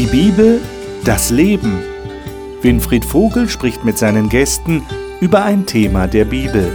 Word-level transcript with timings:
Die 0.00 0.06
Bibel, 0.06 0.62
das 1.04 1.28
Leben. 1.28 1.82
Winfried 2.62 3.04
Vogel 3.04 3.50
spricht 3.50 3.84
mit 3.84 3.98
seinen 3.98 4.30
Gästen 4.30 4.82
über 5.20 5.44
ein 5.44 5.66
Thema 5.66 6.06
der 6.06 6.24
Bibel. 6.24 6.72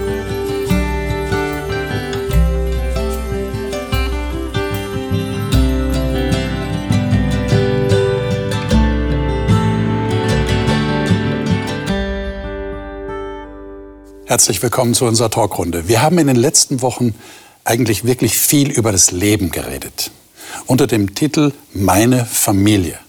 Herzlich 14.25 14.61
willkommen 14.61 14.93
zu 14.93 15.05
unserer 15.05 15.31
Talkrunde. 15.31 15.87
Wir 15.87 16.03
haben 16.03 16.19
in 16.19 16.27
den 16.27 16.35
letzten 16.35 16.83
Wochen 16.83 17.15
eigentlich 17.63 18.05
wirklich 18.05 18.37
viel 18.37 18.69
über 18.69 18.91
das 18.91 19.09
Leben 19.09 19.49
geredet. 19.49 20.11
Unter 20.67 20.85
dem 20.85 21.15
Titel 21.15 21.53
Meine 21.73 22.23
Familie. 22.23 22.99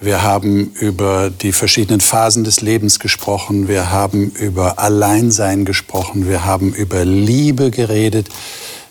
Wir 0.00 0.22
haben 0.22 0.70
über 0.74 1.28
die 1.28 1.50
verschiedenen 1.50 2.00
Phasen 2.00 2.44
des 2.44 2.60
Lebens 2.60 3.00
gesprochen. 3.00 3.66
Wir 3.66 3.90
haben 3.90 4.30
über 4.30 4.78
Alleinsein 4.78 5.64
gesprochen. 5.64 6.28
Wir 6.28 6.44
haben 6.44 6.72
über 6.72 7.04
Liebe 7.04 7.72
geredet. 7.72 8.28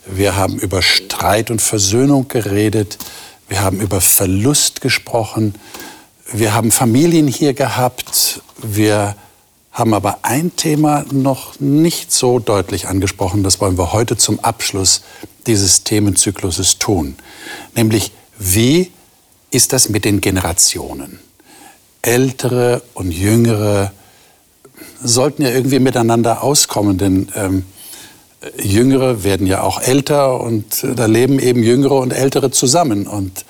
Wir 0.06 0.36
haben 0.36 0.58
über 0.58 0.82
Streit 0.82 1.50
und 1.50 1.62
Versöhnung 1.62 2.28
geredet. 2.28 2.98
Wir 3.48 3.62
haben 3.62 3.80
über 3.80 4.02
Verlust 4.02 4.82
gesprochen. 4.82 5.56
Wir 6.34 6.54
haben 6.54 6.72
Familien 6.72 7.30
hier 7.30 7.54
gehabt. 7.54 8.42
Wir 8.62 9.16
haben 9.72 9.94
aber 9.94 10.20
ein 10.24 10.58
Thema 10.58 11.06
noch 11.12 11.58
nicht 11.62 12.12
so 12.12 12.40
deutlich 12.40 12.90
angesprochen. 12.90 13.44
Das 13.44 13.62
wollen 13.62 13.78
wir 13.78 13.94
heute 13.94 14.18
zum 14.18 14.42
Abschluss 14.42 15.04
dieses 15.46 15.86
Themenzykluses 15.86 16.80
tun. 16.80 17.16
Nämlich, 17.76 18.12
wie 18.38 18.92
ist 19.52 19.74
das 19.74 19.90
mit 19.90 20.06
den 20.06 20.22
Generationen? 20.22 21.20
Ältere 22.02 22.82
und 22.94 23.12
Jüngere 23.12 23.92
sollten 25.04 25.42
ja 25.44 25.50
irgendwie 25.50 25.80
miteinander 25.80 26.44
auskommen, 26.44 26.98
denn 26.98 27.30
ähm, 27.36 27.66
Jüngere 28.62 29.24
werden 29.24 29.48
ja 29.48 29.62
auch 29.62 29.82
älter 29.82 30.40
und 30.40 30.86
da 30.96 31.06
leben 31.06 31.40
eben 31.40 31.64
Jüngere 31.64 31.96
und 31.96 32.12
Ältere 32.12 32.52
zusammen. 32.52 33.08
Und 33.08 33.46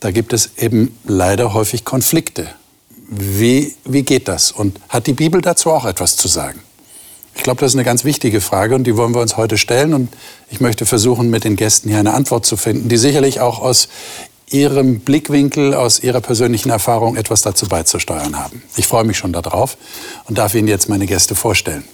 da 0.00 0.10
gibt 0.10 0.32
es 0.32 0.50
eben 0.58 0.96
leider 1.04 1.54
häufig 1.54 1.84
Konflikte. 1.84 2.48
Wie, 3.08 3.74
wie 3.84 4.02
geht 4.02 4.28
das? 4.28 4.52
Und 4.52 4.78
hat 4.88 5.06
die 5.06 5.12
Bibel 5.12 5.40
dazu 5.40 5.70
auch 5.70 5.84
etwas 5.84 6.16
zu 6.16 6.28
sagen? 6.28 6.60
Ich 7.36 7.42
glaube, 7.42 7.60
das 7.60 7.72
ist 7.72 7.76
eine 7.76 7.84
ganz 7.84 8.04
wichtige 8.04 8.40
Frage 8.40 8.74
und 8.74 8.84
die 8.84 8.96
wollen 8.96 9.14
wir 9.14 9.20
uns 9.20 9.36
heute 9.36 9.58
stellen. 9.58 9.92
Und 9.92 10.10
ich 10.50 10.60
möchte 10.60 10.86
versuchen, 10.86 11.30
mit 11.30 11.44
den 11.44 11.56
Gästen 11.56 11.88
hier 11.88 11.98
eine 11.98 12.14
Antwort 12.14 12.46
zu 12.46 12.56
finden, 12.56 12.88
die 12.88 12.96
sicherlich 12.96 13.40
auch 13.40 13.60
aus 13.60 13.88
ihrem 14.54 15.00
Blickwinkel, 15.00 15.74
aus 15.74 16.00
ihrer 16.00 16.20
persönlichen 16.20 16.70
Erfahrung 16.70 17.16
etwas 17.16 17.42
dazu 17.42 17.68
beizusteuern 17.68 18.38
haben. 18.38 18.62
Ich 18.76 18.86
freue 18.86 19.04
mich 19.04 19.18
schon 19.18 19.32
darauf 19.32 19.76
und 20.26 20.38
darf 20.38 20.54
Ihnen 20.54 20.68
jetzt 20.68 20.88
meine 20.88 21.06
Gäste 21.06 21.34
vorstellen. 21.34 21.84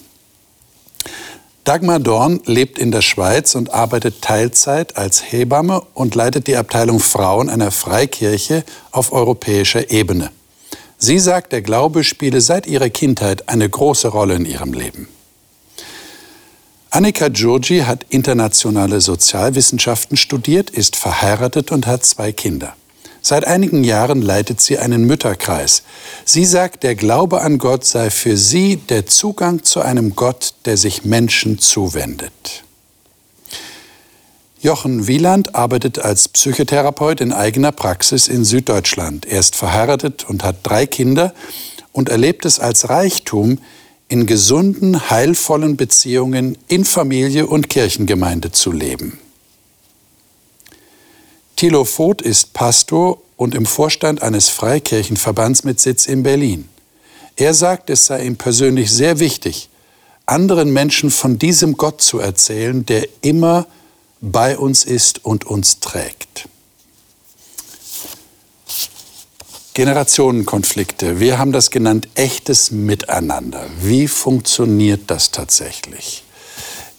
Dagmar 1.65 2.01
Dorn 2.01 2.41
lebt 2.45 2.79
in 2.79 2.91
der 2.91 3.01
Schweiz 3.03 3.55
und 3.55 3.73
arbeitet 3.73 4.23
Teilzeit 4.23 4.97
als 4.97 5.33
Hebamme 5.33 5.83
und 5.95 6.15
leitet 6.15 6.47
die 6.47 6.57
Abteilung 6.57 7.01
Frauen 7.01 7.49
einer 7.49 7.71
Freikirche 7.71 8.65
auf 8.91 9.13
europäischer 9.13 9.91
Ebene. 9.91 10.31
Sie 10.99 11.19
sagt, 11.19 11.53
der 11.53 11.63
Glaube 11.63 12.05
spiele 12.05 12.43
seit 12.43 12.67
ihrer 12.67 12.91
Kindheit 12.91 13.49
eine 13.49 13.69
große 13.69 14.09
Rolle 14.09 14.35
in 14.35 14.45
ihrem 14.45 14.75
Leben. 14.75 15.09
Annika 16.93 17.29
Giorgi 17.29 17.83
hat 17.83 18.05
internationale 18.09 19.01
Sozialwissenschaften 19.01 20.17
studiert, 20.17 20.71
ist 20.71 20.97
verheiratet 20.97 21.71
und 21.71 21.87
hat 21.87 22.05
zwei 22.05 22.33
Kinder. 22.33 22.75
Seit 23.23 23.47
einigen 23.47 23.85
Jahren 23.85 24.23
leitet 24.23 24.61
sie 24.61 24.77
einen 24.77 25.05
Mütterkreis. 25.05 25.85
Sie 26.25 26.45
sagt, 26.45 26.83
der 26.83 26.97
Glaube 26.97 27.43
an 27.43 27.59
Gott 27.59 27.85
sei 27.85 28.11
für 28.11 28.37
sie 28.37 28.77
der 28.77 29.07
Zugang 29.07 29.63
zu 29.63 29.83
einem 29.83 30.17
Gott, 30.17 30.55
der 30.65 30.77
sich 30.77 31.05
Menschen 31.05 31.61
zuwendet. 31.61 32.65
Jochen 34.61 35.07
Wieland 35.07 35.55
arbeitet 35.55 36.01
als 36.01 36.27
Psychotherapeut 36.27 37.21
in 37.21 37.33
eigener 37.33 37.71
Praxis 37.71 38.27
in 38.27 38.45
Süddeutschland. 38.45 39.27
Er 39.27 39.39
ist 39.39 39.55
verheiratet 39.55 40.29
und 40.29 40.43
hat 40.43 40.57
drei 40.65 40.87
Kinder 40.87 41.35
und 41.93 42.09
erlebt 42.09 42.45
es 42.45 42.59
als 42.59 42.89
Reichtum, 42.89 43.59
in 44.11 44.27
gesunden, 44.27 45.09
heilvollen 45.09 45.77
Beziehungen 45.77 46.59
in 46.67 46.85
Familie 46.85 47.47
und 47.47 47.69
Kirchengemeinde 47.69 48.51
zu 48.51 48.73
leben. 48.73 49.21
Thilo 51.55 51.85
Voth 51.85 52.21
ist 52.21 52.53
Pastor 52.53 53.23
und 53.37 53.55
im 53.55 53.67
Vorstand 53.67 54.21
eines 54.21 54.49
Freikirchenverbands 54.49 55.63
mit 55.63 55.79
Sitz 55.79 56.07
in 56.07 56.25
Berlin. 56.25 56.69
Er 57.37 57.55
sagt, 57.55 57.89
es 57.89 58.07
sei 58.07 58.25
ihm 58.25 58.37
persönlich 58.37 58.91
sehr 58.91 59.21
wichtig, 59.21 59.69
anderen 60.27 60.73
Menschen 60.73 61.11
von 61.11 61.39
diesem 61.39 61.77
Gott 61.77 62.03
zu 62.03 62.19
erzählen, 62.19 62.85
der 62.85 63.07
immer 63.23 63.69
bei 64.21 64.59
uns 64.59 64.85
ist 64.85 65.25
und 65.25 65.47
uns 65.47 65.79
trägt. 65.79 66.49
Generationenkonflikte, 69.75 71.21
wir 71.21 71.39
haben 71.39 71.53
das 71.53 71.71
genannt 71.71 72.09
echtes 72.15 72.71
Miteinander. 72.71 73.67
Wie 73.81 74.09
funktioniert 74.09 75.03
das 75.07 75.31
tatsächlich? 75.31 76.25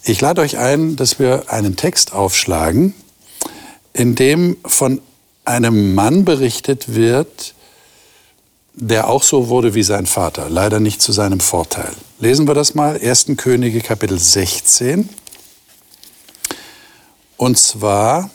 Ich 0.04 0.22
lade 0.22 0.42
euch 0.42 0.58
ein, 0.58 0.96
dass 0.96 1.20
wir 1.20 1.52
einen 1.52 1.76
Text 1.76 2.14
aufschlagen, 2.14 2.94
in 3.94 4.16
dem 4.16 4.58
von 4.66 5.02
einem 5.44 5.94
Mann 5.94 6.24
berichtet 6.24 6.96
wird, 6.96 7.54
der 8.74 9.09
auch 9.09 9.24
so 9.24 9.50
wurde 9.50 9.76
wie 9.76 9.84
sein 9.84 10.06
Vater, 10.06 10.50
leider 10.50 10.80
nicht 10.80 11.02
zu 11.02 11.12
seinem 11.12 11.42
Vorteil. 11.42 11.92
Lesen 12.20 12.48
wir 12.48 12.53
das 12.53 12.74
mal, 12.74 13.00
1. 13.00 13.28
Könige 13.36 13.82
Kapitel 13.82 14.18
16. 14.18 15.09
Und 17.36 17.59
zwar 17.59 18.30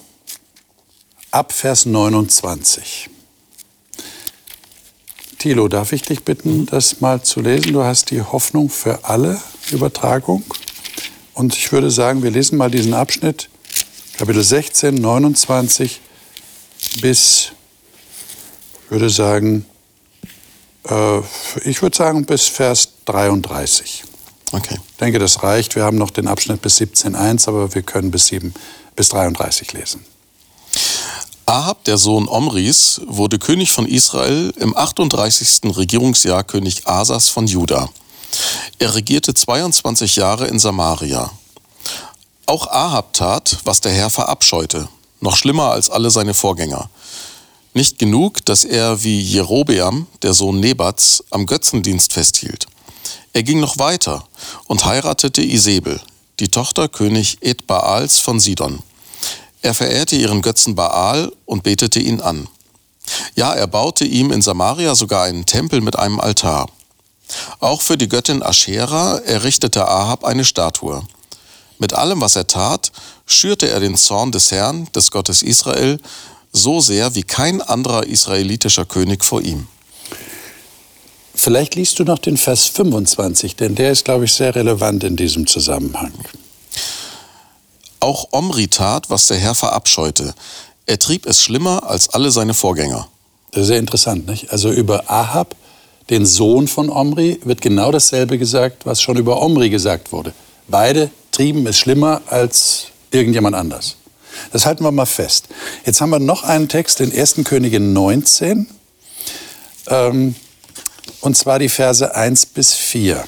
ab 1.30 1.52
Vers 1.52 1.86
29. 1.86 3.08
Thilo, 5.38 5.68
darf 5.68 5.92
ich 5.92 6.02
dich 6.02 6.24
bitten, 6.24 6.66
das 6.66 7.00
mal 7.00 7.22
zu 7.22 7.40
lesen? 7.40 7.72
Du 7.72 7.82
hast 7.82 8.10
die 8.10 8.22
Hoffnung 8.22 8.70
für 8.70 9.04
alle 9.04 9.40
Übertragung. 9.70 10.42
Und 11.34 11.54
ich 11.54 11.70
würde 11.72 11.90
sagen, 11.90 12.22
wir 12.22 12.30
lesen 12.30 12.56
mal 12.56 12.70
diesen 12.70 12.94
Abschnitt, 12.94 13.50
Kapitel 14.16 14.42
16, 14.42 14.94
29 14.94 16.00
bis, 17.02 17.52
ich 18.84 18.90
würde 18.90 19.10
sagen, 19.10 19.66
äh, 20.88 21.18
ich 21.64 21.82
würde 21.82 21.96
sagen 21.96 22.24
bis 22.24 22.46
Vers 22.46 22.88
33. 23.04 24.04
Okay. 24.52 24.78
Ich 24.90 24.96
denke, 24.96 25.18
das 25.18 25.42
reicht. 25.42 25.76
Wir 25.76 25.84
haben 25.84 25.98
noch 25.98 26.10
den 26.10 26.28
Abschnitt 26.28 26.62
bis 26.62 26.80
17.1, 26.80 27.48
aber 27.48 27.74
wir 27.74 27.82
können 27.82 28.10
bis 28.10 28.28
7 28.28 28.54
bis 28.94 29.10
33 29.10 29.72
lesen. 29.74 30.04
Ahab, 31.48 31.84
der 31.84 31.96
Sohn 31.96 32.28
Omris, 32.28 33.00
wurde 33.06 33.38
König 33.38 33.70
von 33.70 33.86
Israel 33.86 34.52
im 34.58 34.76
38. 34.76 35.76
Regierungsjahr 35.76 36.42
König 36.42 36.88
Asas 36.88 37.28
von 37.28 37.46
Juda. 37.46 37.88
Er 38.80 38.96
regierte 38.96 39.32
22 39.32 40.16
Jahre 40.16 40.48
in 40.48 40.58
Samaria. 40.58 41.30
Auch 42.46 42.66
Ahab 42.66 43.12
tat, 43.12 43.58
was 43.62 43.80
der 43.80 43.92
Herr 43.92 44.10
verabscheute, 44.10 44.88
noch 45.20 45.36
schlimmer 45.36 45.70
als 45.70 45.88
alle 45.88 46.10
seine 46.10 46.34
Vorgänger. 46.34 46.90
Nicht 47.74 48.00
genug, 48.00 48.44
dass 48.44 48.64
er 48.64 49.04
wie 49.04 49.20
Jerobeam, 49.20 50.08
der 50.22 50.34
Sohn 50.34 50.58
Nebats, 50.58 51.22
am 51.30 51.46
Götzendienst 51.46 52.12
festhielt. 52.12 52.66
Er 53.32 53.44
ging 53.44 53.60
noch 53.60 53.78
weiter 53.78 54.26
und 54.66 54.84
heiratete 54.84 55.42
Isabel, 55.42 56.00
die 56.40 56.48
Tochter 56.48 56.88
König 56.88 57.38
Ed 57.40 57.68
Baals 57.68 58.18
von 58.18 58.40
Sidon. 58.40 58.82
Er 59.66 59.74
verehrte 59.74 60.14
ihren 60.14 60.42
Götzen 60.42 60.76
Baal 60.76 61.32
und 61.44 61.64
betete 61.64 61.98
ihn 61.98 62.20
an. 62.20 62.46
Ja, 63.34 63.52
er 63.52 63.66
baute 63.66 64.04
ihm 64.04 64.30
in 64.30 64.40
Samaria 64.40 64.94
sogar 64.94 65.24
einen 65.24 65.44
Tempel 65.44 65.80
mit 65.80 65.98
einem 65.98 66.20
Altar. 66.20 66.68
Auch 67.58 67.82
für 67.82 67.98
die 67.98 68.08
Göttin 68.08 68.44
Aschera 68.44 69.18
errichtete 69.18 69.88
Ahab 69.88 70.24
eine 70.24 70.44
Statue. 70.44 71.02
Mit 71.80 71.94
allem, 71.94 72.20
was 72.20 72.36
er 72.36 72.46
tat, 72.46 72.92
schürte 73.26 73.68
er 73.68 73.80
den 73.80 73.96
Zorn 73.96 74.30
des 74.30 74.52
Herrn, 74.52 74.86
des 74.94 75.10
Gottes 75.10 75.42
Israel, 75.42 75.98
so 76.52 76.80
sehr 76.80 77.16
wie 77.16 77.24
kein 77.24 77.60
anderer 77.60 78.06
israelitischer 78.06 78.84
König 78.84 79.24
vor 79.24 79.42
ihm. 79.42 79.66
Vielleicht 81.34 81.74
liest 81.74 81.98
du 81.98 82.04
noch 82.04 82.20
den 82.20 82.36
Vers 82.36 82.66
25, 82.66 83.56
denn 83.56 83.74
der 83.74 83.90
ist, 83.90 84.04
glaube 84.04 84.26
ich, 84.26 84.32
sehr 84.32 84.54
relevant 84.54 85.02
in 85.02 85.16
diesem 85.16 85.48
Zusammenhang. 85.48 86.12
Auch 88.00 88.28
Omri 88.32 88.68
tat, 88.68 89.10
was 89.10 89.26
der 89.26 89.38
Herr 89.38 89.54
verabscheute. 89.54 90.34
Er 90.86 90.98
trieb 90.98 91.26
es 91.26 91.42
schlimmer 91.42 91.88
als 91.88 92.08
alle 92.10 92.30
seine 92.30 92.54
Vorgänger. 92.54 93.08
Das 93.50 93.62
ist 93.62 93.68
sehr 93.68 93.78
interessant, 93.78 94.26
nicht? 94.26 94.50
Also 94.52 94.70
über 94.70 95.10
Ahab, 95.10 95.56
den 96.10 96.26
Sohn 96.26 96.68
von 96.68 96.90
Omri, 96.90 97.40
wird 97.44 97.60
genau 97.60 97.90
dasselbe 97.90 98.38
gesagt, 98.38 98.86
was 98.86 99.00
schon 99.00 99.16
über 99.16 99.42
Omri 99.42 99.70
gesagt 99.70 100.12
wurde. 100.12 100.32
Beide 100.68 101.10
trieben 101.32 101.66
es 101.66 101.78
schlimmer 101.78 102.20
als 102.26 102.88
irgendjemand 103.10 103.56
anders. 103.56 103.96
Das 104.52 104.66
halten 104.66 104.84
wir 104.84 104.92
mal 104.92 105.06
fest. 105.06 105.48
Jetzt 105.84 106.00
haben 106.00 106.10
wir 106.10 106.18
noch 106.18 106.42
einen 106.44 106.68
Text 106.68 107.00
in 107.00 107.12
1. 107.12 107.36
Könige 107.44 107.80
19, 107.80 108.66
ähm, 109.88 110.34
und 111.20 111.36
zwar 111.36 111.58
die 111.58 111.68
Verse 111.68 112.14
1 112.14 112.46
bis 112.46 112.74
4. 112.74 113.24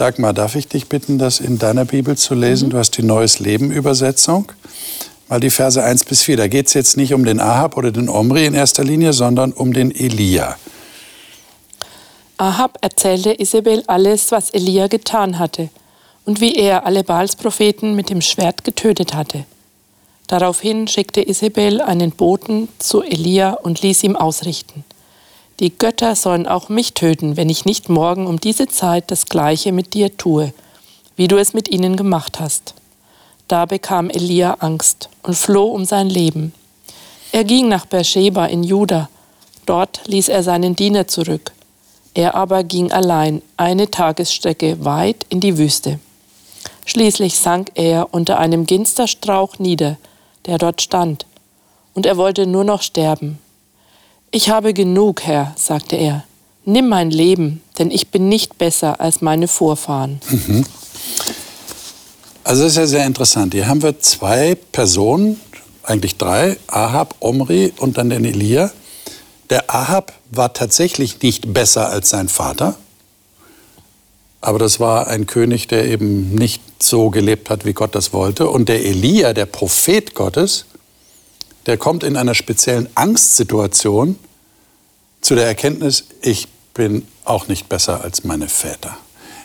Dagmar, 0.00 0.32
darf 0.32 0.56
ich 0.56 0.66
dich 0.66 0.88
bitten, 0.88 1.18
das 1.18 1.40
in 1.40 1.58
deiner 1.58 1.84
Bibel 1.84 2.16
zu 2.16 2.34
lesen? 2.34 2.68
Mhm. 2.68 2.70
Du 2.70 2.78
hast 2.78 2.92
die 2.92 3.02
Neues 3.02 3.38
Leben 3.38 3.70
Übersetzung. 3.70 4.50
Mal 5.28 5.40
die 5.40 5.50
Verse 5.50 5.82
1 5.82 6.06
bis 6.06 6.22
4. 6.22 6.38
Da 6.38 6.48
geht 6.48 6.68
es 6.68 6.74
jetzt 6.74 6.96
nicht 6.96 7.12
um 7.12 7.22
den 7.26 7.38
Ahab 7.38 7.76
oder 7.76 7.92
den 7.92 8.08
Omri 8.08 8.46
in 8.46 8.54
erster 8.54 8.82
Linie, 8.82 9.12
sondern 9.12 9.52
um 9.52 9.74
den 9.74 9.94
Elia. 9.94 10.56
Ahab 12.38 12.78
erzählte 12.80 13.38
Isabel 13.38 13.84
alles, 13.88 14.32
was 14.32 14.48
Elia 14.48 14.86
getan 14.86 15.38
hatte 15.38 15.68
und 16.24 16.40
wie 16.40 16.54
er 16.54 16.86
alle 16.86 17.04
Baalspropheten 17.04 17.94
mit 17.94 18.08
dem 18.08 18.22
Schwert 18.22 18.64
getötet 18.64 19.12
hatte. 19.12 19.44
Daraufhin 20.28 20.88
schickte 20.88 21.20
Isabel 21.20 21.82
einen 21.82 22.12
Boten 22.12 22.70
zu 22.78 23.02
Elia 23.02 23.52
und 23.52 23.82
ließ 23.82 24.02
ihm 24.04 24.16
ausrichten. 24.16 24.82
Die 25.60 25.76
Götter 25.76 26.16
sollen 26.16 26.46
auch 26.46 26.70
mich 26.70 26.94
töten, 26.94 27.36
wenn 27.36 27.50
ich 27.50 27.66
nicht 27.66 27.90
morgen 27.90 28.26
um 28.26 28.40
diese 28.40 28.66
Zeit 28.66 29.10
das 29.10 29.26
gleiche 29.26 29.72
mit 29.72 29.92
dir 29.92 30.16
tue, 30.16 30.54
wie 31.16 31.28
du 31.28 31.36
es 31.36 31.52
mit 31.52 31.68
ihnen 31.68 31.96
gemacht 31.96 32.40
hast. 32.40 32.74
Da 33.46 33.66
bekam 33.66 34.08
Elia 34.08 34.54
Angst 34.60 35.10
und 35.22 35.34
floh 35.34 35.66
um 35.66 35.84
sein 35.84 36.08
Leben. 36.08 36.54
Er 37.30 37.44
ging 37.44 37.68
nach 37.68 37.84
Beersheba 37.84 38.46
in 38.46 38.62
Juda. 38.62 39.10
Dort 39.66 40.00
ließ 40.06 40.30
er 40.30 40.42
seinen 40.42 40.76
Diener 40.76 41.08
zurück. 41.08 41.52
Er 42.14 42.34
aber 42.34 42.64
ging 42.64 42.90
allein 42.90 43.42
eine 43.58 43.90
Tagesstrecke 43.90 44.82
weit 44.82 45.26
in 45.28 45.40
die 45.40 45.58
Wüste. 45.58 46.00
Schließlich 46.86 47.38
sank 47.38 47.72
er 47.74 48.14
unter 48.14 48.38
einem 48.38 48.64
Ginsterstrauch 48.64 49.58
nieder, 49.58 49.98
der 50.46 50.56
dort 50.56 50.80
stand, 50.80 51.26
und 51.92 52.06
er 52.06 52.16
wollte 52.16 52.46
nur 52.46 52.64
noch 52.64 52.80
sterben. 52.80 53.38
Ich 54.32 54.48
habe 54.48 54.74
genug, 54.74 55.22
Herr, 55.22 55.52
sagte 55.56 55.96
er. 55.96 56.24
Nimm 56.64 56.88
mein 56.88 57.10
Leben, 57.10 57.62
denn 57.78 57.90
ich 57.90 58.08
bin 58.08 58.28
nicht 58.28 58.58
besser 58.58 59.00
als 59.00 59.22
meine 59.22 59.48
Vorfahren. 59.48 60.20
Mhm. 60.30 60.64
Also 62.44 62.62
das 62.62 62.72
ist 62.72 62.78
ja 62.78 62.86
sehr 62.86 63.06
interessant. 63.06 63.54
Hier 63.54 63.66
haben 63.66 63.82
wir 63.82 63.98
zwei 63.98 64.56
Personen, 64.70 65.40
eigentlich 65.82 66.16
drei, 66.16 66.58
Ahab, 66.68 67.16
Omri 67.18 67.72
und 67.78 67.98
dann 67.98 68.10
den 68.10 68.24
Elia. 68.24 68.70
Der 69.50 69.74
Ahab 69.74 70.12
war 70.30 70.52
tatsächlich 70.52 71.20
nicht 71.22 71.52
besser 71.52 71.88
als 71.88 72.10
sein 72.10 72.28
Vater, 72.28 72.76
aber 74.40 74.58
das 74.58 74.78
war 74.78 75.08
ein 75.08 75.26
König, 75.26 75.66
der 75.66 75.86
eben 75.86 76.34
nicht 76.34 76.62
so 76.80 77.10
gelebt 77.10 77.50
hat, 77.50 77.64
wie 77.64 77.72
Gott 77.72 77.94
das 77.94 78.12
wollte. 78.12 78.48
Und 78.48 78.68
der 78.68 78.84
Elia, 78.84 79.32
der 79.32 79.46
Prophet 79.46 80.14
Gottes, 80.14 80.66
der 81.70 81.78
kommt 81.78 82.02
in 82.02 82.16
einer 82.16 82.34
speziellen 82.34 82.88
Angstsituation 82.96 84.18
zu 85.20 85.36
der 85.36 85.46
Erkenntnis, 85.46 86.06
ich 86.20 86.48
bin 86.74 87.06
auch 87.24 87.46
nicht 87.46 87.68
besser 87.68 88.02
als 88.02 88.24
meine 88.24 88.48
Väter. 88.48 88.96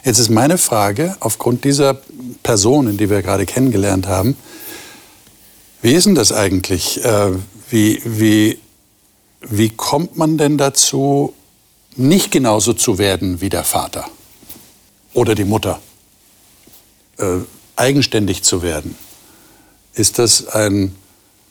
Jetzt 0.04 0.18
ist 0.18 0.30
meine 0.30 0.58
Frage, 0.58 1.16
aufgrund 1.20 1.62
dieser 1.62 2.00
Personen, 2.42 2.96
die 2.96 3.10
wir 3.10 3.22
gerade 3.22 3.46
kennengelernt 3.46 4.08
haben, 4.08 4.36
wie 5.82 5.92
ist 5.92 6.06
denn 6.06 6.16
das 6.16 6.32
eigentlich? 6.32 7.04
Äh, 7.04 7.34
wie, 7.70 8.02
wie, 8.04 8.58
wie 9.40 9.68
kommt 9.68 10.16
man 10.16 10.36
denn 10.36 10.58
dazu, 10.58 11.32
nicht 11.94 12.32
genauso 12.32 12.72
zu 12.72 12.98
werden 12.98 13.40
wie 13.40 13.50
der 13.50 13.62
Vater 13.62 14.04
oder 15.14 15.36
die 15.36 15.44
Mutter? 15.44 15.80
Äh, 17.18 17.36
eigenständig 17.76 18.42
zu 18.42 18.62
werden. 18.62 18.96
Ist 19.94 20.18
das 20.18 20.48
ein 20.48 20.96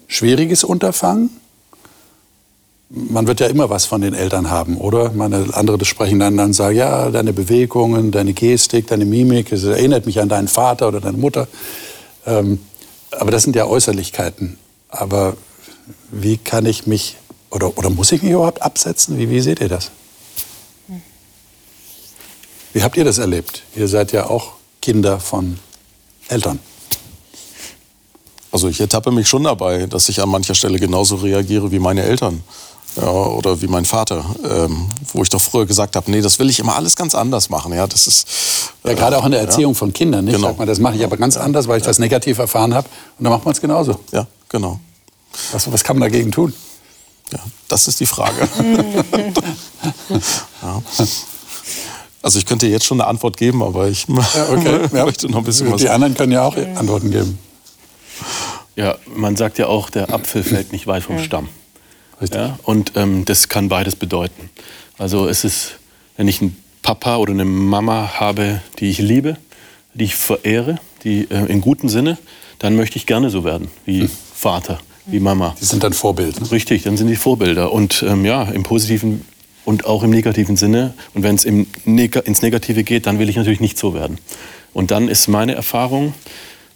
schwieriges 0.08 0.64
Unterfangen? 0.64 1.30
Man 2.90 3.28
wird 3.28 3.40
ja 3.40 3.48
immer 3.48 3.70
was 3.70 3.86
von 3.86 4.02
den 4.02 4.14
Eltern 4.14 4.50
haben, 4.50 4.78
oder? 4.78 5.12
Meine 5.12 5.48
andere 5.54 5.84
sprechen 5.86 6.20
dann 6.20 6.40
und 6.40 6.54
sagen, 6.54 6.78
ja, 6.78 7.10
deine 7.10 7.34
Bewegungen, 7.34 8.12
deine 8.12 8.34
Gestik, 8.34 8.88
deine 8.88 9.06
Mimik, 9.06 9.52
es 9.52 9.64
erinnert 9.64 10.06
mich 10.06 10.20
an 10.20 10.30
deinen 10.30 10.48
Vater 10.48 10.88
oder 10.88 11.02
deine 11.02 11.18
Mutter. 11.18 11.48
Ähm, 12.26 12.60
aber 13.12 13.32
das 13.32 13.44
sind 13.44 13.56
ja 13.56 13.66
Äußerlichkeiten. 13.66 14.58
Aber 14.90 15.36
wie 16.12 16.38
kann 16.38 16.66
ich 16.66 16.86
mich, 16.86 17.18
oder, 17.50 17.78
oder 17.78 17.90
muss 17.90 18.12
ich 18.12 18.22
mich 18.22 18.32
überhaupt 18.32 18.62
absetzen? 18.62 19.18
Wie, 19.18 19.30
wie 19.30 19.42
seht 19.42 19.62
ihr 19.62 19.70
das? 19.70 19.92
Wie 22.74 22.84
habt 22.84 22.98
ihr 22.98 23.06
das 23.06 23.18
erlebt? 23.18 23.64
Ihr 23.76 23.88
seid 23.88 24.12
ja 24.12 24.30
auch 24.30 24.54
Kinder 24.82 25.20
von 25.20 25.60
Eltern. 26.28 26.60
Also 28.56 28.70
ich 28.70 28.80
ertappe 28.80 29.12
mich 29.12 29.28
schon 29.28 29.44
dabei, 29.44 29.86
dass 29.86 30.08
ich 30.08 30.22
an 30.22 30.30
mancher 30.30 30.56
Stelle 30.56 30.80
genauso 30.80 31.18
reagiere 31.18 31.74
wie 31.74 31.80
meine 31.80 32.04
Eltern. 32.04 32.42
Ja, 32.96 33.10
oder 33.10 33.62
wie 33.62 33.68
mein 33.68 33.84
Vater, 33.84 34.24
ähm, 34.50 34.88
wo 35.12 35.24
ich 35.24 35.30
doch 35.30 35.42
früher 35.42 35.66
gesagt 35.66 35.98
habe, 35.98 36.10
nee, 36.10 36.22
das 36.22 36.40
will 36.40 36.50
ich 36.50 36.58
immer 36.60 36.74
alles 36.78 36.96
ganz 36.96 37.16
anders 37.16 37.50
machen. 37.50 37.74
Ja, 37.74 37.86
das 37.86 38.08
ist 38.08 38.72
ja, 38.86 38.92
äh, 38.92 38.96
gerade 38.96 39.18
auch 39.18 39.26
in 39.26 39.32
der 39.32 39.42
Erziehung 39.42 39.74
ja. 39.74 39.78
von 39.78 39.92
Kindern. 39.92 40.24
Nicht? 40.24 40.36
Genau. 40.36 40.48
Sag 40.48 40.58
mal, 40.58 40.66
das 40.66 40.80
mache 40.80 40.96
ich 40.96 41.04
aber 41.04 41.18
ganz 41.18 41.36
anders, 41.36 41.68
weil 41.68 41.80
ich 41.80 41.84
das 41.84 42.00
negativ 42.00 42.38
erfahren 42.38 42.74
habe. 42.74 42.88
Und 43.20 43.26
dann 43.26 43.34
macht 43.34 43.44
man 43.44 43.52
es 43.54 43.60
genauso. 43.60 44.00
Ja, 44.14 44.26
genau. 44.48 44.80
Was, 45.52 45.70
was 45.70 45.84
kann 45.84 46.00
man 46.00 46.10
dagegen 46.10 46.32
tun? 46.32 46.54
Ja, 47.34 47.40
das 47.68 47.90
ist 47.90 48.00
die 48.00 48.06
Frage. 48.06 48.48
ja. 50.62 50.82
Also 52.22 52.40
ich 52.40 52.46
könnte 52.46 52.68
jetzt 52.68 52.86
schon 52.86 53.02
eine 53.02 53.10
Antwort 53.10 53.36
geben, 53.36 53.62
aber 53.62 53.90
ich 53.90 54.08
ja, 54.08 54.48
okay. 54.50 54.80
möchte 55.06 55.28
noch 55.28 55.40
ein 55.40 55.44
bisschen 55.44 55.70
was. 55.74 55.82
Die 55.82 55.90
anderen 55.90 56.16
können 56.16 56.32
ja 56.32 56.44
auch 56.44 56.56
Antworten 56.56 57.12
geben. 57.12 57.38
Ja, 58.76 58.98
man 59.06 59.36
sagt 59.36 59.58
ja 59.58 59.68
auch, 59.68 59.90
der 59.90 60.14
Apfel 60.14 60.44
fällt 60.44 60.72
nicht 60.72 60.88
weit 60.88 61.04
vom 61.04 61.20
Stamm. 61.20 61.50
Richtig. 62.22 62.40
Ja, 62.40 62.60
und 62.64 62.94
ähm, 62.96 63.26
das 63.26 63.50
kann 63.50 63.70
beides 63.70 63.96
bedeuten. 63.96 64.50
Also 64.98 65.28
es 65.28 65.44
ist, 65.44 65.78
wenn 66.18 66.28
ich 66.28 66.42
einen 66.42 66.62
Papa 66.82 67.18
oder 67.18 67.32
eine 67.32 67.46
Mama 67.46 68.20
habe, 68.20 68.62
die 68.80 68.90
ich 68.90 69.00
liebe, 69.00 69.38
die 69.94 70.06
ich 70.06 70.16
verehre, 70.16 70.80
die 71.04 71.28
äh, 71.30 71.46
in 71.46 71.62
gutem 71.62 71.90
Sinne, 71.90 72.18
dann 72.60 72.76
möchte 72.76 72.98
ich 72.98 73.06
gerne 73.06 73.30
so 73.30 73.44
werden 73.44 73.70
wie 73.86 74.02
hm. 74.02 74.12
Vater, 74.34 74.80
wie 75.06 75.20
Mama. 75.20 75.56
Die 75.60 75.66
sind 75.66 75.84
dann 75.84 75.94
Vorbilder. 75.94 76.52
Richtig, 76.52 76.84
dann 76.84 76.98
sind 76.98 77.08
die 77.08 77.16
Vorbilder. 77.16 77.72
Und 77.72 78.04
ähm, 78.08 78.26
ja, 78.26 78.44
im 78.44 78.64
positiven 78.64 79.26
und 79.66 79.86
auch 79.86 80.04
im 80.04 80.12
negativen 80.12 80.56
Sinne. 80.56 80.94
Und 81.14 81.24
wenn 81.24 81.36
es 81.36 81.44
im 81.44 81.68
Neg 81.86 82.16
ins 82.16 82.42
Negative 82.42 82.84
geht, 82.84 83.08
dann 83.08 83.20
will 83.20 83.30
ich 83.30 83.36
natürlich 83.36 83.60
nicht 83.60 83.78
so 83.78 83.94
werden. 83.94 84.20
Und 84.74 84.92
dann 84.92 85.08
ist 85.08 85.28
meine 85.28 85.56
Erfahrung, 85.56 86.14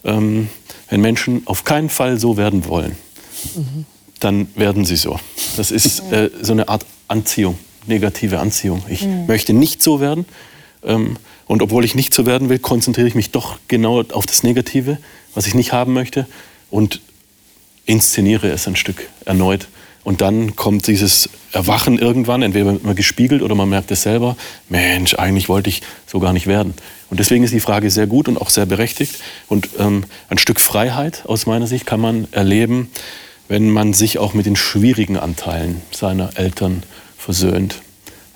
ähm, 0.04 0.50
wenn 0.90 1.02
Menschen 1.02 1.44
auf 1.46 1.64
keinen 1.64 1.90
Fall 1.90 2.20
so 2.20 2.38
werden 2.38 2.66
wollen, 2.68 2.96
mhm. 3.56 3.86
dann 4.20 4.48
werden 4.56 4.86
sie 4.86 4.96
so. 4.96 5.20
Das 5.58 5.72
ist 5.72 6.12
äh, 6.12 6.30
so 6.42 6.54
eine 6.54 6.68
Art 6.70 6.86
Anziehung, 7.08 7.58
negative 7.88 8.40
Anziehung. 8.40 8.84
Ich 8.90 9.04
mhm. 9.04 9.26
möchte 9.28 9.54
nicht 9.54 9.82
so 9.82 10.00
werden. 10.00 10.26
Ähm, 10.84 11.18
und 11.48 11.62
obwohl 11.62 11.84
ich 11.84 11.96
nicht 11.96 12.14
so 12.14 12.26
werden 12.26 12.50
will, 12.50 12.60
konzentriere 12.60 13.08
ich 13.08 13.16
mich 13.16 13.32
doch 13.32 13.60
genau 13.68 14.02
auf 14.02 14.26
das 14.26 14.44
Negative, 14.44 14.98
was 15.34 15.48
ich 15.48 15.56
nicht 15.56 15.74
haben 15.74 15.94
möchte. 15.94 16.28
Und 16.70 17.02
inszeniere 17.86 18.50
es 18.50 18.68
ein 18.68 18.76
Stück 18.76 19.10
erneut 19.26 19.68
und 20.04 20.22
dann 20.22 20.56
kommt 20.56 20.88
dieses 20.88 21.30
Erwachen 21.52 22.00
irgendwann, 22.00 22.42
entweder 22.42 22.66
wird 22.66 22.84
man 22.84 22.96
gespiegelt 22.96 23.42
oder 23.42 23.56
man 23.56 23.70
merkt 23.70 23.92
es 23.92 24.04
selber, 24.04 24.38
Mensch, 24.70 25.16
eigentlich 25.16 25.50
wollte 25.50 25.70
ich 25.70 25.82
so 26.08 26.20
gar 26.20 26.34
nicht 26.34 26.48
werden. 26.48 26.74
Und 27.10 27.20
deswegen 27.20 27.44
ist 27.44 27.54
die 27.54 27.60
Frage 27.60 27.90
sehr 27.90 28.08
gut 28.08 28.28
und 28.28 28.40
auch 28.40 28.50
sehr 28.50 28.66
berechtigt. 28.66 29.16
Und 29.48 29.70
ähm, 29.80 30.04
ein 30.30 30.38
Stück 30.38 30.60
Freiheit 30.60 31.24
aus 31.26 31.46
meiner 31.46 31.68
Sicht 31.68 31.86
kann 31.86 32.00
man 32.00 32.28
erleben, 32.32 32.90
wenn 33.48 33.70
man 33.70 33.94
sich 33.94 34.20
auch 34.20 34.34
mit 34.34 34.46
den 34.46 34.56
schwierigen 34.56 35.18
Anteilen 35.18 35.82
seiner 35.92 36.38
Eltern 36.38 36.84
versöhnt. 37.18 37.82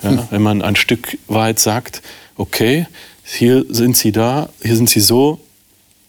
Ja, 0.01 0.09
hm. 0.09 0.19
Wenn 0.31 0.41
man 0.41 0.61
ein 0.61 0.75
Stück 0.75 1.17
Wahrheit 1.27 1.59
sagt, 1.59 2.01
okay, 2.35 2.87
hier 3.23 3.65
sind 3.69 3.95
sie 3.95 4.11
da, 4.11 4.49
hier 4.61 4.75
sind 4.75 4.89
sie 4.89 4.99
so, 4.99 5.39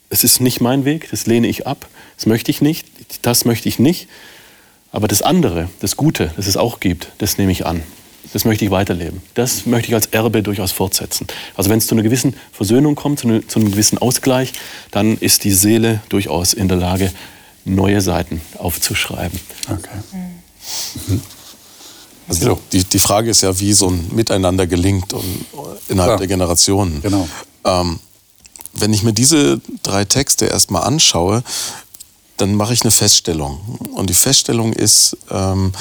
es 0.09 0.23
ist 0.23 0.41
nicht 0.41 0.59
mein 0.59 0.85
Weg, 0.85 1.07
das 1.11 1.27
lehne 1.27 1.47
ich 1.47 1.65
ab, 1.67 1.87
das 2.17 2.25
möchte 2.25 2.51
ich 2.51 2.61
nicht, 2.61 2.87
das 3.21 3.45
möchte 3.45 3.69
ich 3.69 3.79
nicht. 3.79 4.07
Aber 4.95 5.09
das 5.09 5.21
andere, 5.21 5.67
das 5.81 5.97
Gute, 5.97 6.31
das 6.37 6.47
es 6.47 6.55
auch 6.55 6.79
gibt, 6.79 7.11
das 7.17 7.37
nehme 7.37 7.51
ich 7.51 7.65
an. 7.65 7.83
Das 8.31 8.45
möchte 8.45 8.63
ich 8.63 8.71
weiterleben. 8.71 9.21
Das 9.33 9.65
möchte 9.65 9.89
ich 9.89 9.93
als 9.93 10.05
Erbe 10.05 10.41
durchaus 10.41 10.71
fortsetzen. 10.71 11.27
Also 11.57 11.69
wenn 11.69 11.79
es 11.79 11.87
zu 11.87 11.95
einer 11.95 12.01
gewissen 12.01 12.33
Versöhnung 12.53 12.95
kommt, 12.95 13.19
zu, 13.19 13.27
eine, 13.27 13.45
zu 13.45 13.59
einem 13.59 13.71
gewissen 13.71 13.97
Ausgleich, 13.97 14.53
dann 14.91 15.17
ist 15.17 15.43
die 15.43 15.51
Seele 15.51 15.99
durchaus 16.07 16.53
in 16.53 16.69
der 16.69 16.77
Lage, 16.77 17.11
neue 17.65 17.99
Seiten 17.99 18.39
aufzuschreiben. 18.57 19.37
Okay. 19.69 19.89
Mhm. 20.13 21.21
Also 22.29 22.57
die, 22.71 22.85
die 22.85 22.99
Frage 22.99 23.31
ist 23.31 23.41
ja, 23.41 23.59
wie 23.59 23.73
so 23.73 23.89
ein 23.89 24.15
Miteinander 24.15 24.65
gelingt 24.65 25.11
und 25.11 25.45
innerhalb 25.89 26.11
Klar. 26.11 26.17
der 26.19 26.27
Generationen. 26.27 27.01
Genau. 27.01 27.27
Ähm, 27.65 27.99
wenn 28.71 28.93
ich 28.93 29.03
mir 29.03 29.11
diese 29.13 29.59
drei 29.83 30.05
Texte 30.05 30.45
erstmal 30.45 30.83
anschaue, 30.83 31.43
dann 32.37 32.55
mache 32.55 32.73
ich 32.73 32.81
eine 32.81 32.91
Feststellung. 32.91 33.59
Und 33.93 34.09
die 34.09 34.15
Feststellung 34.15 34.73
ist, 34.73 35.17
ähm, 35.29 35.71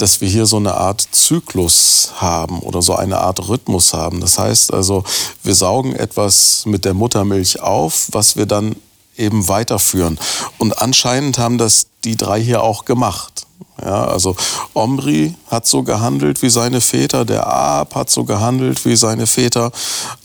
dass 0.00 0.20
wir 0.20 0.28
hier 0.28 0.46
so 0.46 0.56
eine 0.56 0.74
Art 0.74 1.06
Zyklus 1.10 2.12
haben 2.16 2.60
oder 2.60 2.80
so 2.80 2.94
eine 2.94 3.18
Art 3.18 3.48
Rhythmus 3.48 3.92
haben. 3.92 4.20
Das 4.20 4.38
heißt 4.38 4.72
also, 4.72 5.04
wir 5.42 5.54
saugen 5.54 5.94
etwas 5.94 6.64
mit 6.64 6.84
der 6.84 6.94
Muttermilch 6.94 7.60
auf, 7.60 8.08
was 8.12 8.36
wir 8.36 8.46
dann 8.46 8.76
eben 9.16 9.48
weiterführen. 9.48 10.18
Und 10.58 10.78
anscheinend 10.78 11.38
haben 11.38 11.58
das 11.58 11.88
die 12.04 12.16
drei 12.16 12.40
hier 12.40 12.62
auch 12.62 12.86
gemacht. 12.86 13.46
Ja, 13.82 14.04
also 14.06 14.36
Omri 14.74 15.34
hat 15.50 15.66
so 15.66 15.82
gehandelt 15.82 16.42
wie 16.42 16.50
seine 16.50 16.80
Väter, 16.80 17.24
der 17.24 17.46
Ahab 17.46 17.94
hat 17.94 18.10
so 18.10 18.24
gehandelt 18.24 18.84
wie 18.84 18.96
seine 18.96 19.26
Väter. 19.26 19.72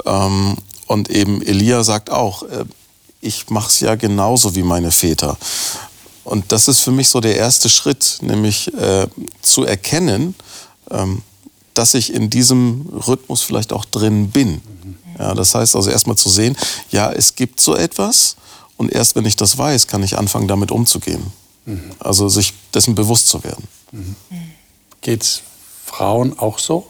Ähm, 0.06 0.56
und 0.88 1.10
eben 1.10 1.42
Elia 1.42 1.84
sagt 1.84 2.10
auch, 2.12 2.44
äh, 2.44 2.66
ich 3.26 3.50
mache 3.50 3.70
es 3.70 3.80
ja 3.80 3.96
genauso 3.96 4.56
wie 4.56 4.64
meine 4.64 4.92
Väter. 4.92 5.38
Und 6.24 6.52
das 6.52 6.68
ist 6.68 6.80
für 6.80 6.92
mich 6.92 7.10
so 7.10 7.20
der 7.20 7.36
erste 7.36 7.70
Schritt, 7.70 8.20
nämlich 8.22 8.74
äh, 8.74 9.08
zu 9.42 9.64
erkennen, 9.64 10.36
ähm, 10.90 11.22
dass 11.74 11.94
ich 11.94 12.14
in 12.14 12.30
diesem 12.30 12.88
Rhythmus 13.08 13.42
vielleicht 13.42 13.74
auch 13.74 13.86
drin 13.86 14.32
bin. 14.32 14.62
Ja, 15.20 15.34
das 15.34 15.56
heißt 15.56 15.76
also 15.76 15.90
erstmal 15.90 16.18
zu 16.18 16.30
sehen, 16.30 16.58
ja, 16.90 17.12
es 17.12 17.36
gibt 17.36 17.62
so 17.62 17.76
etwas 17.76 18.36
und 18.78 18.92
erst 18.92 19.16
wenn 19.16 19.26
ich 19.26 19.36
das 19.36 19.58
weiß, 19.58 19.88
kann 19.88 20.04
ich 20.04 20.18
anfangen, 20.18 20.48
damit 20.48 20.72
umzugehen. 20.72 21.32
Mhm. 21.66 21.92
Also 22.00 22.28
sich 22.28 22.54
dessen 22.74 22.96
bewusst 22.96 23.28
zu 23.28 23.44
werden. 23.44 23.68
Mhm. 23.92 24.16
Geht 25.02 25.24
es 25.24 25.42
Frauen 25.86 26.38
auch 26.38 26.60
so? 26.60 26.88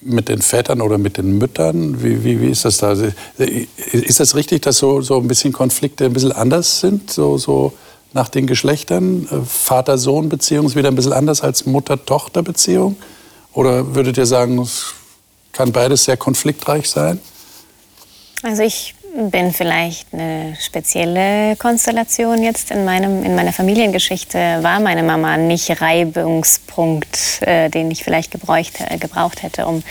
Mit 0.00 0.28
den 0.28 0.42
Vätern 0.42 0.80
oder 0.80 0.96
mit 0.96 1.16
den 1.16 1.38
Müttern? 1.38 2.02
Wie, 2.02 2.22
wie, 2.22 2.40
wie 2.40 2.50
ist 2.50 2.64
das 2.64 2.78
da? 2.78 2.92
Ist 3.36 4.20
das 4.20 4.34
richtig, 4.36 4.62
dass 4.62 4.78
so, 4.78 5.00
so 5.00 5.18
ein 5.18 5.26
bisschen 5.26 5.52
Konflikte 5.52 6.04
ein 6.04 6.12
bisschen 6.12 6.32
anders 6.32 6.80
sind? 6.80 7.10
So, 7.10 7.36
so 7.36 7.72
nach 8.12 8.28
den 8.28 8.46
Geschlechtern? 8.46 9.28
Vater-Sohn-Beziehung 9.46 10.66
ist 10.66 10.76
wieder 10.76 10.88
ein 10.88 10.94
bisschen 10.94 11.12
anders 11.12 11.42
als 11.42 11.66
Mutter-Tochter-Beziehung? 11.66 12.96
Oder 13.52 13.94
würdet 13.94 14.18
ihr 14.18 14.26
sagen, 14.26 14.60
es 14.60 14.94
kann 15.52 15.72
beides 15.72 16.04
sehr 16.04 16.16
konfliktreich 16.16 16.88
sein? 16.88 17.20
Also 18.42 18.62
ich 18.62 18.94
bin 19.14 19.52
vielleicht 19.52 20.12
eine 20.12 20.56
spezielle 20.60 21.56
Konstellation 21.56 22.42
jetzt 22.42 22.70
in, 22.70 22.84
meinem, 22.84 23.24
in 23.24 23.34
meiner 23.34 23.52
Familiengeschichte. 23.52 24.38
War 24.62 24.80
meine 24.80 25.02
Mama 25.02 25.36
nicht 25.36 25.80
Reibungspunkt, 25.80 27.42
äh, 27.42 27.68
den 27.68 27.90
ich 27.90 28.04
vielleicht 28.04 28.30
gebräucht, 28.30 28.80
äh, 28.80 28.98
gebraucht 28.98 29.42
hätte, 29.42 29.66
um 29.66 29.82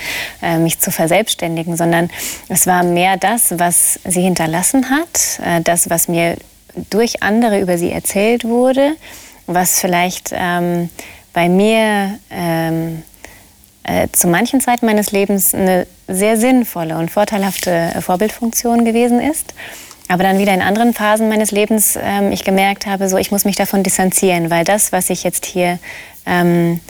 äh, 0.42 0.58
mich 0.58 0.78
zu 0.78 0.90
verselbstständigen, 0.90 1.76
sondern 1.76 2.10
es 2.48 2.66
war 2.66 2.82
mehr 2.82 3.16
das, 3.16 3.58
was 3.58 4.00
sie 4.04 4.22
hinterlassen 4.22 4.90
hat, 4.90 5.40
äh, 5.44 5.60
das, 5.62 5.90
was 5.90 6.08
mir 6.08 6.36
durch 6.90 7.22
andere 7.22 7.60
über 7.60 7.76
sie 7.76 7.90
erzählt 7.90 8.44
wurde, 8.44 8.92
was 9.46 9.80
vielleicht 9.80 10.30
ähm, 10.32 10.90
bei 11.32 11.48
mir 11.48 12.18
ähm, 12.30 13.02
äh, 13.88 14.08
zu 14.12 14.28
manchen 14.28 14.60
Zeiten 14.60 14.84
meines 14.84 15.12
Lebens 15.12 15.54
eine 15.54 15.86
sehr 16.06 16.36
sinnvolle 16.36 16.98
und 16.98 17.10
vorteilhafte 17.10 17.70
äh, 17.70 18.00
Vorbildfunktion 18.02 18.84
gewesen 18.84 19.18
ist. 19.18 19.54
Aber 20.08 20.22
dann 20.22 20.38
wieder 20.38 20.52
in 20.52 20.60
anderen 20.60 20.92
Phasen 20.92 21.30
meines 21.30 21.52
Lebens 21.52 21.98
ähm, 22.00 22.30
ich 22.30 22.44
gemerkt 22.44 22.86
habe, 22.86 23.08
so 23.08 23.16
ich 23.16 23.30
muss 23.30 23.46
mich 23.46 23.56
davon 23.56 23.82
distanzieren, 23.82 24.50
weil 24.50 24.64
das, 24.64 24.92
was 24.92 25.08
ich 25.08 25.24
jetzt 25.24 25.46
hier, 25.46 25.78
ähm, 26.26 26.80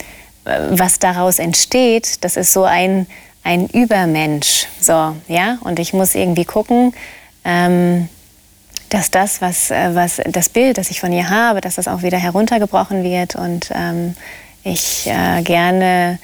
was 0.43 0.99
daraus 0.99 1.39
entsteht, 1.39 2.23
das 2.25 2.35
ist 2.35 2.51
so 2.51 2.63
ein, 2.63 3.07
ein 3.43 3.67
Übermensch. 3.67 4.67
So, 4.81 5.15
ja? 5.29 5.57
Und 5.61 5.79
ich 5.79 5.93
muss 5.93 6.15
irgendwie 6.15 6.45
gucken, 6.45 6.93
ähm, 7.45 8.09
dass 8.89 9.09
das, 9.09 9.41
was, 9.41 9.71
äh, 9.71 9.95
was 9.95 10.21
das 10.25 10.49
Bild, 10.49 10.77
das 10.77 10.91
ich 10.91 10.99
von 10.99 11.13
ihr 11.13 11.29
habe, 11.29 11.61
dass 11.61 11.75
das 11.75 11.87
auch 11.87 12.01
wieder 12.01 12.17
heruntergebrochen 12.17 13.03
wird 13.03 13.35
und 13.35 13.71
ähm, 13.73 14.15
ich 14.63 15.07
äh, 15.07 15.41
gerne 15.43 16.19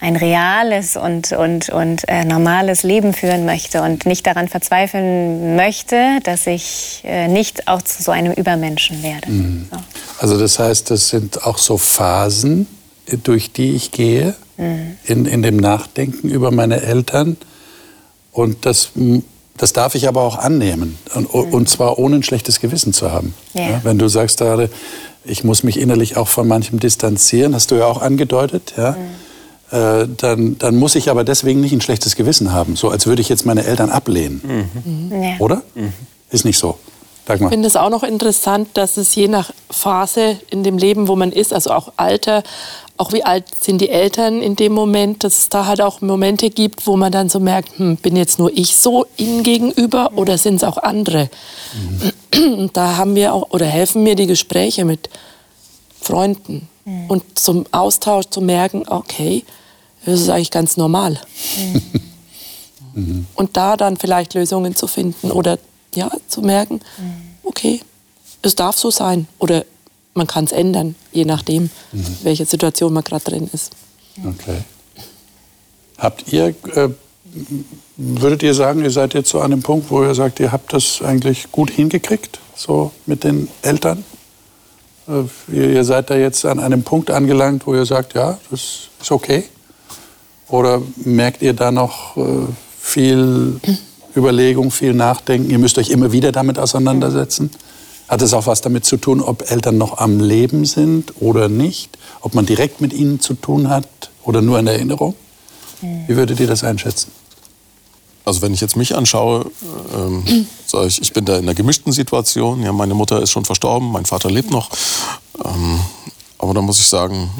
ein 0.00 0.16
reales 0.16 0.96
und, 0.96 1.32
und, 1.32 1.68
und 1.68 2.08
äh, 2.08 2.24
normales 2.24 2.82
Leben 2.82 3.12
führen 3.12 3.44
möchte 3.44 3.82
und 3.82 4.06
nicht 4.06 4.26
daran 4.26 4.48
verzweifeln 4.48 5.56
möchte, 5.56 6.20
dass 6.22 6.46
ich 6.46 7.02
äh, 7.04 7.28
nicht 7.28 7.68
auch 7.68 7.82
zu 7.82 8.02
so 8.02 8.10
einem 8.10 8.32
Übermenschen 8.32 9.02
werde. 9.02 9.30
Mhm. 9.30 9.68
So. 9.70 9.76
Also 10.18 10.38
das 10.38 10.58
heißt, 10.58 10.90
das 10.90 11.08
sind 11.08 11.44
auch 11.44 11.58
so 11.58 11.76
Phasen, 11.76 12.66
durch 13.24 13.52
die 13.52 13.72
ich 13.74 13.90
gehe, 13.90 14.34
mhm. 14.56 14.96
in, 15.04 15.26
in 15.26 15.42
dem 15.42 15.58
Nachdenken 15.58 16.30
über 16.30 16.50
meine 16.50 16.80
Eltern. 16.80 17.36
Und 18.32 18.64
das, 18.64 18.90
das 19.56 19.74
darf 19.74 19.94
ich 19.94 20.08
aber 20.08 20.22
auch 20.22 20.38
annehmen. 20.38 20.98
Und, 21.14 21.34
mhm. 21.34 21.52
und 21.52 21.68
zwar 21.68 21.98
ohne 21.98 22.16
ein 22.16 22.22
schlechtes 22.22 22.60
Gewissen 22.60 22.94
zu 22.94 23.10
haben. 23.10 23.34
Ja. 23.52 23.62
Ja, 23.62 23.80
wenn 23.82 23.98
du 23.98 24.08
sagst 24.08 24.38
gerade, 24.38 24.70
ich 25.24 25.44
muss 25.44 25.62
mich 25.62 25.78
innerlich 25.78 26.16
auch 26.16 26.28
von 26.28 26.48
manchem 26.48 26.80
distanzieren, 26.80 27.54
hast 27.54 27.70
du 27.70 27.74
ja 27.74 27.84
auch 27.84 28.00
angedeutet, 28.00 28.72
ja. 28.78 28.96
Äh, 29.70 30.08
dann, 30.16 30.58
dann 30.58 30.76
muss 30.76 30.96
ich 30.96 31.10
aber 31.10 31.22
deswegen 31.22 31.60
nicht 31.60 31.72
ein 31.72 31.80
schlechtes 31.80 32.16
Gewissen 32.16 32.52
haben, 32.52 32.74
so 32.76 32.88
als 32.88 33.06
würde 33.06 33.22
ich 33.22 33.28
jetzt 33.28 33.46
meine 33.46 33.64
Eltern 33.64 33.90
ablehnen. 33.90 34.70
Mhm. 34.84 35.22
Ja. 35.22 35.36
Oder? 35.38 35.62
Mhm. 35.74 35.92
Ist 36.30 36.44
nicht 36.44 36.58
so. 36.58 36.78
Ich 37.28 37.48
finde 37.48 37.68
es 37.68 37.76
auch 37.76 37.90
noch 37.90 38.02
interessant, 38.02 38.70
dass 38.74 38.96
es 38.96 39.14
je 39.14 39.28
nach 39.28 39.52
Phase 39.70 40.40
in 40.50 40.64
dem 40.64 40.78
Leben, 40.78 41.06
wo 41.06 41.14
man 41.14 41.30
ist, 41.30 41.52
also 41.52 41.70
auch 41.70 41.92
Alter, 41.96 42.42
auch 42.96 43.12
wie 43.12 43.22
alt 43.22 43.44
sind 43.60 43.80
die 43.80 43.88
Eltern 43.88 44.42
in 44.42 44.56
dem 44.56 44.72
Moment, 44.72 45.22
dass 45.22 45.38
es 45.38 45.48
da 45.48 45.66
halt 45.66 45.80
auch 45.80 46.00
Momente 46.00 46.50
gibt, 46.50 46.86
wo 46.88 46.96
man 46.96 47.12
dann 47.12 47.28
so 47.28 47.38
merkt, 47.38 47.78
hm, 47.78 47.96
bin 47.98 48.16
jetzt 48.16 48.38
nur 48.38 48.50
ich 48.52 48.76
so 48.76 49.06
ihnen 49.16 49.42
gegenüber 49.44 50.10
oder 50.16 50.38
sind 50.38 50.56
es 50.56 50.64
auch 50.64 50.78
andere? 50.78 51.30
Mhm. 52.34 52.54
Und 52.58 52.76
da 52.76 52.96
haben 52.96 53.14
wir 53.14 53.32
auch, 53.32 53.50
oder 53.50 53.66
helfen 53.66 54.02
mir 54.02 54.16
die 54.16 54.26
Gespräche 54.26 54.84
mit 54.84 55.08
Freunden 56.00 56.68
mhm. 56.84 57.04
und 57.08 57.38
zum 57.38 57.64
Austausch 57.70 58.26
zu 58.30 58.40
merken, 58.40 58.84
okay, 58.88 59.44
das 60.04 60.20
ist 60.20 60.28
eigentlich 60.28 60.50
ganz 60.50 60.76
normal. 60.76 61.18
Mhm. 62.94 63.26
Und 63.34 63.56
da 63.56 63.76
dann 63.76 63.96
vielleicht 63.96 64.34
Lösungen 64.34 64.74
zu 64.74 64.86
finden 64.86 65.30
oder 65.30 65.58
ja, 65.94 66.10
zu 66.28 66.42
merken, 66.42 66.80
okay, 67.42 67.80
es 68.42 68.56
darf 68.56 68.76
so 68.78 68.90
sein 68.90 69.26
oder 69.38 69.64
man 70.14 70.26
kann 70.26 70.44
es 70.44 70.52
ändern, 70.52 70.96
je 71.12 71.24
nachdem, 71.24 71.70
mhm. 71.92 72.16
welche 72.22 72.46
Situation 72.46 72.92
man 72.92 73.04
gerade 73.04 73.24
drin 73.24 73.48
ist. 73.52 73.72
Okay. 74.24 74.62
Habt 75.98 76.32
ihr, 76.32 76.54
äh, 76.74 76.88
würdet 77.96 78.42
ihr 78.42 78.54
sagen, 78.54 78.82
ihr 78.82 78.90
seid 78.90 79.14
jetzt 79.14 79.30
so 79.30 79.40
an 79.40 79.50
dem 79.50 79.62
Punkt, 79.62 79.90
wo 79.90 80.02
ihr 80.02 80.14
sagt, 80.14 80.40
ihr 80.40 80.50
habt 80.50 80.72
das 80.72 81.02
eigentlich 81.02 81.52
gut 81.52 81.70
hingekriegt, 81.70 82.40
so 82.54 82.90
mit 83.06 83.24
den 83.24 83.48
Eltern? 83.62 84.04
Äh, 85.06 85.24
ihr, 85.52 85.70
ihr 85.70 85.84
seid 85.84 86.10
da 86.10 86.16
jetzt 86.16 86.44
an 86.44 86.58
einem 86.58 86.82
Punkt 86.82 87.10
angelangt, 87.10 87.66
wo 87.66 87.74
ihr 87.74 87.86
sagt, 87.86 88.14
ja, 88.14 88.38
das 88.50 88.88
ist 89.00 89.12
okay? 89.12 89.44
Oder 90.50 90.82
merkt 90.96 91.42
ihr 91.42 91.52
da 91.52 91.70
noch 91.70 92.16
äh, 92.16 92.22
viel 92.78 93.60
Überlegung, 94.16 94.70
viel 94.70 94.94
Nachdenken? 94.94 95.50
Ihr 95.50 95.58
müsst 95.58 95.78
euch 95.78 95.90
immer 95.90 96.12
wieder 96.12 96.32
damit 96.32 96.58
auseinandersetzen. 96.58 97.50
Hat 98.08 98.22
es 98.22 98.34
auch 98.34 98.46
was 98.46 98.60
damit 98.60 98.84
zu 98.84 98.96
tun, 98.96 99.20
ob 99.20 99.48
Eltern 99.50 99.78
noch 99.78 99.98
am 99.98 100.18
Leben 100.18 100.64
sind 100.64 101.14
oder 101.20 101.48
nicht? 101.48 101.96
Ob 102.20 102.34
man 102.34 102.44
direkt 102.46 102.80
mit 102.80 102.92
ihnen 102.92 103.20
zu 103.20 103.34
tun 103.34 103.68
hat 103.68 103.86
oder 104.24 104.42
nur 104.42 104.58
in 104.58 104.66
Erinnerung? 104.66 105.14
Wie 105.80 106.16
würdet 106.16 106.40
ihr 106.40 106.48
das 106.48 106.64
einschätzen? 106.64 107.12
Also 108.24 108.42
wenn 108.42 108.52
ich 108.52 108.60
jetzt 108.60 108.76
mich 108.76 108.94
anschaue, 108.96 109.50
ähm, 109.96 110.46
sage 110.66 110.88
ich, 110.88 111.00
ich 111.00 111.12
bin 111.12 111.24
da 111.24 111.34
in 111.34 111.44
einer 111.44 111.54
gemischten 111.54 111.92
Situation. 111.92 112.62
Ja, 112.62 112.72
meine 112.72 112.94
Mutter 112.94 113.22
ist 113.22 113.30
schon 113.30 113.44
verstorben, 113.44 113.92
mein 113.92 114.04
Vater 114.04 114.30
lebt 114.30 114.50
noch. 114.50 114.70
Ähm, 115.44 115.80
aber 116.38 116.54
da 116.54 116.62
muss 116.62 116.80
ich 116.80 116.88
sagen, 116.88 117.30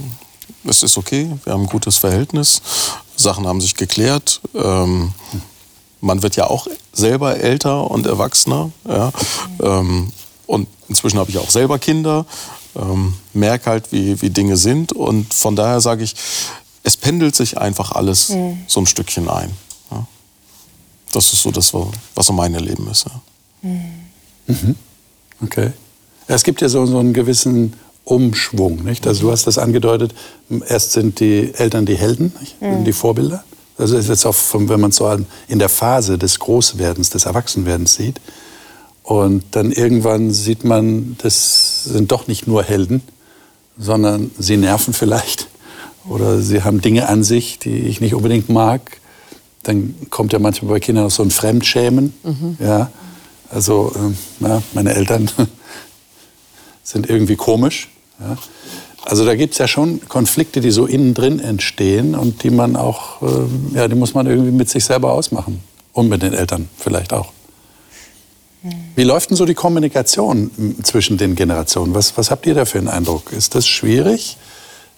es 0.64 0.82
ist 0.82 0.98
okay, 0.98 1.30
wir 1.44 1.52
haben 1.52 1.62
ein 1.62 1.68
gutes 1.68 1.96
Verhältnis, 1.96 2.62
Sachen 3.16 3.46
haben 3.46 3.60
sich 3.60 3.74
geklärt. 3.74 4.40
Ähm, 4.54 5.12
man 6.00 6.22
wird 6.22 6.36
ja 6.36 6.46
auch 6.46 6.66
selber 6.92 7.38
älter 7.38 7.90
und 7.90 8.06
erwachsener. 8.06 8.70
Ja? 8.88 9.12
Ähm, 9.62 10.12
und 10.46 10.68
inzwischen 10.88 11.18
habe 11.18 11.30
ich 11.30 11.38
auch 11.38 11.50
selber 11.50 11.78
Kinder, 11.78 12.26
ähm, 12.74 13.14
merke 13.32 13.70
halt, 13.70 13.92
wie, 13.92 14.20
wie 14.22 14.30
Dinge 14.30 14.56
sind. 14.56 14.92
Und 14.92 15.32
von 15.32 15.56
daher 15.56 15.80
sage 15.80 16.02
ich, 16.02 16.14
es 16.82 16.96
pendelt 16.96 17.36
sich 17.36 17.58
einfach 17.58 17.92
alles 17.92 18.30
mhm. 18.30 18.58
so 18.66 18.80
ein 18.80 18.86
Stückchen 18.86 19.28
ein. 19.28 19.50
Ja? 19.90 20.06
Das 21.12 21.32
ist 21.32 21.42
so 21.42 21.50
das, 21.50 21.72
was 22.14 22.26
so 22.26 22.32
mein 22.32 22.54
Leben 22.54 22.88
ist. 22.88 23.06
Ja. 23.06 23.70
Mhm. 24.46 24.76
Okay. 25.42 25.72
Es 26.26 26.42
gibt 26.44 26.60
ja 26.60 26.68
so, 26.68 26.86
so 26.86 26.98
einen 26.98 27.12
gewissen 27.12 27.74
Umschwung. 28.04 28.84
Nicht? 28.84 29.06
Also 29.06 29.22
du 29.22 29.32
hast 29.32 29.46
das 29.46 29.58
angedeutet, 29.58 30.14
erst 30.68 30.92
sind 30.92 31.20
die 31.20 31.52
Eltern 31.54 31.86
die 31.86 31.96
Helden, 31.96 32.32
mhm. 32.60 32.84
die 32.84 32.92
Vorbilder. 32.92 33.44
Also 33.78 33.96
ist 33.96 34.08
jetzt 34.08 34.26
auch, 34.26 34.34
wenn 34.52 34.80
man 34.80 34.92
so 34.92 35.10
in 35.48 35.58
der 35.58 35.68
Phase 35.70 36.18
des 36.18 36.38
Großwerdens, 36.38 37.10
des 37.10 37.24
Erwachsenwerdens 37.24 37.94
sieht. 37.94 38.20
Und 39.02 39.42
dann 39.52 39.72
irgendwann 39.72 40.30
sieht 40.30 40.64
man, 40.64 41.16
das 41.22 41.84
sind 41.84 42.12
doch 42.12 42.26
nicht 42.26 42.46
nur 42.46 42.62
Helden, 42.62 43.02
sondern 43.78 44.30
sie 44.38 44.56
nerven 44.56 44.92
vielleicht 44.92 45.48
oder 46.08 46.40
sie 46.40 46.62
haben 46.62 46.80
Dinge 46.80 47.08
an 47.08 47.22
sich, 47.22 47.58
die 47.58 47.78
ich 47.78 48.00
nicht 48.00 48.14
unbedingt 48.14 48.48
mag. 48.48 48.98
Dann 49.62 49.94
kommt 50.10 50.32
ja 50.32 50.38
manchmal 50.38 50.72
bei 50.72 50.80
Kindern 50.80 51.06
auch 51.06 51.10
so 51.10 51.22
ein 51.22 51.30
Fremdschämen. 51.30 52.14
Mhm. 52.22 52.56
Ja, 52.60 52.90
also 53.50 53.92
äh, 53.94 54.46
ja, 54.46 54.62
meine 54.72 54.94
Eltern 54.94 55.30
sind 56.82 57.08
irgendwie 57.08 57.36
komisch. 57.36 57.88
Ja. 58.20 58.36
Also 59.04 59.24
da 59.24 59.34
gibt 59.34 59.52
es 59.52 59.58
ja 59.58 59.66
schon 59.66 60.06
Konflikte, 60.08 60.60
die 60.60 60.70
so 60.70 60.86
innen 60.86 61.14
drin 61.14 61.40
entstehen 61.40 62.14
und 62.14 62.42
die 62.42 62.50
man 62.50 62.76
auch, 62.76 63.22
äh, 63.22 63.76
ja, 63.76 63.88
die 63.88 63.94
muss 63.94 64.14
man 64.14 64.26
irgendwie 64.26 64.50
mit 64.50 64.68
sich 64.68 64.84
selber 64.84 65.12
ausmachen. 65.12 65.60
Und 65.92 66.08
mit 66.08 66.22
den 66.22 66.34
Eltern 66.34 66.68
vielleicht 66.78 67.12
auch. 67.12 67.32
Wie 68.94 69.04
läuft 69.04 69.30
denn 69.30 69.36
so 69.36 69.46
die 69.46 69.54
Kommunikation 69.54 70.50
zwischen 70.82 71.16
den 71.16 71.34
Generationen? 71.34 71.94
Was, 71.94 72.16
was 72.16 72.30
habt 72.30 72.46
ihr 72.46 72.54
da 72.54 72.64
für 72.64 72.78
einen 72.78 72.88
Eindruck? 72.88 73.32
Ist 73.32 73.54
das 73.54 73.66
schwierig? 73.66 74.36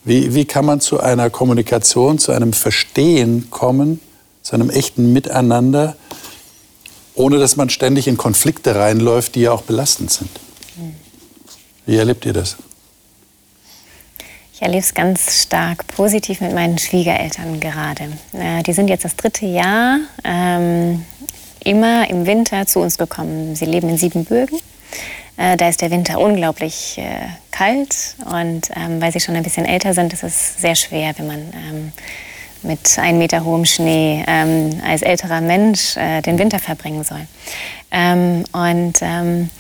Wie, 0.05 0.35
wie 0.35 0.45
kann 0.45 0.67
man 0.67 0.81
zu 0.81 0.99
einer 1.01 1.31
Kommunikation, 1.31 2.19
zu 2.19 2.33
einem 2.33 2.53
Verstehen 2.53 3.49
kommen, 3.51 4.01
zu 4.43 4.55
einem 4.55 4.69
echten 4.69 5.13
Miteinander, 5.13 5.97
ohne 7.15 7.39
dass 7.39 7.57
man 7.57 7.71
ständig 7.71 8.09
in 8.09 8.17
Konflikte 8.17 8.75
reinläuft, 8.75 9.37
die 9.37 9.43
ja 9.43 9.53
auch 9.53 9.63
belastend 9.63 10.11
sind? 10.11 10.31
Wie 11.87 11.97
erlebt 11.97 12.25
ihr 12.27 12.33
das? 12.33 12.57
Ich 14.55 14.63
erlebe 14.63 14.81
es 14.81 14.95
ganz 14.95 15.43
stark 15.43 15.87
positiv 15.89 16.41
mit 16.41 16.55
meinen 16.55 16.79
Schwiegereltern 16.79 17.59
gerade. 17.59 18.05
Äh, 18.33 18.63
die 18.63 18.73
sind 18.73 18.89
jetzt 18.89 19.05
das 19.05 19.17
dritte 19.17 19.47
Jahr 19.47 19.99
ähm, 20.23 21.05
immer 21.65 22.09
im 22.09 22.27
Winter 22.27 22.67
zu 22.67 22.81
uns 22.81 22.99
gekommen. 22.99 23.57
Sie 23.57 23.65
leben 23.65 23.89
in 23.89 23.99
Siebenbürgen. 23.99 24.59
Äh, 25.37 25.57
da 25.57 25.69
ist 25.69 25.81
der 25.81 25.91
Winter 25.91 26.21
unglaublich 26.21 26.99
äh, 26.99 27.27
kalt 27.51 28.15
und 28.25 28.71
ähm, 28.77 29.01
weil 29.01 29.13
sie 29.13 29.21
schon 29.21 29.35
ein 29.35 29.43
bisschen 29.43 29.65
älter 29.65 29.95
sind, 29.95 30.13
ist 30.13 30.23
es 30.23 30.61
sehr 30.61 30.77
schwer, 30.77 31.15
wenn 31.17 31.27
man 31.27 31.41
ähm, 31.55 31.93
mit 32.63 32.99
ein 32.99 33.19
Meter 33.19 33.45
hohem 33.45 33.65
Schnee 33.65 34.25
ähm, 34.29 34.81
als 34.87 35.03
älterer 35.03 35.41
Mensch 35.41 35.97
äh, 35.97 36.21
den 36.23 36.39
Winter 36.39 36.59
verbringen 36.59 37.03
soll. 37.03 37.27
Ähm, 37.91 38.45
und 38.53 38.95
ähm, 39.01 39.51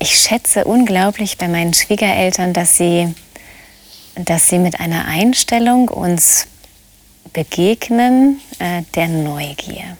ich 0.00 0.18
schätze 0.18 0.64
unglaublich 0.64 1.38
bei 1.38 1.46
meinen 1.46 1.74
Schwiegereltern, 1.74 2.52
dass 2.52 2.76
sie, 2.76 3.14
dass 4.16 4.48
sie 4.48 4.58
mit 4.58 4.80
einer 4.80 5.04
Einstellung 5.04 5.88
uns 5.88 6.46
begegnen 7.32 8.40
äh, 8.58 8.82
der 8.94 9.08
Neugier. 9.08 9.96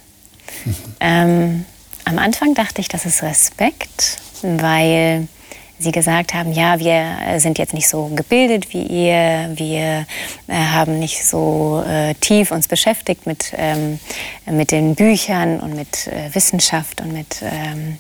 Ähm, 1.03 1.65
am 2.05 2.19
Anfang 2.19 2.53
dachte 2.53 2.83
ich, 2.83 2.89
das 2.89 3.07
ist 3.07 3.23
Respekt, 3.23 4.19
weil 4.43 5.29
Sie 5.79 5.93
gesagt 5.93 6.35
haben, 6.35 6.53
ja, 6.53 6.79
wir 6.79 7.41
sind 7.41 7.57
jetzt 7.57 7.73
nicht 7.73 7.89
so 7.89 8.09
gebildet 8.09 8.75
wie 8.75 8.83
ihr, 8.83 9.51
wir 9.55 10.07
äh, 10.47 10.55
haben 10.55 10.99
nicht 10.99 11.25
so 11.25 11.83
äh, 11.89 12.15
tief 12.17 12.51
uns 12.51 12.69
beschäftigt 12.69 13.27
mit, 13.27 13.55
ähm, 13.57 13.99
mit 14.45 14.73
den 14.73 14.95
Büchern 14.95 15.59
und 15.59 15.75
mit 15.75 16.07
äh, 16.09 16.35
Wissenschaft 16.35 17.01
und 17.01 17.15
mit 17.15 17.41
ähm, 17.41 17.97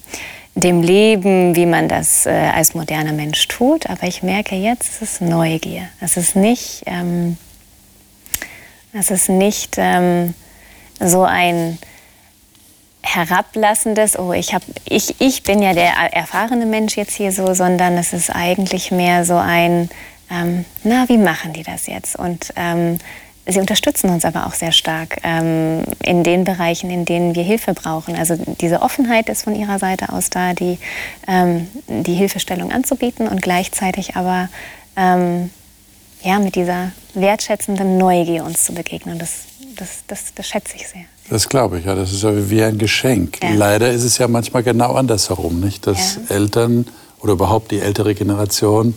dem 0.60 0.82
Leben, 0.82 1.56
wie 1.56 1.66
man 1.66 1.88
das 1.88 2.26
äh, 2.26 2.30
als 2.30 2.74
moderner 2.74 3.12
Mensch 3.12 3.46
tut. 3.48 3.88
Aber 3.88 4.06
ich 4.06 4.22
merke 4.22 4.54
jetzt, 4.54 5.02
es 5.02 5.02
ist 5.02 5.20
Neugier. 5.20 5.88
Es 6.00 6.16
ist 6.16 6.36
nicht, 6.36 6.82
ähm, 6.86 7.36
es 8.92 9.10
ist 9.10 9.28
nicht 9.28 9.76
ähm, 9.78 10.34
so 10.98 11.24
ein 11.24 11.78
herablassendes, 13.02 14.18
oh, 14.18 14.32
ich, 14.32 14.54
hab, 14.54 14.62
ich, 14.84 15.20
ich 15.20 15.42
bin 15.42 15.62
ja 15.62 15.72
der 15.72 15.92
erfahrene 16.12 16.66
Mensch 16.66 16.96
jetzt 16.96 17.14
hier 17.14 17.32
so, 17.32 17.54
sondern 17.54 17.96
es 17.96 18.12
ist 18.12 18.30
eigentlich 18.30 18.90
mehr 18.90 19.24
so 19.24 19.36
ein, 19.36 19.90
ähm, 20.30 20.64
na, 20.84 21.08
wie 21.08 21.18
machen 21.18 21.52
die 21.52 21.62
das 21.62 21.86
jetzt? 21.86 22.16
Und 22.16 22.52
ähm, 22.56 22.98
sie 23.46 23.60
unterstützen 23.60 24.10
uns 24.10 24.24
aber 24.24 24.46
auch 24.46 24.54
sehr 24.54 24.72
stark 24.72 25.18
ähm, 25.22 25.84
in 26.02 26.22
den 26.24 26.44
Bereichen, 26.44 26.90
in 26.90 27.04
denen 27.04 27.34
wir 27.34 27.42
Hilfe 27.42 27.74
brauchen. 27.74 28.16
Also 28.16 28.36
diese 28.60 28.82
Offenheit 28.82 29.28
ist 29.28 29.42
von 29.42 29.54
ihrer 29.54 29.78
Seite 29.78 30.12
aus 30.12 30.30
da, 30.30 30.54
die, 30.54 30.78
ähm, 31.26 31.68
die 31.88 32.14
Hilfestellung 32.14 32.72
anzubieten 32.72 33.28
und 33.28 33.42
gleichzeitig 33.42 34.16
aber 34.16 34.48
ähm, 34.96 35.50
ja, 36.22 36.38
mit 36.38 36.54
dieser 36.54 36.92
wertschätzenden 37.14 37.96
Neugier 37.96 38.44
uns 38.44 38.64
zu 38.64 38.74
begegnen. 38.74 39.18
Das, 39.18 39.44
das, 39.76 40.04
das, 40.06 40.34
das 40.34 40.46
schätze 40.46 40.76
ich 40.76 40.86
sehr. 40.88 41.04
Das 41.30 41.48
glaube 41.48 41.78
ich, 41.78 41.86
ja. 41.86 41.94
Das 41.94 42.12
ist 42.12 42.22
ja 42.22 42.50
wie 42.50 42.62
ein 42.62 42.78
Geschenk. 42.78 43.38
Ja. 43.42 43.50
Leider 43.54 43.90
ist 43.90 44.02
es 44.02 44.18
ja 44.18 44.28
manchmal 44.28 44.62
genau 44.62 44.94
andersherum, 44.94 45.60
nicht? 45.60 45.86
Dass 45.86 46.16
ja. 46.16 46.36
Eltern 46.36 46.86
oder 47.20 47.34
überhaupt 47.34 47.70
die 47.70 47.80
ältere 47.80 48.14
Generation 48.14 48.94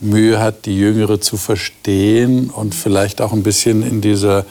Mühe 0.00 0.38
hat, 0.38 0.66
die 0.66 0.76
Jüngere 0.76 1.20
zu 1.20 1.36
verstehen 1.36 2.50
und 2.50 2.74
vielleicht 2.74 3.20
auch 3.20 3.32
ein 3.32 3.42
bisschen 3.42 3.82
in 3.82 4.00
dieser, 4.00 4.40
äh, 4.40 4.44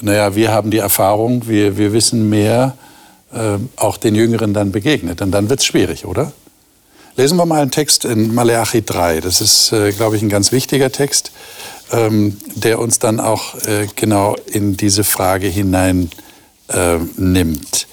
naja, 0.00 0.34
wir 0.34 0.52
haben 0.52 0.70
die 0.70 0.78
Erfahrung, 0.78 1.48
wir, 1.48 1.76
wir 1.76 1.92
wissen 1.92 2.28
mehr, 2.28 2.76
äh, 3.32 3.58
auch 3.76 3.96
den 3.96 4.14
Jüngeren 4.14 4.54
dann 4.54 4.72
begegnet. 4.72 5.22
Und 5.22 5.30
dann 5.30 5.48
wird 5.48 5.60
es 5.60 5.66
schwierig, 5.66 6.04
oder? 6.04 6.32
Lesen 7.16 7.36
wir 7.36 7.46
mal 7.46 7.62
einen 7.62 7.70
Text 7.70 8.04
in 8.04 8.34
Maleachi 8.34 8.82
3. 8.82 9.20
Das 9.20 9.40
ist, 9.40 9.72
äh, 9.72 9.92
glaube 9.92 10.16
ich, 10.16 10.22
ein 10.22 10.28
ganz 10.28 10.52
wichtiger 10.52 10.90
Text 10.90 11.32
ähm, 11.92 12.38
der 12.54 12.78
uns 12.78 12.98
dann 12.98 13.20
auch 13.20 13.54
äh, 13.66 13.86
genau 13.94 14.36
in 14.46 14.76
diese 14.76 15.04
Frage 15.04 15.46
hinein 15.46 16.10
nimmt. 17.18 17.86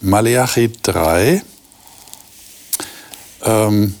Maleachi 0.00 0.72
3, 0.82 1.42
ähm, 3.44 3.94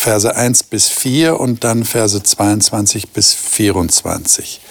Verse 0.00 0.34
1 0.34 0.62
bis 0.62 0.88
4 0.88 1.38
und 1.38 1.62
dann 1.62 1.84
Verse 1.84 2.22
22 2.22 3.10
bis 3.10 3.34
24. 3.34 4.62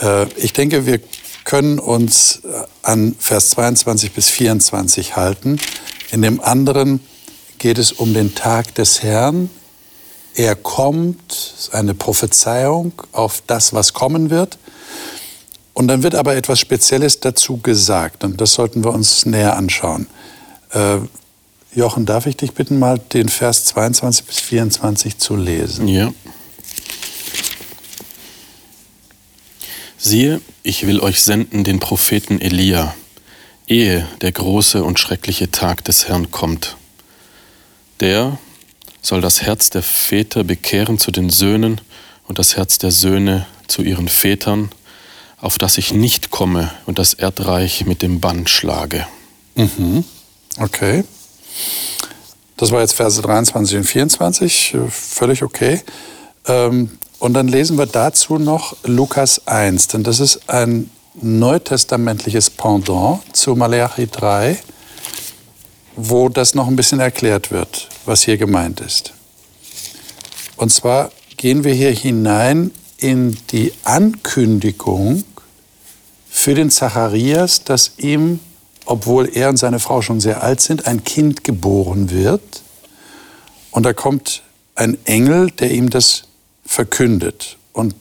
Äh, 0.00 0.26
ich 0.34 0.52
denke, 0.52 0.86
wir 0.86 1.00
können 1.42 1.80
uns 1.80 2.42
äh, 2.44 2.62
an 2.82 3.16
Vers 3.18 3.50
22 3.50 4.12
bis 4.12 4.28
24 4.28 5.16
halten. 5.16 5.58
In 6.12 6.22
dem 6.22 6.40
anderen 6.40 7.00
geht 7.58 7.76
es 7.76 7.90
um 7.90 8.14
den 8.14 8.36
Tag 8.36 8.72
des 8.76 9.02
Herrn, 9.02 9.50
er 10.36 10.54
kommt, 10.54 11.68
eine 11.72 11.94
Prophezeiung 11.94 12.92
auf 13.10 13.42
das, 13.44 13.72
was 13.72 13.92
kommen 13.92 14.30
wird. 14.30 14.58
Und 15.74 15.88
dann 15.88 16.04
wird 16.04 16.14
aber 16.14 16.36
etwas 16.36 16.60
Spezielles 16.60 17.18
dazu 17.18 17.56
gesagt. 17.56 18.22
Und 18.22 18.40
das 18.40 18.52
sollten 18.52 18.84
wir 18.84 18.94
uns 18.94 19.26
näher 19.26 19.56
anschauen. 19.56 20.06
Jochen, 21.74 22.04
darf 22.04 22.26
ich 22.26 22.36
dich 22.36 22.52
bitten, 22.52 22.78
mal 22.78 22.98
den 22.98 23.30
Vers 23.30 23.64
22 23.64 24.26
bis 24.26 24.40
24 24.40 25.16
zu 25.16 25.36
lesen? 25.36 25.88
Ja. 25.88 26.12
Siehe, 29.96 30.42
ich 30.62 30.86
will 30.86 31.00
euch 31.00 31.22
senden 31.22 31.64
den 31.64 31.80
Propheten 31.80 32.40
Elia, 32.42 32.94
ehe 33.66 34.06
der 34.20 34.32
große 34.32 34.84
und 34.84 34.98
schreckliche 34.98 35.50
Tag 35.50 35.82
des 35.84 36.08
Herrn 36.08 36.30
kommt. 36.30 36.76
Der 38.00 38.38
soll 39.00 39.22
das 39.22 39.40
Herz 39.40 39.70
der 39.70 39.82
Väter 39.82 40.44
bekehren 40.44 40.98
zu 40.98 41.10
den 41.10 41.30
Söhnen 41.30 41.80
und 42.28 42.38
das 42.38 42.56
Herz 42.56 42.78
der 42.78 42.90
Söhne 42.90 43.46
zu 43.66 43.82
ihren 43.82 44.08
Vätern, 44.08 44.70
auf 45.40 45.56
das 45.56 45.78
ich 45.78 45.94
nicht 45.94 46.30
komme 46.30 46.70
und 46.84 46.98
das 46.98 47.14
Erdreich 47.14 47.86
mit 47.86 48.02
dem 48.02 48.20
Bann 48.20 48.46
schlage. 48.46 49.06
Mhm. 49.54 50.04
Okay. 50.58 51.04
Das 52.56 52.70
war 52.70 52.80
jetzt 52.80 52.94
Verse 52.94 53.20
23 53.20 53.78
und 53.78 53.84
24, 53.84 54.76
völlig 54.88 55.42
okay. 55.42 55.80
Ähm, 56.46 56.90
und 57.18 57.34
dann 57.34 57.48
lesen 57.48 57.78
wir 57.78 57.86
dazu 57.86 58.38
noch 58.38 58.76
Lukas 58.84 59.46
1, 59.46 59.88
denn 59.88 60.02
das 60.02 60.20
ist 60.20 60.48
ein 60.48 60.90
neutestamentliches 61.20 62.50
Pendant 62.50 63.20
zu 63.32 63.54
Malachi 63.54 64.06
3 64.06 64.58
wo 65.96 66.28
das 66.28 66.54
noch 66.54 66.68
ein 66.68 66.76
bisschen 66.76 67.00
erklärt 67.00 67.50
wird, 67.50 67.88
was 68.04 68.22
hier 68.22 68.36
gemeint 68.36 68.80
ist. 68.80 69.12
Und 70.56 70.72
zwar 70.72 71.10
gehen 71.36 71.64
wir 71.64 71.74
hier 71.74 71.90
hinein 71.90 72.70
in 72.98 73.36
die 73.50 73.72
Ankündigung 73.84 75.24
für 76.30 76.54
den 76.54 76.70
Zacharias, 76.70 77.64
dass 77.64 77.92
ihm, 77.98 78.40
obwohl 78.84 79.28
er 79.34 79.48
und 79.48 79.56
seine 79.56 79.78
Frau 79.78 80.02
schon 80.02 80.20
sehr 80.20 80.42
alt 80.42 80.60
sind, 80.60 80.86
ein 80.86 81.04
Kind 81.04 81.44
geboren 81.44 82.10
wird. 82.10 82.62
Und 83.70 83.84
da 83.84 83.92
kommt 83.92 84.42
ein 84.74 84.98
Engel, 85.04 85.50
der 85.50 85.70
ihm 85.70 85.90
das 85.90 86.24
verkündet. 86.64 87.56
Und 87.72 87.94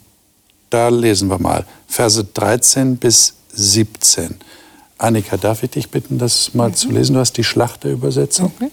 da 0.70 0.90
lesen 0.90 1.30
wir 1.30 1.40
mal 1.40 1.66
Verse 1.88 2.24
13 2.24 2.98
bis 2.98 3.36
17. 3.54 4.36
Annika, 4.98 5.38
darf 5.38 5.64
ich 5.64 5.72
dich 5.72 5.90
bitten, 5.90 6.18
das 6.18 6.54
mal 6.54 6.70
mhm. 6.70 6.76
zu 6.76 6.92
lesen? 6.92 7.14
Du 7.14 7.20
hast 7.20 7.34
die 7.34 7.44
Schlachterübersetzung. 7.44 8.52
Mhm. 8.60 8.72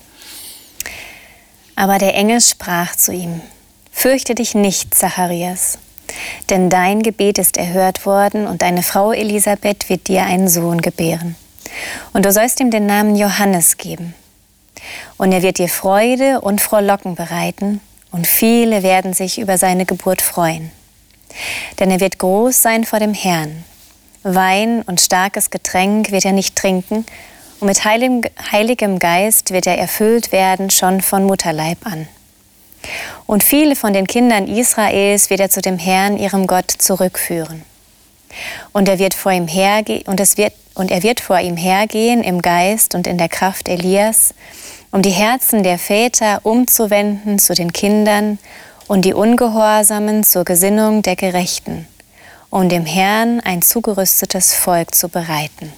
Aber 1.74 1.98
der 1.98 2.14
Engel 2.14 2.40
sprach 2.40 2.96
zu 2.96 3.12
ihm, 3.12 3.40
Fürchte 3.90 4.36
dich 4.36 4.54
nicht, 4.54 4.94
Zacharias, 4.94 5.78
denn 6.50 6.70
dein 6.70 7.02
Gebet 7.02 7.38
ist 7.38 7.56
erhört 7.56 8.06
worden 8.06 8.46
und 8.46 8.62
deine 8.62 8.84
Frau 8.84 9.12
Elisabeth 9.12 9.88
wird 9.88 10.06
dir 10.06 10.22
einen 10.22 10.48
Sohn 10.48 10.80
gebären. 10.80 11.34
Und 12.12 12.24
du 12.24 12.32
sollst 12.32 12.60
ihm 12.60 12.70
den 12.70 12.86
Namen 12.86 13.16
Johannes 13.16 13.76
geben. 13.76 14.14
Und 15.16 15.32
er 15.32 15.42
wird 15.42 15.58
dir 15.58 15.68
Freude 15.68 16.40
und 16.40 16.60
Frohlocken 16.60 17.14
bereiten, 17.14 17.80
und 18.10 18.26
viele 18.26 18.82
werden 18.82 19.12
sich 19.12 19.38
über 19.38 19.58
seine 19.58 19.84
Geburt 19.84 20.22
freuen. 20.22 20.70
Denn 21.78 21.90
er 21.90 22.00
wird 22.00 22.18
groß 22.18 22.62
sein 22.62 22.84
vor 22.84 23.00
dem 23.00 23.12
Herrn 23.12 23.64
Wein 24.22 24.82
und 24.82 25.00
starkes 25.00 25.50
Getränk 25.50 26.10
wird 26.10 26.24
er 26.24 26.32
nicht 26.32 26.56
trinken, 26.56 27.04
und 27.60 27.66
mit 27.66 27.84
heiligem, 27.84 28.98
Geist 29.00 29.50
wird 29.50 29.66
er 29.66 29.78
erfüllt 29.78 30.30
werden, 30.30 30.70
schon 30.70 31.00
von 31.00 31.24
Mutterleib 31.24 31.84
an. 31.84 32.06
Und 33.26 33.42
viele 33.42 33.74
von 33.74 33.92
den 33.92 34.06
Kindern 34.06 34.46
Israels 34.46 35.28
wird 35.28 35.40
er 35.40 35.50
zu 35.50 35.60
dem 35.60 35.76
Herrn, 35.76 36.18
ihrem 36.18 36.46
Gott, 36.46 36.70
zurückführen. 36.70 37.64
Und 38.72 38.88
er 38.88 38.98
wird 38.98 39.14
vor 39.14 39.32
ihm 39.32 39.48
hergehen, 39.48 40.02
und, 40.06 40.20
es 40.20 40.36
wird, 40.36 40.52
und 40.74 40.90
er 40.90 41.02
wird 41.02 41.20
vor 41.20 41.38
ihm 41.38 41.56
hergehen 41.56 42.22
im 42.22 42.42
Geist 42.42 42.94
und 42.94 43.06
in 43.06 43.18
der 43.18 43.28
Kraft 43.28 43.68
Elias, 43.68 44.34
um 44.90 45.02
die 45.02 45.10
Herzen 45.10 45.62
der 45.62 45.78
Väter 45.78 46.40
umzuwenden 46.44 47.38
zu 47.38 47.54
den 47.54 47.72
Kindern 47.72 48.38
und 48.86 49.04
die 49.04 49.14
Ungehorsamen 49.14 50.24
zur 50.24 50.44
Gesinnung 50.44 51.02
der 51.02 51.16
Gerechten, 51.16 51.86
um 52.50 52.68
dem 52.68 52.86
Herrn 52.86 53.40
ein 53.40 53.62
zugerüstetes 53.62 54.54
Volk 54.54 54.94
zu 54.94 55.08
bereiten. 55.08 55.72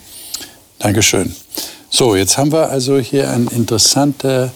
Dankeschön. 0.78 1.34
So, 1.90 2.14
jetzt 2.14 2.38
haben 2.38 2.52
wir 2.52 2.70
also 2.70 2.98
hier 2.98 3.30
eine 3.30 3.50
interessante, 3.50 4.52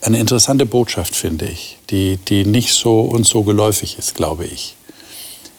eine 0.00 0.18
interessante 0.18 0.64
Botschaft, 0.64 1.14
finde 1.14 1.44
ich, 1.44 1.76
die, 1.90 2.16
die 2.16 2.46
nicht 2.46 2.72
so 2.72 3.02
und 3.02 3.26
so 3.26 3.42
geläufig 3.42 3.98
ist, 3.98 4.14
glaube 4.14 4.46
ich. 4.46 4.76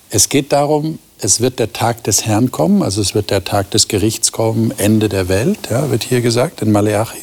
Es 0.09 0.27
geht 0.27 0.51
darum, 0.51 0.97
es 1.21 1.39
wird 1.39 1.59
der 1.59 1.71
Tag 1.71 2.03
des 2.03 2.25
Herrn 2.25 2.51
kommen, 2.51 2.81
also 2.83 3.01
es 3.01 3.13
wird 3.13 3.29
der 3.29 3.43
Tag 3.43 3.71
des 3.71 3.87
Gerichts 3.87 4.31
kommen, 4.31 4.73
Ende 4.77 5.07
der 5.07 5.29
Welt, 5.29 5.69
ja, 5.69 5.91
wird 5.91 6.03
hier 6.03 6.21
gesagt 6.21 6.61
in 6.61 6.71
Maleachi. 6.71 7.21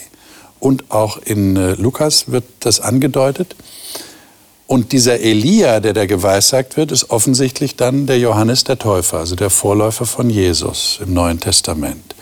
Und 0.61 0.91
auch 0.91 1.19
in 1.19 1.57
äh, 1.57 1.75
Lukas 1.75 2.31
wird 2.31 2.45
das 2.61 2.81
angedeutet. 2.81 3.55
Und 4.67 4.93
dieser 4.93 5.21
Elia, 5.21 5.81
der 5.81 5.95
da 5.95 6.07
geweissagt 6.07 6.77
wird, 6.77 6.93
ist 6.93 7.11
offensichtlich 7.11 7.77
dann 7.77 8.07
der 8.07 8.19
Johannes 8.19 8.65
der 8.65 8.79
Täufer, 8.79 9.19
also 9.19 9.35
der 9.35 9.51
Vorläufer 9.51 10.05
von 10.05 10.31
Jesus 10.31 11.01
im 11.03 11.15
Neuen 11.15 11.41
Testament. 11.41 12.15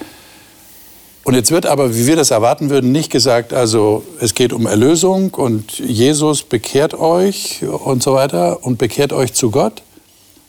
Und 1.24 1.34
jetzt 1.34 1.50
wird 1.50 1.66
aber, 1.66 1.96
wie 1.96 2.06
wir 2.06 2.14
das 2.14 2.30
erwarten 2.30 2.70
würden, 2.70 2.92
nicht 2.92 3.10
gesagt, 3.10 3.52
also 3.52 4.04
es 4.20 4.34
geht 4.34 4.52
um 4.52 4.66
Erlösung 4.66 5.34
und 5.34 5.80
Jesus 5.80 6.44
bekehrt 6.44 6.94
euch 6.94 7.64
und 7.64 8.00
so 8.00 8.14
weiter 8.14 8.64
und 8.64 8.78
bekehrt 8.78 9.12
euch 9.12 9.34
zu 9.34 9.50
Gott, 9.50 9.82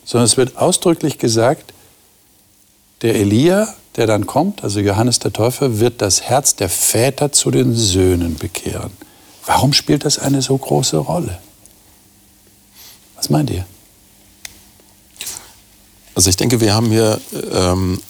sondern 0.07 0.25
es 0.25 0.37
wird 0.37 0.57
ausdrücklich 0.57 1.19
gesagt, 1.19 1.73
der 3.01 3.15
Elia, 3.15 3.67
der 3.97 4.07
dann 4.07 4.25
kommt, 4.25 4.63
also 4.63 4.79
Johannes 4.79 5.19
der 5.19 5.33
Täufer, 5.33 5.79
wird 5.79 6.01
das 6.01 6.21
Herz 6.21 6.55
der 6.55 6.69
Väter 6.69 7.31
zu 7.31 7.51
den 7.51 7.75
Söhnen 7.75 8.35
bekehren. 8.35 8.91
Warum 9.45 9.73
spielt 9.73 10.05
das 10.05 10.17
eine 10.17 10.41
so 10.41 10.57
große 10.57 10.97
Rolle? 10.97 11.37
Was 13.15 13.29
meint 13.29 13.49
ihr? 13.49 13.65
Also 16.15 16.29
ich 16.29 16.37
denke, 16.37 16.61
wir 16.61 16.73
haben 16.73 16.89
hier 16.89 17.19
ähm, 17.51 18.01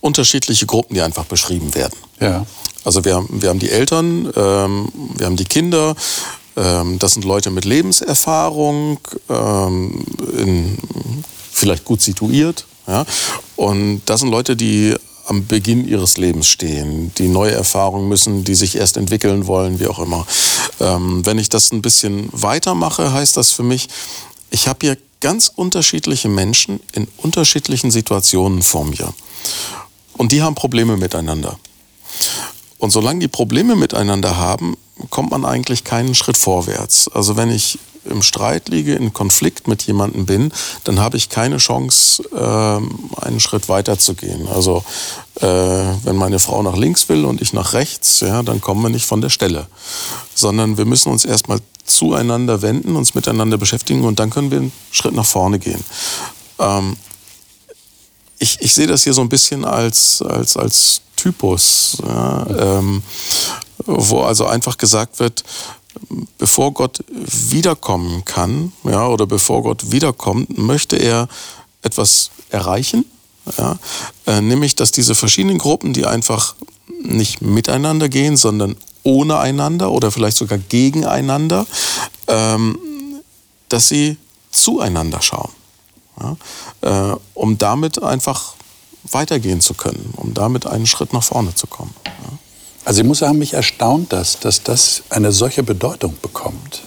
unterschiedliche 0.00 0.66
Gruppen, 0.66 0.94
die 0.94 1.00
einfach 1.00 1.24
beschrieben 1.24 1.74
werden. 1.74 1.98
Ja. 2.20 2.46
Also 2.84 3.04
wir 3.04 3.14
haben, 3.16 3.42
wir 3.42 3.48
haben 3.48 3.58
die 3.58 3.70
Eltern, 3.70 4.30
ähm, 4.36 4.92
wir 5.16 5.26
haben 5.26 5.36
die 5.36 5.44
Kinder, 5.44 5.96
das 6.98 7.14
sind 7.14 7.24
Leute 7.24 7.50
mit 7.50 7.64
Lebenserfahrung, 7.64 8.98
ähm, 9.28 10.04
in, 10.36 10.78
vielleicht 11.52 11.84
gut 11.84 12.00
situiert. 12.00 12.66
Ja? 12.86 13.04
Und 13.56 14.02
das 14.06 14.20
sind 14.20 14.30
Leute, 14.30 14.56
die 14.56 14.94
am 15.26 15.46
Beginn 15.46 15.86
ihres 15.86 16.16
Lebens 16.16 16.48
stehen, 16.48 17.12
die 17.18 17.28
neue 17.28 17.52
Erfahrungen 17.52 18.08
müssen, 18.08 18.44
die 18.44 18.54
sich 18.54 18.76
erst 18.76 18.96
entwickeln 18.96 19.46
wollen, 19.46 19.78
wie 19.78 19.86
auch 19.86 19.98
immer. 19.98 20.26
Ähm, 20.80 21.24
wenn 21.26 21.38
ich 21.38 21.50
das 21.50 21.70
ein 21.70 21.82
bisschen 21.82 22.28
weitermache, 22.32 23.12
heißt 23.12 23.36
das 23.36 23.50
für 23.50 23.62
mich, 23.62 23.88
ich 24.50 24.68
habe 24.68 24.78
hier 24.80 24.96
ganz 25.20 25.52
unterschiedliche 25.54 26.28
Menschen 26.28 26.80
in 26.92 27.08
unterschiedlichen 27.18 27.90
Situationen 27.90 28.62
vor 28.62 28.86
mir. 28.86 29.12
Und 30.16 30.32
die 30.32 30.42
haben 30.42 30.54
Probleme 30.54 30.96
miteinander. 30.96 31.58
Und 32.78 32.90
solange 32.90 33.20
die 33.20 33.28
Probleme 33.28 33.76
miteinander 33.76 34.36
haben, 34.36 34.76
kommt 35.10 35.30
man 35.30 35.44
eigentlich 35.44 35.84
keinen 35.84 36.14
Schritt 36.14 36.36
vorwärts. 36.36 37.08
Also 37.08 37.36
wenn 37.36 37.50
ich 37.50 37.78
im 38.04 38.22
Streit 38.22 38.68
liege, 38.68 38.94
in 38.94 39.12
Konflikt 39.12 39.68
mit 39.68 39.82
jemandem 39.82 40.26
bin, 40.26 40.52
dann 40.84 40.98
habe 40.98 41.16
ich 41.16 41.28
keine 41.28 41.58
Chance, 41.58 42.22
äh, 42.32 43.24
einen 43.24 43.40
Schritt 43.40 43.68
weiter 43.68 43.98
zu 43.98 44.14
gehen. 44.14 44.48
Also 44.48 44.84
äh, 45.40 45.46
wenn 45.46 46.16
meine 46.16 46.38
Frau 46.38 46.62
nach 46.62 46.76
links 46.76 47.08
will 47.08 47.24
und 47.24 47.42
ich 47.42 47.52
nach 47.52 47.74
rechts, 47.74 48.20
ja, 48.20 48.42
dann 48.42 48.60
kommen 48.60 48.82
wir 48.82 48.90
nicht 48.90 49.06
von 49.06 49.20
der 49.20 49.30
Stelle. 49.30 49.66
Sondern 50.34 50.78
wir 50.78 50.84
müssen 50.84 51.10
uns 51.10 51.24
erstmal 51.24 51.60
zueinander 51.84 52.62
wenden, 52.62 52.96
uns 52.96 53.14
miteinander 53.14 53.58
beschäftigen 53.58 54.04
und 54.04 54.18
dann 54.18 54.30
können 54.30 54.50
wir 54.50 54.58
einen 54.58 54.72
Schritt 54.90 55.14
nach 55.14 55.26
vorne 55.26 55.58
gehen. 55.58 55.82
Ähm, 56.58 56.96
ich, 58.38 58.58
ich 58.60 58.72
sehe 58.72 58.86
das 58.86 59.04
hier 59.04 59.14
so 59.14 59.20
ein 59.20 59.28
bisschen 59.28 59.64
als, 59.64 60.22
als, 60.22 60.56
als 60.56 61.02
Typus, 61.18 61.98
ja, 62.02 62.46
ähm, 62.78 63.02
wo 63.84 64.22
also 64.22 64.46
einfach 64.46 64.78
gesagt 64.78 65.18
wird, 65.18 65.44
bevor 66.38 66.72
Gott 66.72 67.04
wiederkommen 67.08 68.24
kann, 68.24 68.72
ja, 68.84 69.06
oder 69.08 69.26
bevor 69.26 69.62
Gott 69.62 69.90
wiederkommt, 69.90 70.56
möchte 70.56 70.96
er 70.96 71.28
etwas 71.82 72.30
erreichen, 72.50 73.04
ja, 73.56 73.78
äh, 74.26 74.40
nämlich 74.40 74.76
dass 74.76 74.92
diese 74.92 75.14
verschiedenen 75.14 75.58
Gruppen, 75.58 75.92
die 75.92 76.06
einfach 76.06 76.54
nicht 77.02 77.42
miteinander 77.42 78.08
gehen, 78.08 78.36
sondern 78.36 78.76
ohne 79.02 79.38
einander 79.38 79.90
oder 79.90 80.10
vielleicht 80.10 80.36
sogar 80.36 80.58
gegeneinander, 80.58 81.66
ähm, 82.26 82.78
dass 83.68 83.88
sie 83.88 84.16
zueinander 84.50 85.20
schauen 85.20 85.50
ja, 86.20 87.12
äh, 87.12 87.16
um 87.34 87.58
damit 87.58 88.02
einfach 88.02 88.54
weitergehen 89.12 89.60
zu 89.60 89.74
können, 89.74 90.12
um 90.16 90.34
damit 90.34 90.66
einen 90.66 90.86
Schritt 90.86 91.12
nach 91.12 91.22
vorne 91.22 91.54
zu 91.54 91.66
kommen. 91.66 91.94
Also 92.84 93.02
ich 93.02 93.06
muss 93.06 93.18
sagen, 93.18 93.38
mich 93.38 93.54
erstaunt 93.54 94.12
das, 94.12 94.40
dass 94.40 94.62
das 94.62 95.02
eine 95.10 95.30
solche 95.30 95.62
Bedeutung 95.62 96.14
bekommt. 96.22 96.82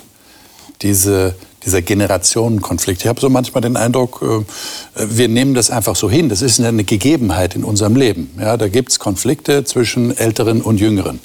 Diese, 0.81 1.35
dieser 1.63 1.83
Generationenkonflikt. 1.83 3.01
Ich 3.01 3.07
habe 3.07 3.21
so 3.21 3.29
manchmal 3.29 3.61
den 3.61 3.77
Eindruck, 3.77 4.21
äh, 4.23 5.05
wir 5.15 5.27
nehmen 5.27 5.53
das 5.53 5.69
einfach 5.69 5.95
so 5.95 6.09
hin. 6.09 6.27
Das 6.27 6.41
ist 6.41 6.59
eine 6.59 6.83
Gegebenheit 6.83 7.55
in 7.55 7.63
unserem 7.63 7.95
Leben. 7.95 8.31
Ja, 8.39 8.57
da 8.57 8.67
gibt 8.67 8.91
es 8.91 8.97
Konflikte 8.97 9.63
zwischen 9.63 10.17
Älteren 10.17 10.61
und 10.61 10.79
Jüngeren. 10.79 11.19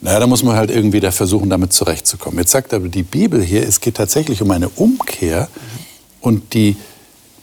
Naja, 0.00 0.20
da 0.20 0.26
muss 0.26 0.42
man 0.42 0.56
halt 0.56 0.70
irgendwie 0.70 1.00
da 1.00 1.10
versuchen, 1.10 1.50
damit 1.50 1.72
zurechtzukommen. 1.72 2.38
Jetzt 2.38 2.52
sagt 2.52 2.72
aber 2.72 2.88
die 2.88 3.02
Bibel 3.02 3.42
hier, 3.42 3.66
es 3.66 3.80
geht 3.80 3.96
tatsächlich 3.96 4.40
um 4.40 4.50
eine 4.52 4.68
Umkehr 4.68 5.48
und 6.20 6.54
die, 6.54 6.76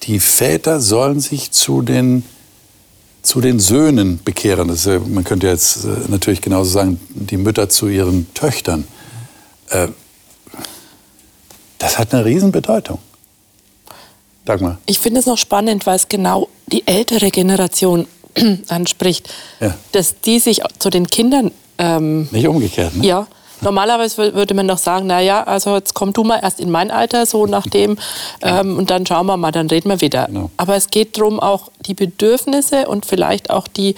die 0.04 0.19
Väter 0.19 0.80
sollen 0.80 1.19
sich 1.19 1.52
zu 1.52 1.82
den, 1.82 2.24
zu 3.25 3.41
den 3.41 3.59
Söhnen 3.59 4.19
bekehren. 4.23 4.67
Das 4.67 4.85
man 4.85 5.23
könnte 5.23 5.47
jetzt 5.47 5.83
äh, 5.83 5.88
natürlich 6.07 6.41
genauso 6.41 6.69
sagen, 6.69 6.99
die 7.09 7.38
Mütter 7.38 7.69
zu 7.69 7.88
ihren 7.88 8.31
Töchtern. 8.33 8.85
Äh, 9.69 9.88
das 11.79 11.97
hat 11.97 12.13
eine 12.13 12.23
Riesenbedeutung. 12.23 12.99
Dagmar. 14.45 14.77
Ich 14.85 14.99
finde 14.99 15.19
es 15.19 15.25
noch 15.25 15.39
spannend, 15.39 15.85
weil 15.88 15.95
es 15.95 16.07
genau 16.07 16.49
die 16.67 16.88
ältere 16.88 17.31
Generation 17.31 18.07
anspricht, 18.67 19.33
ja. 19.59 19.75
dass 19.91 20.19
die 20.21 20.39
sich 20.39 20.61
zu 20.79 20.89
den 20.89 21.07
Kindern... 21.07 21.51
Ähm, 21.77 22.29
Nicht 22.31 22.47
umgekehrt, 22.47 22.95
ne? 22.95 23.05
Ja, 23.05 23.27
Normalerweise 23.61 24.33
würde 24.33 24.53
man 24.53 24.67
doch 24.67 24.77
sagen, 24.77 25.07
na 25.07 25.19
ja, 25.19 25.43
also 25.43 25.75
jetzt 25.75 25.93
komm 25.93 26.13
du 26.13 26.23
mal 26.23 26.39
erst 26.41 26.59
in 26.59 26.71
mein 26.71 26.91
Alter, 26.91 27.25
so 27.25 27.45
nachdem, 27.45 27.97
ähm, 28.41 28.77
und 28.77 28.89
dann 28.89 29.05
schauen 29.05 29.25
wir 29.27 29.37
mal, 29.37 29.51
dann 29.51 29.67
reden 29.67 29.89
wir 29.89 30.01
wieder. 30.01 30.25
Genau. 30.25 30.51
Aber 30.57 30.75
es 30.75 30.89
geht 30.89 31.17
darum, 31.17 31.39
auch 31.39 31.71
die 31.85 31.93
Bedürfnisse 31.93 32.87
und 32.87 33.05
vielleicht 33.05 33.49
auch 33.49 33.67
die 33.67 33.95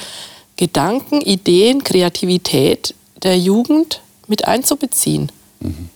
Gedanken, 0.55 1.21
Ideen, 1.21 1.83
Kreativität 1.83 2.95
der 3.23 3.37
Jugend 3.37 4.01
mit 4.27 4.47
einzubeziehen. 4.47 5.31
Mhm. 5.59 5.89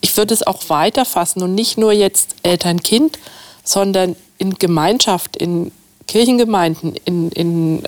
Ich 0.00 0.16
würde 0.18 0.34
es 0.34 0.46
auch 0.46 0.68
weiterfassen 0.68 1.42
und 1.42 1.54
nicht 1.54 1.78
nur 1.78 1.92
jetzt 1.92 2.36
Eltern-Kind, 2.42 3.18
sondern 3.62 4.16
in 4.36 4.54
Gemeinschaft, 4.54 5.36
in 5.36 5.72
Kirchengemeinden, 6.06 6.94
in, 7.04 7.30
in 7.30 7.82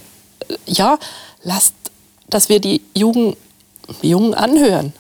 ja, 0.65 0.99
lasst, 1.43 1.75
dass 2.31 2.49
wir 2.49 2.61
die 2.61 2.81
Jugend 2.95 3.37
Jungen 4.03 4.35
anhören. 4.35 4.93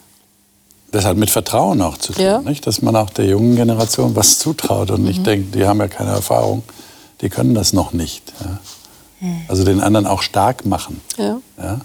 Das 0.93 1.05
hat 1.05 1.17
mit 1.17 1.31
Vertrauen 1.31 1.83
auch 1.83 1.99
zu 1.99 2.13
tun, 2.13 2.25
ja. 2.25 2.41
nicht? 2.41 2.67
dass 2.67 2.81
man 2.81 2.97
auch 2.97 3.11
der 3.11 3.27
jungen 3.27 3.57
Generation 3.57 4.15
was 4.15 4.39
zutraut 4.39 4.91
und 4.91 5.03
nicht 5.03 5.21
mhm. 5.21 5.25
denkt, 5.25 5.55
die 5.55 5.67
haben 5.67 5.81
ja 5.81 5.89
keine 5.89 6.11
Erfahrung, 6.11 6.63
die 7.21 7.29
können 7.29 7.55
das 7.55 7.73
noch 7.73 7.93
nicht. 7.93 8.33
Ja? 8.41 8.59
Also 9.49 9.65
den 9.65 9.81
anderen 9.81 10.07
auch 10.07 10.23
stark 10.23 10.65
machen, 10.65 11.01
ja. 11.17 11.39
ja? 11.59 11.81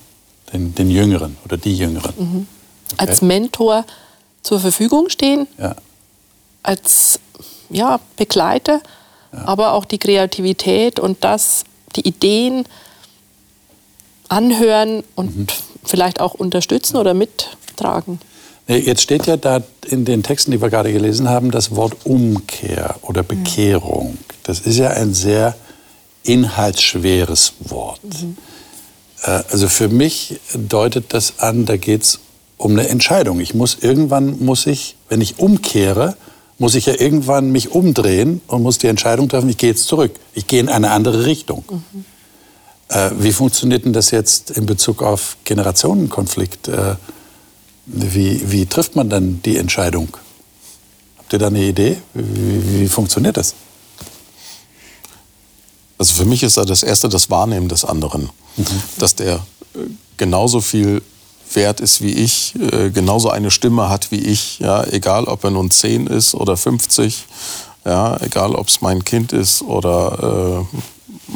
Den, 0.53 0.75
den, 0.75 0.91
Jüngeren 0.91 1.37
oder 1.45 1.57
die 1.57 1.75
Jüngeren. 1.75 2.13
Mhm. 2.17 2.47
Okay. 2.93 3.09
Als 3.09 3.21
Mentor 3.21 3.85
zur 4.43 4.59
Verfügung 4.59 5.09
stehen, 5.09 5.47
als 6.61 7.19
ja, 7.69 8.01
Begleiter, 8.17 8.81
aber 9.31 9.73
auch 9.73 9.85
die 9.85 9.97
Kreativität 9.97 10.99
und 10.99 11.23
das, 11.23 11.63
die 11.95 12.05
Ideen 12.07 12.65
anhören 14.27 15.03
und 15.15 15.37
mhm 15.37 15.47
vielleicht 15.83 16.19
auch 16.19 16.33
unterstützen 16.33 16.97
oder 16.97 17.13
mittragen. 17.13 18.19
Jetzt 18.67 19.01
steht 19.01 19.25
ja 19.25 19.37
da 19.37 19.61
in 19.87 20.05
den 20.05 20.23
Texten, 20.23 20.51
die 20.51 20.61
wir 20.61 20.69
gerade 20.69 20.93
gelesen 20.93 21.27
haben, 21.27 21.51
das 21.51 21.75
Wort 21.75 22.05
Umkehr 22.05 22.95
oder 23.01 23.23
Bekehrung. 23.23 24.17
Das 24.43 24.61
ist 24.61 24.77
ja 24.77 24.91
ein 24.91 25.13
sehr 25.13 25.55
inhaltsschweres 26.23 27.53
Wort. 27.59 28.01
Mhm. 28.03 28.37
Äh, 29.23 29.43
also 29.51 29.67
für 29.67 29.89
mich 29.89 30.39
deutet 30.53 31.13
das 31.13 31.39
an, 31.39 31.65
da 31.65 31.77
geht 31.77 32.03
es 32.03 32.19
um 32.57 32.71
eine 32.71 32.87
Entscheidung. 32.87 33.39
Ich 33.39 33.53
muss 33.53 33.77
irgendwann 33.81 34.43
muss 34.43 34.67
ich, 34.67 34.95
wenn 35.09 35.19
ich 35.19 35.39
umkehre, 35.39 36.15
muss 36.57 36.75
ich 36.75 36.85
ja 36.85 36.93
irgendwann 36.93 37.51
mich 37.51 37.71
umdrehen 37.71 38.39
und 38.47 38.61
muss 38.61 38.77
die 38.77 38.87
Entscheidung 38.87 39.27
treffen, 39.27 39.49
ich 39.49 39.57
gehe 39.57 39.71
jetzt 39.71 39.85
zurück. 39.85 40.11
Ich 40.35 40.45
gehe 40.45 40.59
in 40.59 40.69
eine 40.69 40.91
andere 40.91 41.25
Richtung. 41.25 41.65
Mhm. 41.69 42.05
Äh, 42.91 43.11
wie 43.19 43.31
funktioniert 43.31 43.85
denn 43.85 43.93
das 43.93 44.11
jetzt 44.11 44.51
in 44.51 44.65
Bezug 44.65 45.01
auf 45.01 45.37
Generationenkonflikt? 45.45 46.67
Äh, 46.67 46.95
wie, 47.85 48.51
wie 48.51 48.65
trifft 48.65 48.95
man 48.95 49.09
dann 49.09 49.41
die 49.43 49.57
Entscheidung? 49.57 50.09
Habt 51.17 51.31
ihr 51.31 51.39
da 51.39 51.47
eine 51.47 51.63
Idee? 51.63 51.97
Wie, 52.13 52.81
wie 52.81 52.87
funktioniert 52.87 53.37
das? 53.37 53.55
Also 55.97 56.13
für 56.13 56.25
mich 56.25 56.43
ist 56.43 56.57
da 56.57 56.65
das 56.65 56.83
Erste 56.83 57.07
das 57.07 57.29
Wahrnehmen 57.29 57.69
des 57.69 57.85
anderen. 57.85 58.29
Mhm. 58.57 58.65
Dass 58.97 59.15
der 59.15 59.35
äh, 59.35 59.39
genauso 60.17 60.59
viel 60.59 61.01
wert 61.53 61.79
ist 61.81 62.01
wie 62.01 62.13
ich, 62.13 62.53
genauso 62.93 63.29
eine 63.29 63.51
Stimme 63.51 63.89
hat 63.89 64.11
wie 64.11 64.21
ich, 64.21 64.59
ja, 64.59 64.85
egal 64.85 65.25
ob 65.25 65.43
er 65.43 65.51
nun 65.51 65.69
10 65.69 66.07
ist 66.07 66.33
oder 66.33 66.55
50, 66.55 67.25
ja, 67.83 68.15
egal 68.21 68.55
ob 68.55 68.69
es 68.69 68.79
mein 68.79 69.03
Kind 69.03 69.33
ist 69.33 69.61
oder 69.61 70.63
äh, 70.71 70.77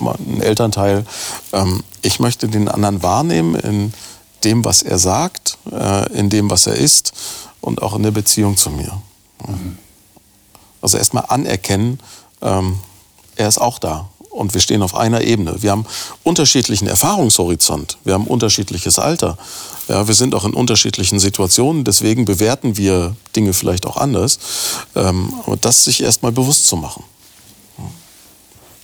ein 0.01 0.41
Elternteil. 0.41 1.05
Ähm, 1.53 1.83
ich 2.01 2.19
möchte 2.19 2.47
den 2.47 2.67
anderen 2.67 3.03
wahrnehmen 3.03 3.55
in 3.55 3.93
dem, 4.43 4.63
was 4.63 4.81
er 4.81 4.99
sagt, 4.99 5.57
äh, 5.71 6.11
in 6.13 6.29
dem, 6.29 6.49
was 6.49 6.67
er 6.67 6.75
ist 6.75 7.13
und 7.61 7.81
auch 7.81 7.95
in 7.95 8.03
der 8.03 8.11
Beziehung 8.11 8.57
zu 8.57 8.69
mir. 8.69 9.01
Mhm. 9.47 9.77
Also 10.81 10.97
erstmal 10.97 11.25
anerkennen, 11.27 11.99
ähm, 12.41 12.79
er 13.35 13.47
ist 13.47 13.59
auch 13.59 13.79
da 13.79 14.07
und 14.29 14.53
wir 14.53 14.61
stehen 14.61 14.83
auf 14.83 14.95
einer 14.95 15.21
Ebene. 15.21 15.61
Wir 15.61 15.71
haben 15.71 15.85
unterschiedlichen 16.23 16.87
Erfahrungshorizont, 16.87 17.97
wir 18.03 18.13
haben 18.13 18.27
unterschiedliches 18.27 18.99
Alter, 18.99 19.37
ja, 19.87 20.07
wir 20.07 20.15
sind 20.15 20.35
auch 20.35 20.45
in 20.45 20.53
unterschiedlichen 20.53 21.19
Situationen, 21.19 21.83
deswegen 21.83 22.25
bewerten 22.25 22.77
wir 22.77 23.15
Dinge 23.35 23.53
vielleicht 23.53 23.85
auch 23.85 23.97
anders. 23.97 24.39
Ähm, 24.95 25.33
aber 25.45 25.57
das 25.57 25.83
sich 25.83 26.01
erstmal 26.01 26.31
bewusst 26.31 26.67
zu 26.67 26.75
machen. 26.75 27.03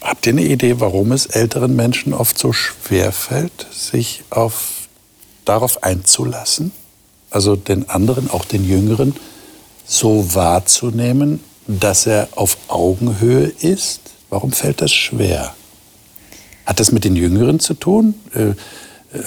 Habt 0.01 0.25
ihr 0.25 0.33
eine 0.33 0.43
Idee, 0.43 0.79
warum 0.79 1.11
es 1.11 1.27
älteren 1.27 1.75
Menschen 1.75 2.13
oft 2.13 2.37
so 2.37 2.53
schwer 2.53 3.11
fällt, 3.11 3.67
sich 3.71 4.23
auf, 4.31 4.87
darauf 5.45 5.83
einzulassen? 5.83 6.71
Also 7.29 7.55
den 7.55 7.87
anderen, 7.89 8.29
auch 8.29 8.43
den 8.43 8.67
Jüngeren, 8.67 9.15
so 9.85 10.33
wahrzunehmen, 10.33 11.39
dass 11.67 12.07
er 12.07 12.29
auf 12.35 12.57
Augenhöhe 12.67 13.45
ist? 13.45 14.01
Warum 14.29 14.51
fällt 14.51 14.81
das 14.81 14.91
schwer? 14.91 15.53
Hat 16.65 16.79
das 16.79 16.91
mit 16.91 17.03
den 17.03 17.15
Jüngeren 17.15 17.59
zu 17.59 17.75
tun? 17.75 18.15
Äh, 18.33 18.55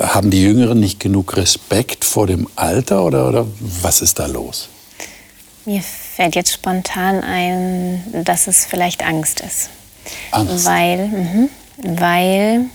haben 0.01 0.31
die 0.31 0.43
Jüngeren 0.43 0.81
nicht 0.81 0.99
genug 0.99 1.37
Respekt 1.37 2.05
vor 2.05 2.27
dem 2.27 2.49
Alter 2.57 3.05
oder, 3.05 3.29
oder 3.29 3.47
was 3.61 4.03
ist 4.03 4.19
da 4.19 4.27
los? 4.27 4.69
Mir 5.67 5.83
fällt 5.83 6.35
jetzt 6.35 6.53
spontan 6.53 7.23
ein, 7.23 8.25
dass 8.25 8.49
es 8.49 8.67
vielleicht 8.67 9.03
Angst 9.05 9.41
ist. 9.41 9.71
Angst? 10.31 10.67
Weil, 10.67 11.09
mh, 11.09 11.49
weil 11.79 12.67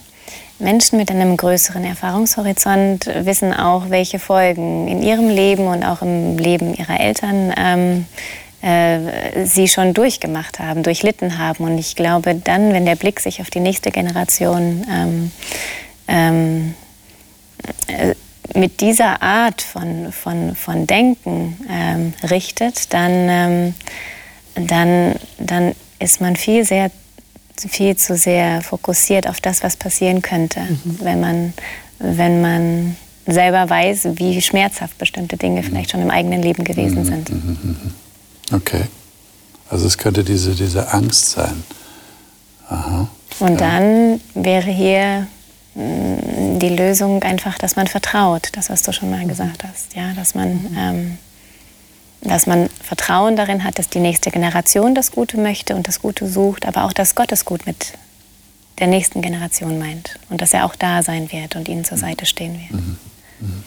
Menschen 0.59 0.97
mit 0.97 1.09
einem 1.09 1.37
größeren 1.37 1.85
Erfahrungshorizont 1.85 3.09
wissen 3.23 3.53
auch, 3.53 3.89
welche 3.89 4.19
Folgen 4.19 4.87
in 4.87 5.01
ihrem 5.01 5.29
Leben 5.29 5.67
und 5.67 5.83
auch 5.83 6.01
im 6.01 6.37
Leben 6.37 6.73
ihrer 6.73 6.99
Eltern 6.99 7.53
ähm, 7.57 8.05
äh, 8.61 9.45
sie 9.45 9.69
schon 9.69 9.93
durchgemacht 9.93 10.59
haben, 10.59 10.83
durchlitten 10.83 11.37
haben. 11.37 11.63
Und 11.63 11.77
ich 11.77 11.95
glaube, 11.95 12.35
dann, 12.35 12.73
wenn 12.73 12.85
der 12.85 12.97
Blick 12.97 13.21
sich 13.21 13.39
auf 13.39 13.49
die 13.49 13.61
nächste 13.61 13.89
Generation 13.89 14.85
ähm, 14.91 15.31
ähm, 16.09 16.73
äh, 17.87 18.15
mit 18.53 18.81
dieser 18.81 19.21
Art 19.21 19.61
von, 19.61 20.11
von, 20.11 20.55
von 20.55 20.87
Denken 20.87 21.57
ähm, 21.69 22.13
richtet, 22.29 22.93
dann, 22.93 23.11
ähm, 23.29 23.73
dann, 24.55 25.15
dann 25.37 25.75
ist 25.99 26.19
man 26.19 26.35
viel, 26.35 26.65
sehr, 26.65 26.91
viel 27.67 27.95
zu 27.95 28.15
sehr 28.15 28.61
fokussiert 28.61 29.27
auf 29.27 29.41
das, 29.41 29.63
was 29.63 29.75
passieren 29.75 30.21
könnte, 30.21 30.61
mhm. 30.61 30.97
wenn, 31.01 31.19
man, 31.19 31.53
wenn 31.99 32.41
man 32.41 32.95
selber 33.25 33.69
weiß, 33.69 34.07
wie 34.15 34.41
schmerzhaft 34.41 34.97
bestimmte 34.97 35.37
Dinge 35.37 35.63
vielleicht 35.63 35.91
schon 35.91 36.01
im 36.01 36.11
eigenen 36.11 36.41
Leben 36.41 36.63
gewesen 36.63 36.99
mhm. 36.99 37.05
sind. 37.05 37.29
Mhm. 37.29 37.37
mhm, 37.37 37.57
mhm. 37.61 38.55
Okay. 38.55 38.83
Also 39.69 39.85
es 39.85 39.97
könnte 39.97 40.23
diese, 40.23 40.55
diese 40.55 40.91
Angst 40.91 41.31
sein. 41.31 41.63
Aha. 42.67 43.07
Und 43.39 43.61
dann 43.61 44.19
wäre 44.33 44.69
hier 44.71 45.27
mm, 45.75 46.59
die 46.59 46.69
Lösung 46.69 47.21
einfach, 47.23 47.57
dass 47.57 47.75
man 47.75 47.87
vertraut, 47.87 48.49
das, 48.53 48.69
was 48.69 48.81
du 48.81 48.91
schon 48.91 49.11
mal 49.11 49.25
gesagt 49.27 49.63
hast. 49.63 49.95
Ja, 49.95 50.13
dass 50.13 50.35
man, 50.35 50.75
ähm, 50.77 51.17
dass 52.21 52.47
man 52.47 52.69
Vertrauen 52.83 53.35
darin 53.35 53.63
hat, 53.63 53.79
dass 53.79 53.89
die 53.89 53.99
nächste 53.99 54.31
Generation 54.31 54.93
das 54.93 55.11
Gute 55.11 55.37
möchte 55.37 55.75
und 55.75 55.87
das 55.87 56.01
Gute 56.01 56.27
sucht, 56.27 56.65
aber 56.65 56.83
auch, 56.83 56.93
dass 56.93 57.15
Gott 57.15 57.31
es 57.31 57.45
gut 57.45 57.65
mit 57.65 57.93
der 58.79 58.87
nächsten 58.87 59.21
Generation 59.21 59.77
meint 59.79 60.19
und 60.29 60.41
dass 60.41 60.53
er 60.53 60.65
auch 60.65 60.75
da 60.75 61.03
sein 61.03 61.31
wird 61.31 61.55
und 61.55 61.67
ihnen 61.67 61.85
zur 61.85 61.97
Seite 61.97 62.25
stehen 62.25 62.59
wird. 62.59 62.71
Mhm. 62.71 62.97
Mhm. 63.39 63.63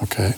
Okay. 0.00 0.34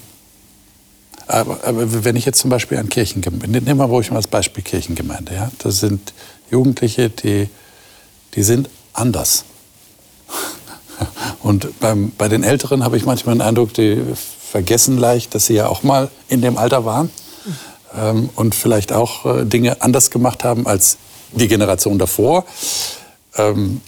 Aber, 1.27 1.65
aber, 1.65 2.05
wenn 2.05 2.15
ich 2.15 2.25
jetzt 2.25 2.39
zum 2.39 2.51
Beispiel 2.51 2.79
an 2.79 2.89
Kirchengemeinde, 2.89 3.61
nehmen 3.61 3.81
wir 3.81 3.87
ruhig 3.87 4.11
mal 4.11 4.19
als 4.19 4.29
Beispiel 4.29 4.63
Kirchengemeinde, 4.63 5.35
ja, 5.35 5.51
das 5.59 5.81
sind 5.81 6.15
Jugendliche, 6.51 7.11
die, 7.11 7.49
die 8.35 8.43
sind 8.43 8.71
anders. 8.93 9.45
Und 11.43 11.81
beim, 11.81 12.13
bei 12.17 12.29
den 12.29 12.45
Älteren 12.45 12.85
habe 12.85 12.97
ich 12.97 13.05
manchmal 13.05 13.35
den 13.35 13.43
Eindruck, 13.43 13.75
die 13.75 14.01
vergessen 14.51 14.99
leicht, 14.99 15.35
dass 15.35 15.47
sie 15.47 15.55
ja 15.55 15.69
auch 15.69 15.83
mal 15.83 16.11
in 16.29 16.41
dem 16.41 16.57
Alter 16.57 16.85
waren 16.85 17.11
ähm, 17.99 18.31
und 18.37 18.55
vielleicht 18.55 18.93
auch 18.93 19.27
äh, 19.27 19.45
Dinge 19.45 19.83
anders 19.83 20.11
gemacht 20.11 20.45
haben 20.45 20.67
als 20.67 20.99
die 21.33 21.49
Generation 21.49 21.99
davor. 21.99 22.45
Ähm, 23.37 23.81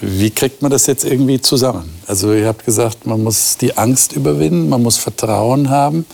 wie 0.00 0.30
kriegt 0.30 0.62
man 0.62 0.70
das 0.70 0.86
jetzt 0.86 1.04
irgendwie 1.04 1.40
zusammen? 1.40 1.90
Also 2.06 2.32
ihr 2.32 2.46
habt 2.46 2.64
gesagt, 2.64 3.06
man 3.06 3.22
muss 3.22 3.56
die 3.56 3.78
Angst 3.78 4.12
überwinden, 4.12 4.68
man 4.68 4.82
muss 4.82 4.98
Vertrauen 4.98 5.70
haben. 5.70 6.04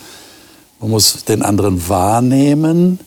Man 0.81 0.91
muss 0.91 1.25
den 1.25 1.43
anderen 1.43 1.89
wahrnehmen. 1.89 3.01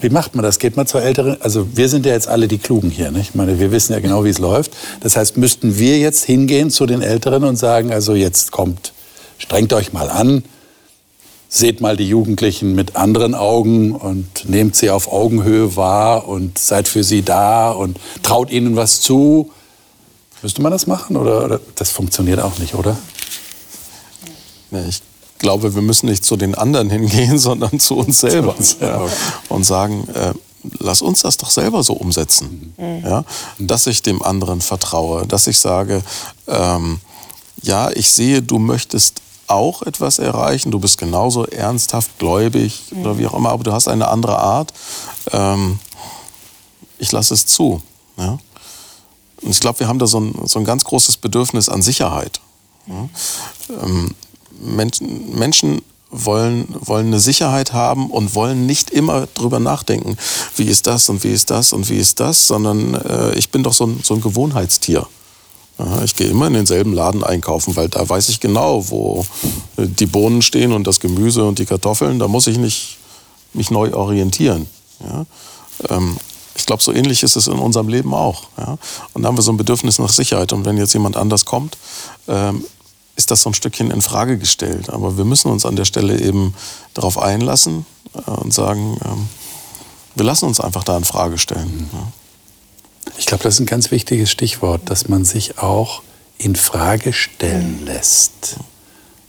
Wie 0.00 0.08
macht 0.10 0.34
man 0.34 0.42
das? 0.42 0.58
Geht 0.58 0.76
man 0.76 0.86
zur 0.86 1.02
Älteren? 1.02 1.40
Also 1.40 1.76
wir 1.76 1.88
sind 1.88 2.04
ja 2.04 2.12
jetzt 2.12 2.28
alle 2.28 2.48
die 2.48 2.58
Klugen 2.58 2.90
hier. 2.90 3.10
Nicht? 3.10 3.30
Ich 3.30 3.34
meine, 3.34 3.58
wir 3.58 3.70
wissen 3.70 3.92
ja 3.92 4.00
genau, 4.00 4.24
wie 4.24 4.30
es 4.30 4.38
läuft. 4.38 4.72
Das 5.00 5.16
heißt, 5.16 5.36
müssten 5.36 5.78
wir 5.78 5.98
jetzt 5.98 6.24
hingehen 6.24 6.70
zu 6.70 6.86
den 6.86 7.02
Älteren 7.02 7.44
und 7.44 7.56
sagen, 7.56 7.92
also 7.92 8.14
jetzt 8.14 8.52
kommt, 8.52 8.92
strengt 9.38 9.72
euch 9.72 9.92
mal 9.92 10.10
an, 10.10 10.42
seht 11.48 11.80
mal 11.80 11.96
die 11.96 12.08
Jugendlichen 12.08 12.74
mit 12.74 12.96
anderen 12.96 13.34
Augen 13.34 13.92
und 13.92 14.48
nehmt 14.48 14.74
sie 14.74 14.90
auf 14.90 15.10
Augenhöhe 15.12 15.76
wahr 15.76 16.28
und 16.28 16.58
seid 16.58 16.88
für 16.88 17.04
sie 17.04 17.22
da 17.22 17.70
und 17.70 17.98
traut 18.22 18.50
ihnen 18.50 18.76
was 18.76 19.00
zu. 19.00 19.50
Müsste 20.42 20.60
man 20.60 20.72
das 20.72 20.86
machen 20.86 21.16
oder, 21.16 21.44
oder 21.44 21.60
das 21.76 21.90
funktioniert 21.90 22.40
auch 22.40 22.58
nicht, 22.58 22.74
oder? 22.74 22.96
Nee, 24.70 24.82
ich 24.88 25.00
glaube, 25.38 25.74
wir 25.74 25.82
müssen 25.82 26.06
nicht 26.06 26.24
zu 26.24 26.36
den 26.36 26.54
anderen 26.54 26.90
hingehen, 26.90 27.38
sondern 27.38 27.78
zu 27.80 27.96
uns 27.96 28.20
selber. 28.20 28.54
Ja, 28.80 29.06
und 29.48 29.64
sagen, 29.64 30.08
äh, 30.08 30.34
lass 30.78 31.02
uns 31.02 31.22
das 31.22 31.36
doch 31.36 31.50
selber 31.50 31.82
so 31.82 31.94
umsetzen. 31.94 32.74
Mhm. 32.76 33.04
Ja? 33.04 33.24
Dass 33.58 33.86
ich 33.86 34.02
dem 34.02 34.22
anderen 34.22 34.60
vertraue, 34.60 35.26
dass 35.26 35.46
ich 35.46 35.58
sage, 35.58 36.02
ähm, 36.46 37.00
ja, 37.62 37.90
ich 37.90 38.10
sehe, 38.10 38.42
du 38.42 38.58
möchtest 38.58 39.22
auch 39.48 39.82
etwas 39.82 40.18
erreichen, 40.18 40.70
du 40.70 40.78
bist 40.78 40.98
genauso 40.98 41.46
ernsthaft 41.46 42.18
gläubig 42.18 42.82
mhm. 42.90 43.00
oder 43.00 43.18
wie 43.18 43.26
auch 43.26 43.34
immer, 43.34 43.50
aber 43.50 43.64
du 43.64 43.72
hast 43.72 43.88
eine 43.88 44.08
andere 44.08 44.38
Art. 44.38 44.72
Ähm, 45.32 45.78
ich 46.98 47.12
lasse 47.12 47.34
es 47.34 47.46
zu. 47.46 47.82
Ja? 48.16 48.38
Und 49.42 49.50
ich 49.50 49.60
glaube, 49.60 49.80
wir 49.80 49.88
haben 49.88 49.98
da 49.98 50.06
so 50.06 50.20
ein, 50.20 50.34
so 50.46 50.58
ein 50.58 50.64
ganz 50.64 50.84
großes 50.84 51.18
Bedürfnis 51.18 51.68
an 51.68 51.82
Sicherheit. 51.82 52.40
Ja? 52.86 53.08
Ähm, 53.82 54.14
Menschen, 54.60 55.38
Menschen 55.38 55.82
wollen, 56.10 56.66
wollen 56.80 57.08
eine 57.08 57.20
Sicherheit 57.20 57.72
haben 57.72 58.10
und 58.10 58.34
wollen 58.34 58.66
nicht 58.66 58.90
immer 58.90 59.26
drüber 59.34 59.60
nachdenken, 59.60 60.16
wie 60.56 60.64
ist 60.64 60.86
das 60.86 61.08
und 61.08 61.24
wie 61.24 61.32
ist 61.32 61.50
das 61.50 61.72
und 61.72 61.88
wie 61.88 61.96
ist 61.98 62.20
das, 62.20 62.46
sondern 62.46 62.94
äh, 62.94 63.34
ich 63.34 63.50
bin 63.50 63.62
doch 63.62 63.72
so 63.72 63.86
ein, 63.86 64.00
so 64.02 64.14
ein 64.14 64.20
Gewohnheitstier. 64.20 65.06
Ich 66.04 66.16
gehe 66.16 66.28
immer 66.28 66.46
in 66.46 66.54
denselben 66.54 66.94
Laden 66.94 67.22
einkaufen, 67.22 67.76
weil 67.76 67.90
da 67.90 68.08
weiß 68.08 68.30
ich 68.30 68.40
genau, 68.40 68.88
wo 68.88 69.26
die 69.76 70.06
Bohnen 70.06 70.40
stehen 70.40 70.72
und 70.72 70.86
das 70.86 71.00
Gemüse 71.00 71.44
und 71.44 71.58
die 71.58 71.66
Kartoffeln. 71.66 72.18
Da 72.18 72.28
muss 72.28 72.46
ich 72.46 72.56
nicht 72.56 72.96
mich 73.52 73.70
neu 73.70 73.92
orientieren. 73.92 74.66
Ja? 75.00 75.26
Ähm, 75.90 76.16
ich 76.54 76.64
glaube, 76.64 76.82
so 76.82 76.92
ähnlich 76.92 77.22
ist 77.22 77.36
es 77.36 77.46
in 77.46 77.58
unserem 77.58 77.88
Leben 77.88 78.14
auch. 78.14 78.44
Ja? 78.56 78.78
Und 79.12 79.22
da 79.22 79.28
haben 79.28 79.36
wir 79.36 79.42
so 79.42 79.52
ein 79.52 79.58
Bedürfnis 79.58 79.98
nach 79.98 80.08
Sicherheit. 80.08 80.54
Und 80.54 80.64
wenn 80.64 80.78
jetzt 80.78 80.94
jemand 80.94 81.16
anders 81.18 81.44
kommt, 81.44 81.76
ähm, 82.26 82.64
ist 83.16 83.30
das 83.30 83.42
so 83.42 83.50
ein 83.50 83.54
Stückchen 83.54 83.90
in 83.90 84.02
Frage 84.02 84.38
gestellt. 84.38 84.90
Aber 84.90 85.16
wir 85.16 85.24
müssen 85.24 85.50
uns 85.50 85.66
an 85.66 85.74
der 85.74 85.86
Stelle 85.86 86.20
eben 86.20 86.54
darauf 86.94 87.18
einlassen 87.18 87.86
äh, 88.14 88.30
und 88.30 88.52
sagen, 88.52 88.98
ähm, 89.04 89.28
wir 90.14 90.24
lassen 90.24 90.46
uns 90.46 90.60
einfach 90.60 90.84
da 90.84 90.96
in 90.96 91.04
Frage 91.04 91.38
stellen. 91.38 91.88
Mhm. 91.92 92.12
Ich 93.18 93.26
glaube, 93.26 93.42
das 93.42 93.54
ist 93.54 93.60
ein 93.60 93.66
ganz 93.66 93.90
wichtiges 93.90 94.30
Stichwort, 94.30 94.82
dass 94.86 95.08
man 95.08 95.24
sich 95.24 95.58
auch 95.58 96.02
in 96.38 96.54
Frage 96.56 97.12
stellen 97.12 97.80
mhm. 97.80 97.86
lässt. 97.86 98.56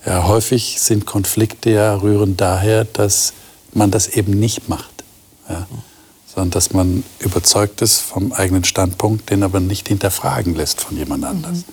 Ja, 0.06 0.28
häufig 0.28 0.80
sind 0.80 1.06
Konflikte 1.06 1.69
ja 1.69 1.95
rühren 1.95 2.38
daher, 2.38 2.86
dass 2.86 3.34
man 3.73 3.91
das 3.91 4.08
eben 4.08 4.32
nicht 4.32 4.69
macht. 4.69 5.04
Ja. 5.50 5.65
sondern 6.26 6.52
dass 6.52 6.73
man 6.73 7.06
überzeugt 7.19 7.82
ist 7.82 8.02
vom 8.02 8.34
eigenen 8.34 8.65
Standpunkt, 8.65 9.30
den 9.30 9.43
aber 9.43 9.62
nicht 9.62 9.88
hinterfragen 9.88 10.56
lässt 10.56 10.82
von 10.82 10.97
jemand 10.97 11.23
anders. 11.23 11.60
Mhm. 11.60 11.63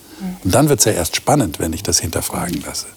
Und 0.43 0.53
dann 0.55 0.69
wird 0.69 0.79
es 0.79 0.85
ja 0.85 0.93
erst 0.93 1.15
spannend, 1.15 1.59
wenn 1.59 1.73
ich 1.73 1.83
das 1.83 1.99
hinterfragen 1.99 2.61
lasse. 2.61 2.87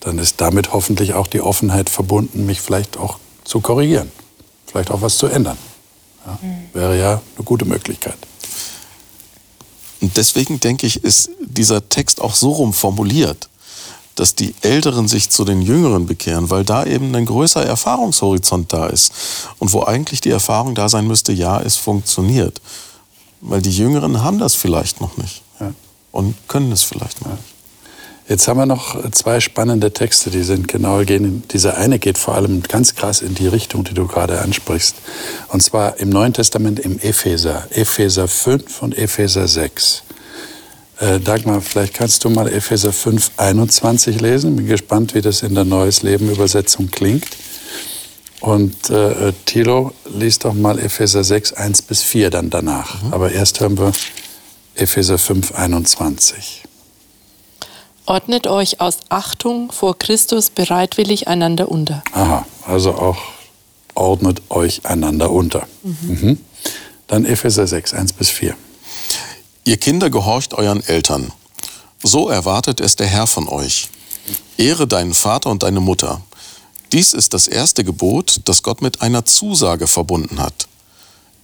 Dann 0.00 0.18
ist 0.18 0.40
damit 0.40 0.72
hoffentlich 0.72 1.14
auch 1.14 1.26
die 1.26 1.40
Offenheit 1.40 1.88
verbunden, 1.88 2.46
mich 2.46 2.60
vielleicht 2.60 2.96
auch 2.96 3.18
zu 3.44 3.60
korrigieren, 3.60 4.10
vielleicht 4.66 4.90
auch 4.90 5.02
was 5.02 5.18
zu 5.18 5.26
ändern. 5.26 5.56
Ja, 6.26 6.38
wäre 6.72 6.98
ja 6.98 7.22
eine 7.36 7.44
gute 7.44 7.64
Möglichkeit. 7.64 8.16
Und 10.00 10.16
deswegen 10.16 10.58
denke 10.58 10.86
ich, 10.86 11.04
ist 11.04 11.30
dieser 11.40 11.88
Text 11.88 12.20
auch 12.20 12.34
so 12.34 12.50
rum 12.50 12.72
formuliert, 12.72 13.48
dass 14.16 14.34
die 14.34 14.54
Älteren 14.60 15.08
sich 15.08 15.30
zu 15.30 15.44
den 15.44 15.62
Jüngeren 15.62 16.06
bekehren, 16.06 16.50
weil 16.50 16.64
da 16.64 16.84
eben 16.84 17.14
ein 17.14 17.24
größerer 17.24 17.64
Erfahrungshorizont 17.64 18.72
da 18.72 18.86
ist. 18.86 19.12
Und 19.58 19.72
wo 19.72 19.84
eigentlich 19.84 20.20
die 20.20 20.30
Erfahrung 20.30 20.74
da 20.74 20.88
sein 20.88 21.06
müsste, 21.06 21.32
ja, 21.32 21.60
es 21.60 21.76
funktioniert. 21.76 22.60
Weil 23.40 23.62
die 23.62 23.76
Jüngeren 23.76 24.22
haben 24.22 24.38
das 24.38 24.54
vielleicht 24.54 25.00
noch 25.00 25.16
nicht. 25.16 25.42
Und 26.12 26.36
können 26.48 26.70
es 26.70 26.82
vielleicht 26.82 27.26
nicht. 27.26 27.38
Jetzt 28.28 28.46
haben 28.46 28.58
wir 28.58 28.66
noch 28.66 29.10
zwei 29.10 29.40
spannende 29.40 29.92
Texte, 29.92 30.30
die 30.30 30.44
sind 30.44 30.68
genau 30.68 31.04
gehen. 31.04 31.42
Dieser 31.52 31.76
eine 31.76 31.98
geht 31.98 32.18
vor 32.18 32.36
allem 32.36 32.62
ganz 32.62 32.94
krass 32.94 33.20
in 33.20 33.34
die 33.34 33.48
Richtung, 33.48 33.82
die 33.82 33.94
du 33.94 34.06
gerade 34.06 34.40
ansprichst. 34.40 34.94
Und 35.48 35.62
zwar 35.62 35.98
im 35.98 36.08
Neuen 36.08 36.32
Testament 36.32 36.78
im 36.78 37.00
Epheser, 37.00 37.66
Epheser 37.70 38.28
5 38.28 38.80
und 38.80 38.96
Epheser 38.96 39.48
6. 39.48 40.04
Äh, 41.00 41.18
Dagmar, 41.18 41.60
vielleicht 41.60 41.94
kannst 41.94 42.24
du 42.24 42.30
mal 42.30 42.46
Epheser 42.46 42.92
5, 42.92 43.32
21 43.38 44.20
lesen. 44.20 44.54
Bin 44.54 44.66
gespannt, 44.66 45.14
wie 45.14 45.20
das 45.20 45.42
in 45.42 45.56
der 45.56 45.64
Neues 45.64 46.02
Leben 46.02 46.30
Übersetzung 46.30 46.90
klingt. 46.92 47.26
Und 48.40 48.88
äh, 48.90 49.32
Thilo 49.46 49.92
liest 50.16 50.44
doch 50.44 50.54
mal 50.54 50.78
Epheser 50.78 51.24
6, 51.24 51.54
1 51.54 51.82
bis 51.82 52.02
4 52.02 52.30
dann 52.30 52.50
danach. 52.50 53.02
Mhm. 53.02 53.12
Aber 53.12 53.32
erst 53.32 53.60
hören 53.60 53.76
wir 53.78 53.92
Epheser 54.74 55.18
5, 55.18 55.52
21. 55.52 56.62
Ordnet 58.06 58.46
euch 58.46 58.80
aus 58.80 58.98
Achtung 59.10 59.70
vor 59.70 59.98
Christus 59.98 60.50
bereitwillig 60.50 61.28
einander 61.28 61.70
unter. 61.70 62.02
Aha, 62.12 62.46
also 62.66 62.94
auch 62.94 63.18
ordnet 63.94 64.42
euch 64.48 64.86
einander 64.86 65.30
unter. 65.30 65.68
Mhm. 65.82 65.96
Mhm. 66.08 66.38
Dann 67.06 67.24
Epheser 67.26 67.66
6, 67.66 67.92
1 67.92 68.14
bis 68.14 68.30
4. 68.30 68.56
Ihr 69.64 69.76
Kinder 69.76 70.10
gehorcht 70.10 70.54
euren 70.54 70.82
Eltern. 70.82 71.32
So 72.02 72.28
erwartet 72.28 72.80
es 72.80 72.96
der 72.96 73.06
Herr 73.06 73.26
von 73.26 73.48
euch. 73.48 73.90
Ehre 74.56 74.86
deinen 74.86 75.14
Vater 75.14 75.50
und 75.50 75.62
deine 75.62 75.80
Mutter. 75.80 76.22
Dies 76.92 77.12
ist 77.12 77.34
das 77.34 77.46
erste 77.46 77.84
Gebot, 77.84 78.40
das 78.44 78.62
Gott 78.62 78.82
mit 78.82 79.02
einer 79.02 79.24
Zusage 79.24 79.86
verbunden 79.86 80.40
hat, 80.40 80.66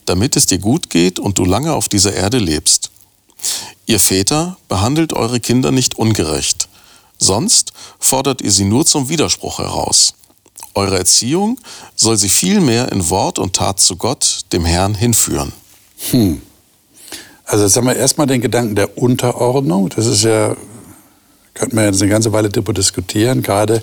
damit 0.07 0.37
es 0.37 0.47
dir 0.47 0.59
gut 0.59 0.91
geht 0.91 1.19
und 1.19 1.39
du 1.39 1.45
lange 1.45 1.75
auf 1.75 1.89
dieser 1.89 2.15
Erde 2.15 2.39
lebst. 2.39 2.91
Ihr 3.87 3.99
Väter 3.99 4.59
behandelt 4.69 5.13
eure 5.13 5.41
Kinder 5.41 5.71
nicht 5.71 5.99
ungerecht, 5.99 6.69
sonst 7.19 7.73
fordert 7.99 8.43
ihr 8.43 8.53
sie 8.53 8.65
nur 8.65 8.85
zum 8.85 9.09
Widerspruch 9.09 9.59
heraus. 9.59 10.15
Eure 10.75 10.99
Erziehung 10.99 11.59
soll 11.97 12.17
sie 12.17 12.29
vielmehr 12.29 12.93
in 12.93 13.11
Wort 13.11 13.39
und 13.39 13.57
Tat 13.57 13.81
zu 13.81 13.97
Gott, 13.97 14.41
dem 14.53 14.65
Herrn, 14.65 14.95
hinführen. 14.95 15.53
Hm. 16.11 16.43
Also 17.45 17.65
jetzt 17.65 17.77
haben 17.77 17.87
wir 17.87 17.97
erstmal 17.97 18.27
den 18.27 18.43
Gedanken 18.43 18.75
der 18.75 18.99
Unterordnung. 18.99 19.89
Das 19.89 20.07
ist 20.07 20.23
ja, 20.23 20.55
könnte 21.55 21.75
man 21.75 21.87
jetzt 21.87 22.03
eine 22.03 22.11
ganze 22.11 22.33
Weile 22.33 22.51
darüber 22.51 22.75
diskutieren, 22.75 23.43
gerade 23.43 23.83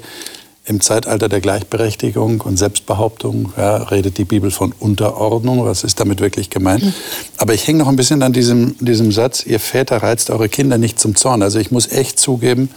im 0.65 0.82
Zeitalter 0.82 1.30
der 1.30 1.41
Gleichberechtigung 1.41 2.41
und 2.41 2.58
Selbstbehauptung 2.58 3.54
ja, 3.56 3.78
redet 3.78 4.17
die 4.17 4.25
Bibel 4.25 4.49
von 4.49 4.73
Unterordnung. 4.80 5.63
Was 5.63 5.84
ist 5.84 5.99
damit 5.99 6.19
wirklich 6.19 6.49
gemeint? 6.49 6.84
Mhm. 6.84 6.93
Aber 7.38 7.54
ich 7.54 7.67
hänge 7.67 7.80
noch 7.80 7.88
ein 7.88 7.95
bisschen 7.95 8.23
an 8.23 8.34
diesem, 8.34 8.75
diesem 8.80 9.12
Satz, 9.12 9.45
ihr 9.45 9.60
Väter 9.60 9.97
reizt 9.97 10.32
eure 10.32 10.49
Kinder 10.49 10.80
nicht 10.80 10.99
zum 10.99 11.15
Zorn. 11.15 11.43
Also 11.43 11.60
ich 11.60 11.69
muss 11.69 11.91
echt 11.91 12.19
zugeben, 12.19 12.69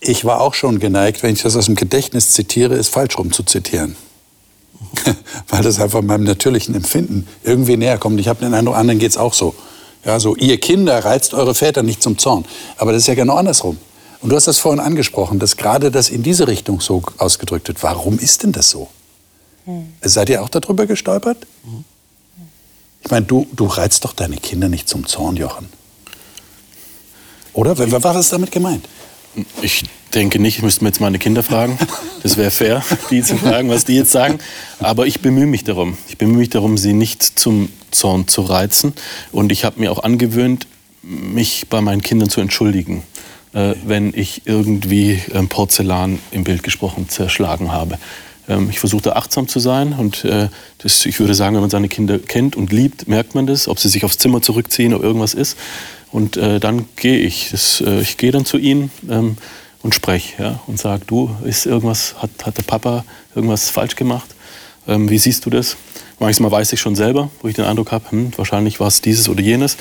ich 0.00 0.24
war 0.24 0.40
auch 0.40 0.54
schon 0.54 0.80
geneigt, 0.80 1.22
wenn 1.22 1.34
ich 1.34 1.42
das 1.42 1.56
aus 1.56 1.66
dem 1.66 1.76
Gedächtnis 1.76 2.32
zitiere, 2.32 2.74
ist 2.74 2.88
falsch 2.88 3.18
rum 3.18 3.32
zu 3.32 3.44
zitieren. 3.44 3.94
Weil 5.48 5.62
das 5.62 5.78
einfach 5.78 6.02
meinem 6.02 6.24
natürlichen 6.24 6.74
Empfinden 6.74 7.28
irgendwie 7.44 7.76
näher 7.76 7.98
kommt. 7.98 8.18
Ich 8.18 8.26
habe 8.26 8.40
den 8.40 8.54
Eindruck, 8.54 8.76
anderen 8.76 8.98
geht 8.98 9.10
es 9.10 9.16
auch 9.16 9.34
so. 9.34 9.54
Ja, 10.04 10.18
so, 10.18 10.34
ihr 10.34 10.58
Kinder 10.58 11.04
reizt 11.04 11.34
eure 11.34 11.54
Väter 11.54 11.82
nicht 11.82 12.02
zum 12.02 12.16
Zorn. 12.18 12.46
Aber 12.78 12.92
das 12.92 13.02
ist 13.02 13.08
ja 13.08 13.14
genau 13.14 13.34
andersrum. 13.34 13.76
Und 14.20 14.30
du 14.30 14.36
hast 14.36 14.46
das 14.46 14.58
vorhin 14.58 14.80
angesprochen, 14.80 15.38
dass 15.38 15.56
gerade 15.56 15.90
das 15.90 16.10
in 16.10 16.22
diese 16.22 16.46
Richtung 16.46 16.80
so 16.80 17.02
ausgedrückt 17.18 17.68
wird. 17.68 17.82
Warum 17.82 18.18
ist 18.18 18.42
denn 18.42 18.52
das 18.52 18.70
so? 18.70 18.88
Hm. 19.64 19.92
Seid 20.02 20.28
ihr 20.28 20.42
auch 20.42 20.48
darüber 20.48 20.86
gestolpert? 20.86 21.46
Hm. 21.64 21.84
Ich 23.02 23.10
meine, 23.10 23.24
du, 23.24 23.46
du 23.54 23.64
reizt 23.64 24.04
doch 24.04 24.12
deine 24.12 24.36
Kinder 24.36 24.68
nicht 24.68 24.88
zum 24.88 25.06
Zorn, 25.06 25.36
Jochen. 25.36 25.68
Oder? 27.54 27.76
Was 27.78 28.16
ist 28.16 28.32
damit 28.32 28.52
gemeint? 28.52 28.86
Ich 29.62 29.84
denke 30.14 30.38
nicht, 30.38 30.58
ich 30.58 30.62
müsste 30.62 30.84
mir 30.84 30.90
jetzt 30.90 31.00
meine 31.00 31.18
Kinder 31.18 31.42
fragen. 31.42 31.78
Das 32.22 32.36
wäre 32.36 32.50
fair, 32.50 32.84
die 33.10 33.22
zu 33.22 33.36
fragen, 33.36 33.70
was 33.70 33.84
die 33.84 33.94
jetzt 33.94 34.10
sagen. 34.10 34.38
Aber 34.78 35.06
ich 35.06 35.20
bemühe 35.20 35.46
mich 35.46 35.64
darum. 35.64 35.96
Ich 36.08 36.18
bemühe 36.18 36.38
mich 36.38 36.50
darum, 36.50 36.76
sie 36.76 36.92
nicht 36.92 37.22
zum 37.22 37.70
Zorn 37.90 38.28
zu 38.28 38.42
reizen. 38.42 38.92
Und 39.32 39.52
ich 39.52 39.64
habe 39.64 39.80
mir 39.80 39.90
auch 39.90 40.02
angewöhnt, 40.02 40.66
mich 41.02 41.68
bei 41.70 41.80
meinen 41.80 42.02
Kindern 42.02 42.28
zu 42.28 42.40
entschuldigen, 42.40 43.02
äh, 43.52 43.74
wenn 43.84 44.12
ich 44.14 44.42
irgendwie 44.46 45.20
ähm, 45.32 45.48
Porzellan 45.48 46.18
im 46.30 46.44
Bild 46.44 46.62
gesprochen 46.62 47.08
zerschlagen 47.08 47.72
habe. 47.72 47.98
Ähm, 48.48 48.68
ich 48.70 48.80
versuche 48.80 49.02
da 49.02 49.12
achtsam 49.12 49.48
zu 49.48 49.60
sein 49.60 49.92
und 49.92 50.24
äh, 50.24 50.48
das, 50.78 51.06
ich 51.06 51.18
würde 51.20 51.34
sagen, 51.34 51.54
wenn 51.54 51.62
man 51.62 51.70
seine 51.70 51.88
Kinder 51.88 52.18
kennt 52.18 52.56
und 52.56 52.72
liebt, 52.72 53.08
merkt 53.08 53.34
man 53.34 53.46
das, 53.46 53.68
ob 53.68 53.78
sie 53.78 53.88
sich 53.88 54.04
aufs 54.04 54.18
Zimmer 54.18 54.42
zurückziehen 54.42 54.94
oder 54.94 55.04
irgendwas 55.04 55.34
ist. 55.34 55.56
Und 56.12 56.36
äh, 56.36 56.58
dann 56.58 56.86
gehe 56.96 57.18
ich. 57.18 57.50
Das, 57.50 57.80
äh, 57.80 58.00
ich 58.00 58.16
gehe 58.16 58.32
dann 58.32 58.44
zu 58.44 58.58
ihnen 58.58 58.90
ähm, 59.08 59.36
und 59.82 59.94
spreche 59.94 60.42
ja, 60.42 60.60
und 60.66 60.78
sage, 60.78 61.04
du, 61.06 61.30
ist 61.44 61.66
irgendwas, 61.66 62.16
hat, 62.18 62.30
hat 62.44 62.58
der 62.58 62.62
Papa 62.62 63.04
irgendwas 63.34 63.70
falsch 63.70 63.96
gemacht? 63.96 64.28
Ähm, 64.88 65.08
wie 65.08 65.18
siehst 65.18 65.46
du 65.46 65.50
das? 65.50 65.76
Manchmal 66.20 66.50
weiß 66.50 66.74
ich 66.74 66.80
schon 66.80 66.96
selber, 66.96 67.30
wo 67.40 67.48
ich 67.48 67.54
den 67.54 67.64
Eindruck 67.64 67.92
habe, 67.92 68.10
hm, 68.10 68.32
wahrscheinlich 68.36 68.78
war 68.78 68.88
es 68.88 69.00
dieses 69.00 69.30
oder 69.30 69.40
jenes. 69.40 69.78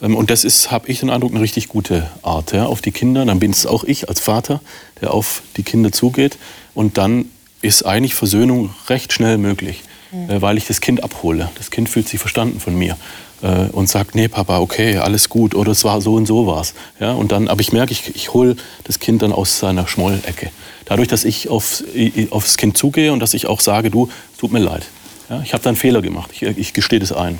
Ähm, 0.00 0.16
und 0.16 0.30
das 0.30 0.42
ist, 0.42 0.70
habe 0.70 0.88
ich 0.88 1.00
den 1.00 1.10
Eindruck, 1.10 1.32
eine 1.32 1.42
richtig 1.42 1.68
gute 1.68 2.10
Art 2.22 2.52
ja, 2.52 2.64
auf 2.64 2.80
die 2.80 2.92
Kinder. 2.92 3.26
Dann 3.26 3.38
bin 3.38 3.50
es 3.50 3.66
auch 3.66 3.84
ich 3.84 4.08
als 4.08 4.18
Vater, 4.18 4.62
der 5.02 5.12
auf 5.12 5.42
die 5.58 5.62
Kinder 5.62 5.92
zugeht. 5.92 6.38
Und 6.74 6.96
dann 6.96 7.26
ist 7.60 7.84
eigentlich 7.84 8.14
Versöhnung 8.14 8.70
recht 8.88 9.12
schnell 9.12 9.36
möglich, 9.36 9.82
mhm. 10.12 10.40
weil 10.40 10.56
ich 10.56 10.66
das 10.66 10.80
Kind 10.80 11.04
abhole. 11.04 11.50
Das 11.56 11.70
Kind 11.70 11.90
fühlt 11.90 12.08
sich 12.08 12.18
verstanden 12.18 12.58
von 12.58 12.74
mir 12.74 12.96
äh, 13.42 13.66
und 13.72 13.90
sagt, 13.90 14.14
nee, 14.14 14.28
Papa, 14.28 14.60
okay, 14.60 14.96
alles 14.96 15.28
gut 15.28 15.54
oder 15.54 15.72
es 15.72 15.84
war 15.84 16.00
so 16.00 16.14
und 16.14 16.24
so 16.24 16.46
war's. 16.46 16.72
Ja, 17.00 17.12
und 17.12 17.32
dann, 17.32 17.48
aber 17.48 17.60
ich 17.60 17.74
merke, 17.74 17.92
ich, 17.92 18.16
ich 18.16 18.32
hole 18.32 18.56
das 18.84 18.98
Kind 18.98 19.20
dann 19.20 19.32
aus 19.32 19.58
seiner 19.58 19.86
Schmollecke. 19.86 20.50
Dadurch, 20.86 21.08
dass 21.08 21.24
ich 21.24 21.50
aufs, 21.50 21.84
aufs 22.30 22.56
Kind 22.56 22.78
zugehe 22.78 23.12
und 23.12 23.20
dass 23.20 23.34
ich 23.34 23.46
auch 23.46 23.60
sage, 23.60 23.90
du, 23.90 24.08
tut 24.38 24.52
mir 24.52 24.58
leid. 24.58 24.84
Ja, 25.28 25.40
ich 25.42 25.52
habe 25.52 25.62
da 25.62 25.70
einen 25.70 25.76
Fehler 25.76 26.02
gemacht, 26.02 26.30
ich, 26.32 26.42
ich 26.42 26.72
gestehe 26.72 27.00
das 27.00 27.12
ein. 27.12 27.38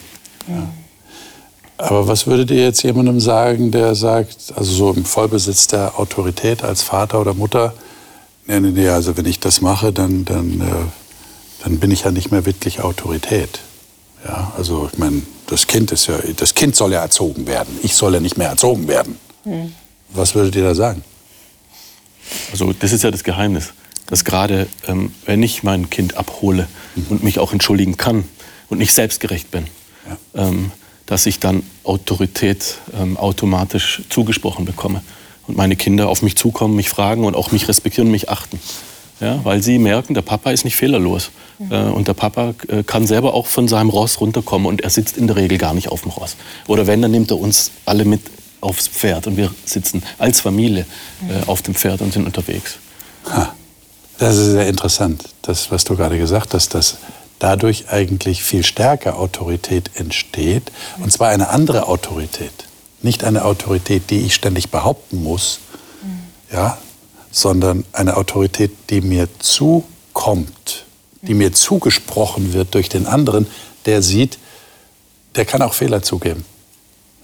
Ja. 0.49 0.69
Aber 1.79 2.07
was 2.07 2.27
würdet 2.27 2.51
ihr 2.51 2.63
jetzt 2.63 2.83
jemandem 2.83 3.19
sagen, 3.19 3.71
der 3.71 3.95
sagt, 3.95 4.53
also 4.55 4.73
so 4.73 4.93
im 4.93 5.05
Vollbesitz 5.05 5.67
der 5.67 5.99
Autorität 5.99 6.63
als 6.63 6.83
Vater 6.83 7.21
oder 7.21 7.35
Mutter, 7.35 7.75
nee, 8.47 8.61
nee, 8.61 8.71
nee, 8.71 8.89
also 8.89 9.17
wenn 9.17 9.27
ich 9.27 9.41
das 9.41 9.61
mache, 9.61 9.93
dann, 9.93 10.25
dann, 10.25 10.61
äh, 10.61 11.65
dann 11.65 11.81
bin 11.81 11.91
ich 11.91 12.05
ja 12.05 12.11
nicht 12.11 12.31
mehr 12.31 12.47
wirklich 12.47 12.81
Autorität. 12.81 13.61
Ja, 14.25 14.53
also 14.57 14.89
ich 14.93 14.99
meine, 14.99 15.23
das 15.47 15.67
Kind 15.67 15.91
ist 15.91 16.07
ja, 16.07 16.19
das 16.37 16.55
Kind 16.55 16.77
soll 16.77 16.93
ja 16.93 17.01
erzogen 17.01 17.47
werden. 17.47 17.79
Ich 17.83 17.95
soll 17.95 18.15
ja 18.15 18.21
nicht 18.21 18.39
mehr 18.39 18.49
erzogen 18.49 18.87
werden. 18.87 19.19
Mhm. 19.45 19.73
Was 20.11 20.35
würdet 20.35 20.55
ihr 20.55 20.63
da 20.63 20.75
sagen? 20.75 21.03
Also 22.53 22.73
das 22.73 22.93
ist 22.93 23.03
ja 23.03 23.11
das 23.11 23.25
Geheimnis, 23.25 23.73
dass 24.13 24.27
gerade 24.27 24.67
ähm, 24.87 25.11
wenn 25.25 25.43
ich 25.43 25.63
mein 25.63 25.89
Kind 25.89 26.19
abhole 26.19 26.69
mhm. 26.95 27.07
und 27.09 27.23
mich 27.25 27.39
auch 27.39 27.55
entschuldigen 27.55 27.97
kann 27.97 28.25
und 28.69 28.77
nicht 28.77 28.93
selbstgerecht 28.93 29.51
bin, 29.51 29.67
ja. 30.07 30.49
ähm, 30.49 30.71
dass 31.07 31.25
ich 31.25 31.39
dann 31.39 31.63
Autorität 31.83 32.77
ähm, 32.95 33.17
automatisch 33.17 34.03
zugesprochen 34.11 34.67
bekomme 34.67 35.03
und 35.47 35.57
meine 35.57 35.77
Kinder 35.77 36.11
auf 36.11 36.21
mich 36.21 36.37
zukommen, 36.37 36.77
mich 36.77 36.91
fragen 36.91 37.25
und 37.25 37.35
auch 37.35 37.53
mich 37.53 37.69
respektieren 37.69 38.09
und 38.09 38.13
mich 38.13 38.29
achten 38.29 38.61
ja, 39.19 39.43
weil 39.45 39.63
sie 39.63 39.79
merken, 39.79 40.13
der 40.13 40.23
Papa 40.23 40.51
ist 40.51 40.65
nicht 40.65 40.77
fehlerlos. 40.77 41.31
Mhm. 41.59 41.73
Äh, 41.73 41.77
und 41.85 42.07
der 42.07 42.15
Papa 42.15 42.55
äh, 42.69 42.83
kann 42.83 43.07
selber 43.07 43.33
auch 43.33 43.47
von 43.47 43.67
seinem 43.67 43.89
Ross 43.89 44.21
runterkommen 44.21 44.67
und 44.67 44.83
er 44.83 44.91
sitzt 44.91 45.17
in 45.17 45.27
der 45.27 45.37
Regel 45.37 45.57
gar 45.57 45.73
nicht 45.73 45.89
auf 45.89 46.03
dem 46.03 46.11
Ross. 46.11 46.37
Oder 46.67 46.87
wenn, 46.87 47.01
dann 47.01 47.13
nimmt 47.13 47.31
er 47.31 47.39
uns 47.39 47.71
alle 47.87 48.05
mit 48.05 48.21
aufs 48.61 48.89
Pferd 48.89 49.27
und 49.27 49.39
wir 49.39 49.51
sitzen 49.65 50.03
als 50.19 50.43
Familie 50.43 50.85
äh, 51.31 51.39
mhm. 51.39 51.49
auf 51.49 51.63
dem 51.63 51.75
Pferd 51.75 52.03
und 52.03 52.13
sind 52.13 52.27
unterwegs. 52.27 52.77
Ha. 53.31 53.55
Das 54.23 54.37
ist 54.37 54.53
sehr 54.53 54.69
interessant, 54.69 55.25
das, 55.43 55.73
was 55.73 55.83
du 55.83 55.97
gerade 55.97 56.17
gesagt 56.17 56.55
hast, 56.55 56.75
dass 56.75 56.99
dadurch 57.41 57.89
eigentlich 57.89 58.45
viel 58.45 58.63
stärker 58.63 59.19
Autorität 59.19 59.91
entsteht. 59.95 60.71
Und 61.01 61.11
zwar 61.11 61.31
eine 61.31 61.49
andere 61.49 61.89
Autorität. 61.89 62.53
Nicht 63.03 63.25
eine 63.25 63.45
Autorität, 63.45 64.11
die 64.11 64.21
ich 64.21 64.37
ständig 64.37 64.71
behaupten 64.71 65.25
muss, 65.25 65.59
mhm. 66.05 66.55
ja, 66.55 66.79
sondern 67.33 67.85
eine 67.93 68.17
Autorität, 68.17 68.71
die 68.91 69.01
mir 69.01 69.27
zukommt, 69.41 70.85
die 71.23 71.35
mir 71.35 71.53
zugesprochen 71.53 72.53
wird 72.53 72.75
durch 72.75 72.89
den 72.89 73.09
anderen, 73.09 73.49
der 73.87 74.03
sieht, 74.03 74.39
der 75.35 75.47
kann 75.47 75.63
auch 75.63 75.75
Fehler 75.75 76.01
zugeben. 76.01 76.45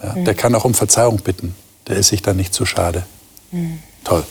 Ja, 0.02 0.14
mhm. 0.14 0.24
Der 0.24 0.34
kann 0.34 0.52
auch 0.56 0.64
um 0.64 0.74
Verzeihung 0.74 1.18
bitten. 1.18 1.54
Der 1.86 1.94
ist 1.94 2.08
sich 2.08 2.22
dann 2.22 2.36
nicht 2.36 2.52
zu 2.52 2.66
schade. 2.66 3.06
Mhm. 3.52 3.78
Toll. 4.02 4.24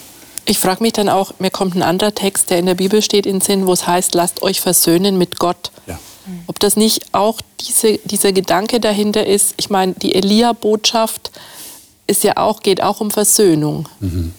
Ich 0.49 0.59
frage 0.59 0.81
mich 0.81 0.93
dann 0.93 1.09
auch, 1.09 1.33
mir 1.39 1.51
kommt 1.51 1.75
ein 1.75 1.83
anderer 1.83 2.15
Text, 2.15 2.49
der 2.49 2.59
in 2.59 2.65
der 2.65 2.75
Bibel 2.75 3.01
steht, 3.01 3.25
in 3.25 3.35
den 3.35 3.41
Sinn, 3.41 3.67
wo 3.67 3.73
es 3.73 3.85
heißt, 3.85 4.15
lasst 4.15 4.41
euch 4.41 4.61
versöhnen 4.61 5.17
mit 5.17 5.39
Gott. 5.39 5.71
Ja. 5.87 5.99
Ob 6.47 6.59
das 6.59 6.77
nicht 6.77 7.13
auch 7.13 7.41
diese, 7.59 7.97
dieser 8.05 8.31
Gedanke 8.31 8.79
dahinter 8.79 9.25
ist, 9.25 9.55
ich 9.57 9.69
meine, 9.69 9.93
die 9.93 10.15
Elia-Botschaft 10.15 11.31
ist 12.07 12.23
ja 12.23 12.37
auch, 12.37 12.61
geht 12.61 12.81
auch 12.81 13.01
um 13.01 13.11
Versöhnung. 13.11 13.89
Mhm. 13.99 14.33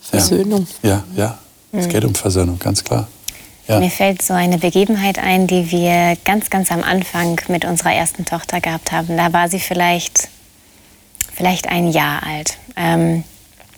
Versöhnung. 0.00 0.66
Ja, 0.82 1.04
ja, 1.14 1.38
ja. 1.72 1.78
es 1.78 1.88
geht 1.88 2.04
um 2.04 2.14
Versöhnung, 2.16 2.58
ganz 2.58 2.82
klar. 2.82 3.06
Ja. 3.68 3.78
Mir 3.78 3.90
fällt 3.90 4.22
so 4.22 4.34
eine 4.34 4.58
Begebenheit 4.58 5.20
ein, 5.20 5.46
die 5.46 5.70
wir 5.70 6.16
ganz, 6.24 6.50
ganz 6.50 6.72
am 6.72 6.82
Anfang 6.82 7.40
mit 7.46 7.64
unserer 7.64 7.92
ersten 7.92 8.24
Tochter 8.24 8.60
gehabt 8.60 8.90
haben. 8.90 9.16
Da 9.16 9.32
war 9.32 9.48
sie 9.48 9.60
vielleicht, 9.60 10.28
vielleicht 11.32 11.68
ein 11.68 11.92
Jahr 11.92 12.24
alt. 12.24 12.58
Ähm, 12.76 13.22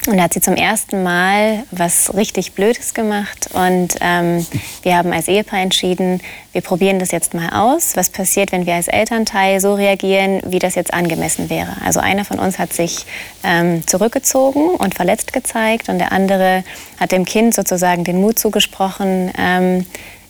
und 0.07 0.17
da 0.17 0.25
hat 0.25 0.35
sie 0.35 0.41
zum 0.41 0.55
ersten 0.55 1.05
Mal 1.05 1.63
was 1.71 2.13
richtig 2.15 2.53
Blödes 2.53 2.93
gemacht. 2.93 3.51
Und 3.53 3.95
ähm, 4.01 4.45
wir 4.83 4.97
haben 4.97 5.13
als 5.13 5.29
Ehepaar 5.29 5.61
entschieden, 5.61 6.21
wir 6.51 6.61
probieren 6.61 6.99
das 6.99 7.13
jetzt 7.13 7.35
mal 7.35 7.51
aus. 7.51 7.95
Was 7.95 8.11
passiert, 8.11 8.51
wenn 8.51 8.67
wir 8.67 8.75
als 8.75 8.89
Elternteil 8.89 9.61
so 9.61 9.75
reagieren, 9.75 10.43
wie 10.45 10.59
das 10.59 10.75
jetzt 10.75 10.93
angemessen 10.93 11.51
wäre? 11.51 11.77
Also 11.85 12.01
einer 12.01 12.25
von 12.25 12.41
uns 12.41 12.59
hat 12.59 12.73
sich 12.73 13.07
ähm, 13.45 13.87
zurückgezogen 13.87 14.71
und 14.71 14.95
verletzt 14.95 15.33
gezeigt 15.33 15.89
und 15.89 15.99
der 15.99 16.11
andere 16.11 16.65
hat 16.99 17.13
dem 17.13 17.25
Kind 17.25 17.55
sozusagen 17.55 18.03
den 18.03 18.21
Mut 18.21 18.39
zugesprochen, 18.39 19.33
ähm, 19.39 19.87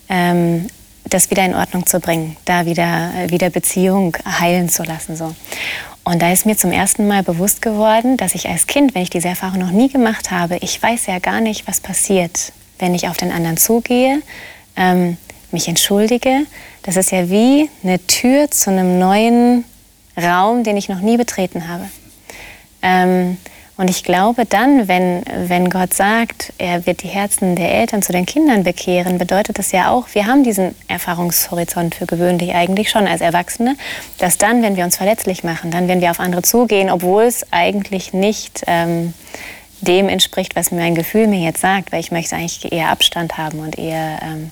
ähm 0.08 0.66
das 1.04 1.30
wieder 1.30 1.44
in 1.44 1.54
Ordnung 1.54 1.84
zu 1.84 1.98
bringen, 1.98 2.36
da 2.44 2.64
wieder, 2.64 3.10
wieder 3.26 3.50
Beziehung 3.50 4.16
heilen 4.24 4.68
zu 4.68 4.84
lassen. 4.84 5.16
So. 5.16 5.34
Und 6.04 6.20
da 6.20 6.32
ist 6.32 6.46
mir 6.46 6.56
zum 6.56 6.72
ersten 6.72 7.06
Mal 7.06 7.22
bewusst 7.22 7.62
geworden, 7.62 8.16
dass 8.16 8.34
ich 8.34 8.48
als 8.48 8.66
Kind, 8.66 8.94
wenn 8.94 9.02
ich 9.02 9.10
diese 9.10 9.28
Erfahrung 9.28 9.60
noch 9.60 9.70
nie 9.70 9.88
gemacht 9.88 10.30
habe, 10.30 10.56
ich 10.60 10.82
weiß 10.82 11.06
ja 11.06 11.20
gar 11.20 11.40
nicht, 11.40 11.68
was 11.68 11.80
passiert, 11.80 12.52
wenn 12.78 12.94
ich 12.94 13.08
auf 13.08 13.16
den 13.16 13.30
anderen 13.30 13.56
zugehe, 13.56 14.20
ähm, 14.76 15.16
mich 15.52 15.68
entschuldige. 15.68 16.46
Das 16.82 16.96
ist 16.96 17.12
ja 17.12 17.30
wie 17.30 17.70
eine 17.84 18.04
Tür 18.06 18.50
zu 18.50 18.70
einem 18.70 18.98
neuen 18.98 19.64
Raum, 20.16 20.64
den 20.64 20.76
ich 20.76 20.88
noch 20.88 21.00
nie 21.00 21.16
betreten 21.16 21.68
habe. 21.68 21.88
Ähm, 22.82 23.36
und 23.76 23.88
ich 23.88 24.04
glaube 24.04 24.44
dann, 24.44 24.86
wenn, 24.86 25.22
wenn 25.46 25.70
Gott 25.70 25.94
sagt, 25.94 26.52
er 26.58 26.86
wird 26.86 27.02
die 27.02 27.08
Herzen 27.08 27.56
der 27.56 27.72
Eltern 27.72 28.02
zu 28.02 28.12
den 28.12 28.26
Kindern 28.26 28.64
bekehren, 28.64 29.18
bedeutet 29.18 29.58
das 29.58 29.72
ja 29.72 29.90
auch, 29.90 30.08
wir 30.12 30.26
haben 30.26 30.44
diesen 30.44 30.74
Erfahrungshorizont 30.88 31.94
für 31.94 32.06
gewöhnlich 32.06 32.54
eigentlich 32.54 32.90
schon 32.90 33.06
als 33.06 33.22
Erwachsene, 33.22 33.76
dass 34.18 34.36
dann, 34.36 34.62
wenn 34.62 34.76
wir 34.76 34.84
uns 34.84 34.98
verletzlich 34.98 35.42
machen, 35.42 35.70
dann, 35.70 35.88
wenn 35.88 36.00
wir 36.00 36.10
auf 36.10 36.20
andere 36.20 36.42
zugehen, 36.42 36.90
obwohl 36.90 37.24
es 37.24 37.46
eigentlich 37.50 38.12
nicht 38.12 38.62
ähm, 38.66 39.14
dem 39.80 40.08
entspricht, 40.08 40.54
was 40.54 40.70
mein 40.70 40.94
Gefühl 40.94 41.26
mir 41.26 41.40
jetzt 41.40 41.60
sagt, 41.60 41.92
weil 41.92 42.00
ich 42.00 42.12
möchte 42.12 42.36
eigentlich 42.36 42.70
eher 42.72 42.90
Abstand 42.90 43.38
haben 43.38 43.58
und 43.58 43.78
eher 43.78 44.18
ähm, 44.22 44.50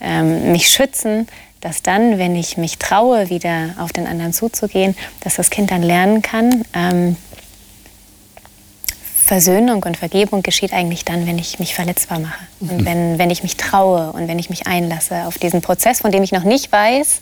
ähm, 0.00 0.52
mich 0.52 0.68
schützen, 0.68 1.26
dass 1.60 1.82
dann, 1.82 2.18
wenn 2.18 2.36
ich 2.36 2.56
mich 2.56 2.78
traue, 2.78 3.30
wieder 3.30 3.74
auf 3.78 3.92
den 3.92 4.06
anderen 4.06 4.32
zuzugehen, 4.32 4.96
dass 5.20 5.36
das 5.36 5.50
Kind 5.50 5.70
dann 5.70 5.82
lernen 5.82 6.22
kann, 6.22 6.64
ähm, 6.74 7.16
Versöhnung 9.28 9.82
und 9.82 9.98
Vergebung 9.98 10.42
geschieht 10.42 10.72
eigentlich 10.72 11.04
dann, 11.04 11.26
wenn 11.26 11.38
ich 11.38 11.58
mich 11.58 11.74
verletzbar 11.74 12.18
mache. 12.18 12.42
Und 12.60 12.78
mhm. 12.78 12.84
wenn, 12.86 13.18
wenn 13.18 13.30
ich 13.30 13.42
mich 13.42 13.58
traue 13.58 14.10
und 14.12 14.26
wenn 14.26 14.38
ich 14.38 14.48
mich 14.48 14.66
einlasse 14.66 15.26
auf 15.26 15.36
diesen 15.36 15.60
Prozess, 15.60 16.00
von 16.00 16.10
dem 16.10 16.22
ich 16.22 16.32
noch 16.32 16.44
nicht 16.44 16.72
weiß, 16.72 17.18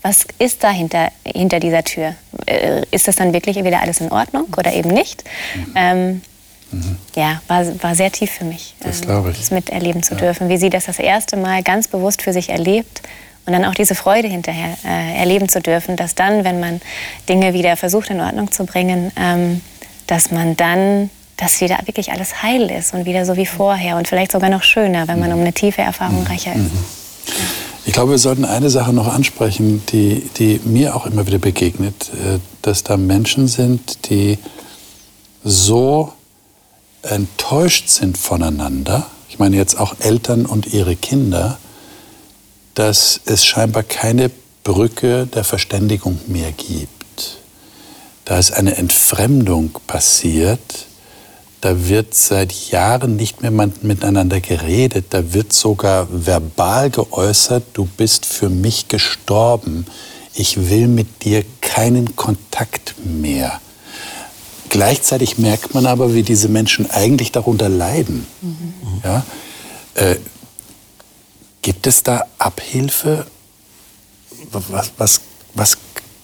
was 0.00 0.26
ist 0.38 0.64
da 0.64 0.70
hinter, 0.70 1.10
dieser 1.24 1.84
Tür? 1.84 2.14
Äh, 2.46 2.82
ist 2.90 3.06
das 3.06 3.16
dann 3.16 3.34
wirklich 3.34 3.62
wieder 3.62 3.82
alles 3.82 4.00
in 4.00 4.10
Ordnung 4.10 4.46
oder 4.56 4.72
eben 4.72 4.88
nicht? 4.88 5.24
Mhm. 5.54 5.72
Ähm, 5.74 6.22
mhm. 6.70 6.96
Ja, 7.14 7.42
war, 7.48 7.66
war 7.82 7.94
sehr 7.94 8.10
tief 8.10 8.30
für 8.30 8.44
mich, 8.44 8.74
das, 8.80 9.02
ähm, 9.02 9.34
das 9.36 9.50
miterleben 9.50 10.02
zu 10.02 10.14
ja. 10.14 10.20
dürfen, 10.20 10.48
wie 10.48 10.56
sie 10.56 10.70
das 10.70 10.86
das 10.86 10.98
erste 10.98 11.36
Mal 11.36 11.62
ganz 11.62 11.86
bewusst 11.86 12.22
für 12.22 12.32
sich 12.32 12.48
erlebt 12.48 13.02
und 13.44 13.52
dann 13.52 13.66
auch 13.66 13.74
diese 13.74 13.94
Freude 13.94 14.28
hinterher 14.28 14.74
äh, 14.86 15.18
erleben 15.18 15.50
zu 15.50 15.60
dürfen, 15.60 15.96
dass 15.96 16.14
dann, 16.14 16.44
wenn 16.44 16.60
man 16.60 16.80
Dinge 17.28 17.52
wieder 17.52 17.76
versucht 17.76 18.08
in 18.08 18.22
Ordnung 18.22 18.50
zu 18.52 18.64
bringen, 18.64 19.12
ähm, 19.20 19.60
dass 20.06 20.30
man 20.30 20.56
dann 20.56 21.10
dass 21.36 21.60
wieder 21.60 21.78
wirklich 21.84 22.12
alles 22.12 22.42
heil 22.42 22.70
ist 22.70 22.94
und 22.94 23.04
wieder 23.04 23.26
so 23.26 23.36
wie 23.36 23.46
vorher 23.46 23.96
und 23.96 24.08
vielleicht 24.08 24.32
sogar 24.32 24.50
noch 24.50 24.62
schöner, 24.62 25.08
wenn 25.08 25.20
man 25.20 25.32
um 25.32 25.40
eine 25.40 25.52
tiefe 25.52 25.82
Erfahrung 25.82 26.20
mhm. 26.20 26.26
reicher 26.26 26.54
ist. 26.54 26.70
Ich 27.84 27.92
glaube, 27.92 28.12
wir 28.12 28.18
sollten 28.18 28.44
eine 28.44 28.68
Sache 28.68 28.92
noch 28.92 29.06
ansprechen, 29.06 29.82
die, 29.90 30.28
die 30.38 30.60
mir 30.64 30.96
auch 30.96 31.06
immer 31.06 31.26
wieder 31.26 31.38
begegnet, 31.38 32.10
äh, 32.14 32.38
dass 32.62 32.82
da 32.82 32.96
Menschen 32.96 33.48
sind, 33.48 34.10
die 34.10 34.38
so 35.44 36.12
enttäuscht 37.02 37.88
sind 37.88 38.18
voneinander, 38.18 39.06
ich 39.28 39.38
meine 39.38 39.56
jetzt 39.56 39.78
auch 39.78 39.94
Eltern 40.00 40.46
und 40.46 40.72
ihre 40.72 40.96
Kinder, 40.96 41.58
dass 42.74 43.20
es 43.26 43.44
scheinbar 43.44 43.82
keine 43.82 44.30
Brücke 44.64 45.26
der 45.26 45.44
Verständigung 45.44 46.18
mehr 46.26 46.52
gibt. 46.52 47.38
Da 48.24 48.38
ist 48.38 48.52
eine 48.52 48.76
Entfremdung 48.76 49.70
passiert, 49.86 50.85
da 51.60 51.88
wird 51.88 52.14
seit 52.14 52.52
Jahren 52.70 53.16
nicht 53.16 53.42
mehr 53.42 53.50
miteinander 53.50 54.40
geredet, 54.40 55.06
da 55.10 55.32
wird 55.32 55.52
sogar 55.52 56.06
verbal 56.10 56.90
geäußert, 56.90 57.64
du 57.72 57.86
bist 57.86 58.26
für 58.26 58.48
mich 58.48 58.88
gestorben, 58.88 59.86
ich 60.34 60.68
will 60.70 60.86
mit 60.86 61.24
dir 61.24 61.44
keinen 61.60 62.14
Kontakt 62.14 62.94
mehr. 63.04 63.60
Gleichzeitig 64.68 65.38
merkt 65.38 65.74
man 65.74 65.86
aber, 65.86 66.14
wie 66.14 66.22
diese 66.22 66.48
Menschen 66.48 66.90
eigentlich 66.90 67.32
darunter 67.32 67.68
leiden. 67.68 68.26
Mhm. 68.42 68.74
Ja? 69.02 69.24
Äh, 69.94 70.16
gibt 71.62 71.86
es 71.86 72.02
da 72.02 72.26
Abhilfe? 72.38 73.26
Was, 74.52 74.92
was, 74.98 75.20
was 75.54 75.78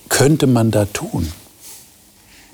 könnte 0.08 0.46
man 0.46 0.70
da 0.70 0.84
tun? 0.84 1.32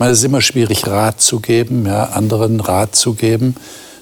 Es 0.07 0.18
ist 0.18 0.24
immer 0.24 0.40
schwierig, 0.40 0.86
Rat 0.86 1.20
zu 1.20 1.40
geben, 1.40 1.84
ja, 1.84 2.05
anderen 2.05 2.61
Rat 2.61 2.94
zu 2.94 3.14
geben. 3.14 3.57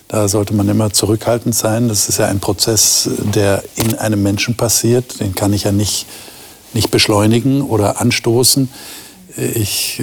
Da 0.08 0.28
sollte 0.28 0.54
man 0.54 0.68
immer 0.68 0.92
zurückhaltend 0.92 1.54
sein. 1.54 1.88
Das 1.88 2.08
ist 2.08 2.18
ja 2.18 2.26
ein 2.26 2.38
Prozess, 2.38 3.08
der 3.34 3.64
in 3.74 3.96
einem 3.96 4.22
Menschen 4.22 4.56
passiert. 4.56 5.20
Den 5.20 5.34
kann 5.34 5.52
ich 5.52 5.64
ja 5.64 5.72
nicht, 5.72 6.06
nicht 6.74 6.90
beschleunigen 6.90 7.62
oder 7.62 8.00
anstoßen. 8.00 8.68
Ich 9.36 10.02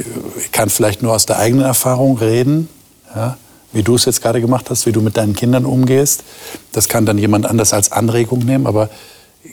kann 0.51 0.69
vielleicht 0.69 1.03
nur 1.03 1.13
aus 1.13 1.25
der 1.25 1.37
eigenen 1.37 1.65
Erfahrung 1.65 2.17
reden, 2.17 2.69
ja, 3.15 3.37
wie 3.71 3.83
du 3.83 3.95
es 3.95 4.05
jetzt 4.05 4.21
gerade 4.21 4.41
gemacht 4.41 4.69
hast, 4.69 4.85
wie 4.85 4.91
du 4.91 5.01
mit 5.01 5.15
deinen 5.15 5.35
Kindern 5.35 5.65
umgehst. 5.65 6.23
Das 6.71 6.89
kann 6.89 7.05
dann 7.05 7.17
jemand 7.17 7.45
anders 7.45 7.73
als 7.73 7.91
Anregung 7.91 8.39
nehmen. 8.39 8.67
Aber 8.67 8.89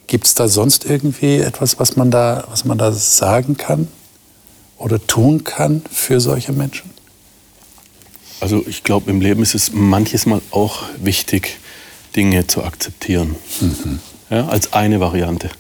gibt 0.07 0.27
es 0.27 0.35
da 0.35 0.49
sonst 0.49 0.85
irgendwie 0.85 1.39
etwas, 1.39 1.79
was 1.79 1.97
man 1.97 2.11
da, 2.11 2.45
was 2.51 2.65
man 2.65 2.77
da 2.77 2.93
sagen 2.93 3.57
kann? 3.57 3.89
Oder 4.81 5.07
tun 5.07 5.45
kann 5.45 5.83
für 5.91 6.21
solche 6.21 6.53
Menschen? 6.53 6.91
Also 8.41 8.65
ich 8.67 8.83
glaube, 8.83 9.11
im 9.11 9.21
Leben 9.21 9.43
ist 9.43 9.55
es 9.55 9.73
manches 9.73 10.27
Mal 10.27 10.41
auch 10.51 10.83
wichtig, 10.99 11.59
Dinge 12.17 12.47
zu 12.47 12.65
akzeptieren. 12.65 13.37
Mhm. 13.61 14.01
Ja, 14.31 14.49
als 14.49 14.73
eine 14.73 14.99
Variante. 14.99 15.51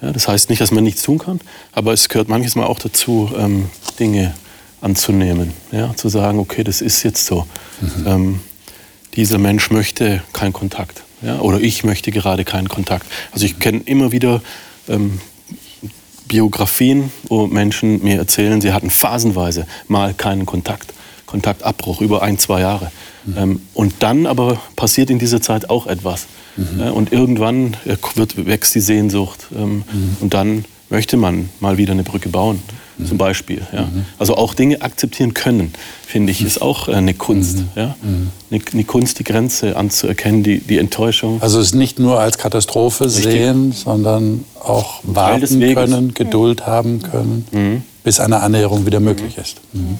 Ja, 0.00 0.12
das 0.12 0.28
heißt 0.28 0.48
nicht, 0.48 0.62
dass 0.62 0.70
man 0.70 0.84
nichts 0.84 1.02
tun 1.02 1.18
kann, 1.18 1.40
aber 1.72 1.92
es 1.92 2.08
gehört 2.08 2.28
manches 2.28 2.54
Mal 2.54 2.66
auch 2.66 2.78
dazu, 2.78 3.30
ähm, 3.36 3.68
Dinge 3.98 4.34
anzunehmen. 4.80 5.52
Ja, 5.72 5.94
zu 5.96 6.08
sagen, 6.08 6.38
okay, 6.38 6.64
das 6.64 6.80
ist 6.80 7.02
jetzt 7.02 7.26
so. 7.26 7.46
Mhm. 7.80 8.06
Ähm, 8.06 8.40
dieser 9.16 9.38
Mensch 9.38 9.70
möchte 9.70 10.22
keinen 10.32 10.52
Kontakt. 10.52 11.02
Ja, 11.22 11.40
oder 11.40 11.60
ich 11.60 11.84
möchte 11.84 12.12
gerade 12.12 12.44
keinen 12.44 12.68
Kontakt. 12.68 13.06
Also 13.32 13.44
ich 13.44 13.58
kenne 13.58 13.82
immer 13.84 14.12
wieder 14.12 14.40
ähm, 14.88 15.20
Biografien, 16.30 17.10
wo 17.24 17.48
Menschen 17.48 18.04
mir 18.04 18.16
erzählen, 18.16 18.60
sie 18.60 18.72
hatten 18.72 18.88
phasenweise 18.88 19.66
mal 19.88 20.14
keinen 20.14 20.46
Kontakt, 20.46 20.94
Kontaktabbruch 21.26 22.00
über 22.00 22.22
ein, 22.22 22.38
zwei 22.38 22.60
Jahre. 22.60 22.92
Mhm. 23.26 23.34
Ähm, 23.36 23.62
und 23.74 23.94
dann 23.98 24.26
aber 24.26 24.60
passiert 24.76 25.10
in 25.10 25.18
dieser 25.18 25.42
Zeit 25.42 25.68
auch 25.68 25.88
etwas. 25.88 26.28
Mhm. 26.56 26.92
Und 26.92 27.12
irgendwann 27.12 27.76
äh, 27.84 27.96
wird, 28.14 28.46
wächst 28.46 28.76
die 28.76 28.80
Sehnsucht. 28.80 29.48
Ähm, 29.52 29.82
mhm. 29.92 30.16
Und 30.20 30.32
dann 30.32 30.64
möchte 30.88 31.16
man 31.16 31.48
mal 31.58 31.78
wieder 31.78 31.92
eine 31.92 32.04
Brücke 32.04 32.28
bauen, 32.28 32.62
mhm. 33.02 33.06
zum 33.06 33.18
Beispiel. 33.18 33.66
Ja. 33.72 33.82
Mhm. 33.82 34.04
Also 34.18 34.36
auch 34.36 34.54
Dinge 34.54 34.82
akzeptieren 34.82 35.34
können, 35.34 35.72
finde 36.06 36.32
ich, 36.32 36.42
ist 36.42 36.62
auch 36.62 36.88
äh, 36.88 36.94
eine 36.94 37.14
Kunst. 37.14 37.58
Mhm. 37.58 37.68
Ja. 37.74 37.96
Eine, 38.50 38.62
eine, 38.72 38.84
Kunst, 38.84 39.18
die 39.18 39.24
Grenze 39.24 39.76
anzuerkennen, 39.76 40.42
die, 40.42 40.60
die 40.60 40.78
Enttäuschung. 40.78 41.40
Also 41.42 41.60
es 41.60 41.74
nicht 41.74 41.98
nur 41.98 42.20
als 42.20 42.38
Katastrophe 42.38 43.04
Richtig. 43.04 43.24
sehen, 43.24 43.72
sondern 43.72 44.44
auch 44.60 45.00
warten 45.02 45.74
können, 45.74 46.14
Geduld 46.14 46.66
haben 46.66 47.02
können, 47.02 47.46
mhm. 47.50 47.82
bis 48.04 48.20
eine 48.20 48.40
Annäherung 48.40 48.86
wieder 48.86 49.00
möglich 49.00 49.38
ist. 49.38 49.56
Mhm. 49.72 49.98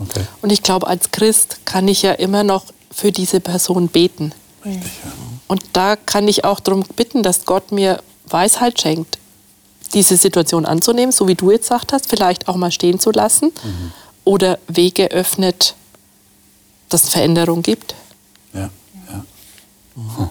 Okay. 0.00 0.20
Und 0.42 0.52
ich 0.52 0.62
glaube, 0.62 0.86
als 0.86 1.10
Christ 1.10 1.60
kann 1.64 1.88
ich 1.88 2.02
ja 2.02 2.12
immer 2.12 2.44
noch 2.44 2.64
für 2.90 3.12
diese 3.12 3.40
Person 3.40 3.88
beten. 3.88 4.32
Richtig, 4.64 4.82
ja. 5.04 5.10
Und 5.48 5.62
da 5.72 5.96
kann 5.96 6.28
ich 6.28 6.44
auch 6.44 6.60
darum 6.60 6.84
bitten, 6.96 7.22
dass 7.22 7.44
Gott 7.44 7.72
mir 7.72 8.00
Weisheit 8.28 8.80
schenkt, 8.80 9.18
diese 9.94 10.16
Situation 10.16 10.66
anzunehmen, 10.66 11.12
so 11.12 11.28
wie 11.28 11.34
du 11.34 11.50
jetzt 11.50 11.68
gesagt 11.68 11.92
hast, 11.92 12.08
vielleicht 12.08 12.48
auch 12.48 12.56
mal 12.56 12.70
stehen 12.70 12.98
zu 12.98 13.10
lassen 13.10 13.46
mhm. 13.46 13.92
oder 14.24 14.58
Wege 14.68 15.10
öffnet, 15.10 15.74
dass 16.88 17.04
es 17.04 17.10
Veränderung 17.10 17.62
gibt. 17.62 17.94
Ja, 18.52 18.70
ja. 19.10 19.24
Mhm. 19.96 20.28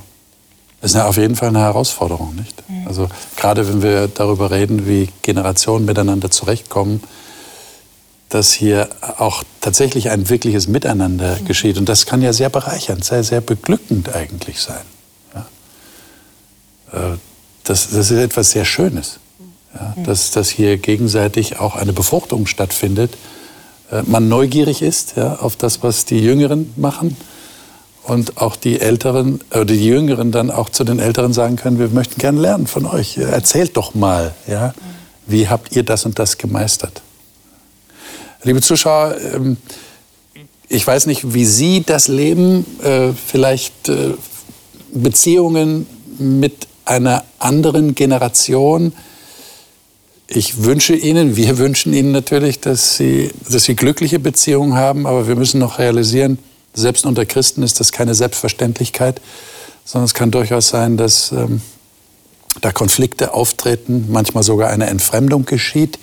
Das 0.81 0.91
ist 0.91 0.95
ja 0.95 1.07
auf 1.07 1.17
jeden 1.17 1.35
Fall 1.35 1.49
eine 1.49 1.59
Herausforderung, 1.59 2.35
nicht? 2.35 2.63
Mhm. 2.69 2.87
Also 2.87 3.09
gerade 3.35 3.67
wenn 3.67 3.81
wir 3.81 4.07
darüber 4.07 4.51
reden, 4.51 4.87
wie 4.87 5.09
Generationen 5.23 5.85
miteinander 5.85 6.29
zurechtkommen, 6.29 7.01
dass 8.29 8.51
hier 8.51 8.89
auch 9.17 9.43
tatsächlich 9.61 10.09
ein 10.09 10.29
wirkliches 10.29 10.67
Miteinander 10.67 11.37
mhm. 11.37 11.45
geschieht. 11.45 11.77
Und 11.77 11.87
das 11.89 12.05
kann 12.05 12.21
ja 12.21 12.33
sehr 12.33 12.49
bereichernd, 12.49 13.03
sehr, 13.03 13.23
sehr 13.23 13.41
beglückend 13.41 14.13
eigentlich 14.13 14.59
sein. 14.59 14.83
Ja? 15.33 17.13
Äh, 17.13 17.17
das, 17.63 17.89
das 17.89 18.11
ist 18.11 18.19
etwas 18.19 18.51
sehr 18.51 18.65
Schönes, 18.65 19.19
ja? 19.79 20.03
Dass, 20.03 20.31
dass 20.31 20.49
hier 20.49 20.77
gegenseitig 20.77 21.59
auch 21.59 21.75
eine 21.75 21.93
Befruchtung 21.93 22.47
stattfindet. 22.47 23.11
Äh, 23.91 24.03
man 24.05 24.27
neugierig 24.27 24.81
ist 24.81 25.15
ja, 25.15 25.35
auf 25.35 25.55
das, 25.55 25.83
was 25.83 26.05
die 26.05 26.19
Jüngeren 26.19 26.73
machen 26.75 27.15
und 28.03 28.37
auch 28.37 28.55
die 28.55 28.79
Älteren 28.79 29.41
oder 29.51 29.65
die 29.65 29.85
Jüngeren 29.85 30.31
dann 30.31 30.49
auch 30.49 30.69
zu 30.69 30.83
den 30.83 30.99
Älteren 30.99 31.33
sagen 31.33 31.57
können, 31.57 31.77
wir 31.79 31.89
möchten 31.89 32.19
gerne 32.19 32.39
lernen 32.39 32.67
von 32.67 32.85
euch. 32.85 33.17
Erzählt 33.17 33.75
doch 33.75 33.93
mal, 33.93 34.33
ja, 34.47 34.73
wie 35.25 35.49
habt 35.49 35.75
ihr 35.75 35.83
das 35.83 36.05
und 36.05 36.17
das 36.17 36.37
gemeistert? 36.37 37.01
Liebe 38.43 38.61
Zuschauer, 38.61 39.15
ähm, 39.33 39.57
ich 40.69 40.85
weiß 40.85 41.05
nicht, 41.05 41.33
wie 41.33 41.45
Sie 41.45 41.83
das 41.83 42.07
leben, 42.07 42.65
äh, 42.83 43.09
vielleicht 43.13 43.89
äh, 43.89 44.13
Beziehungen 44.93 45.87
mit 46.17 46.67
einer 46.85 47.23
anderen 47.39 47.95
Generation. 47.95 48.93
Ich 50.29 50.63
wünsche 50.63 50.93
Ihnen, 50.93 51.35
wir 51.35 51.57
wünschen 51.57 51.93
Ihnen 51.93 52.11
natürlich, 52.11 52.59
dass 52.59 52.97
Sie, 52.97 53.31
dass 53.49 53.63
Sie 53.63 53.75
glückliche 53.75 54.19
Beziehungen 54.19 54.75
haben, 54.75 55.07
aber 55.07 55.27
wir 55.27 55.35
müssen 55.35 55.59
noch 55.59 55.79
realisieren, 55.79 56.37
selbst 56.73 57.05
unter 57.05 57.25
Christen 57.25 57.63
ist 57.63 57.79
das 57.79 57.91
keine 57.91 58.13
Selbstverständlichkeit, 58.13 59.19
sondern 59.83 60.05
es 60.05 60.13
kann 60.13 60.29
durchaus 60.29 60.69
sein, 60.69 60.97
dass 60.97 61.31
ähm, 61.31 61.61
da 62.61 62.71
Konflikte 62.71 63.33
auftreten, 63.33 64.07
manchmal 64.09 64.43
sogar 64.43 64.69
eine 64.69 64.87
Entfremdung 64.87 65.45
geschieht, 65.45 65.97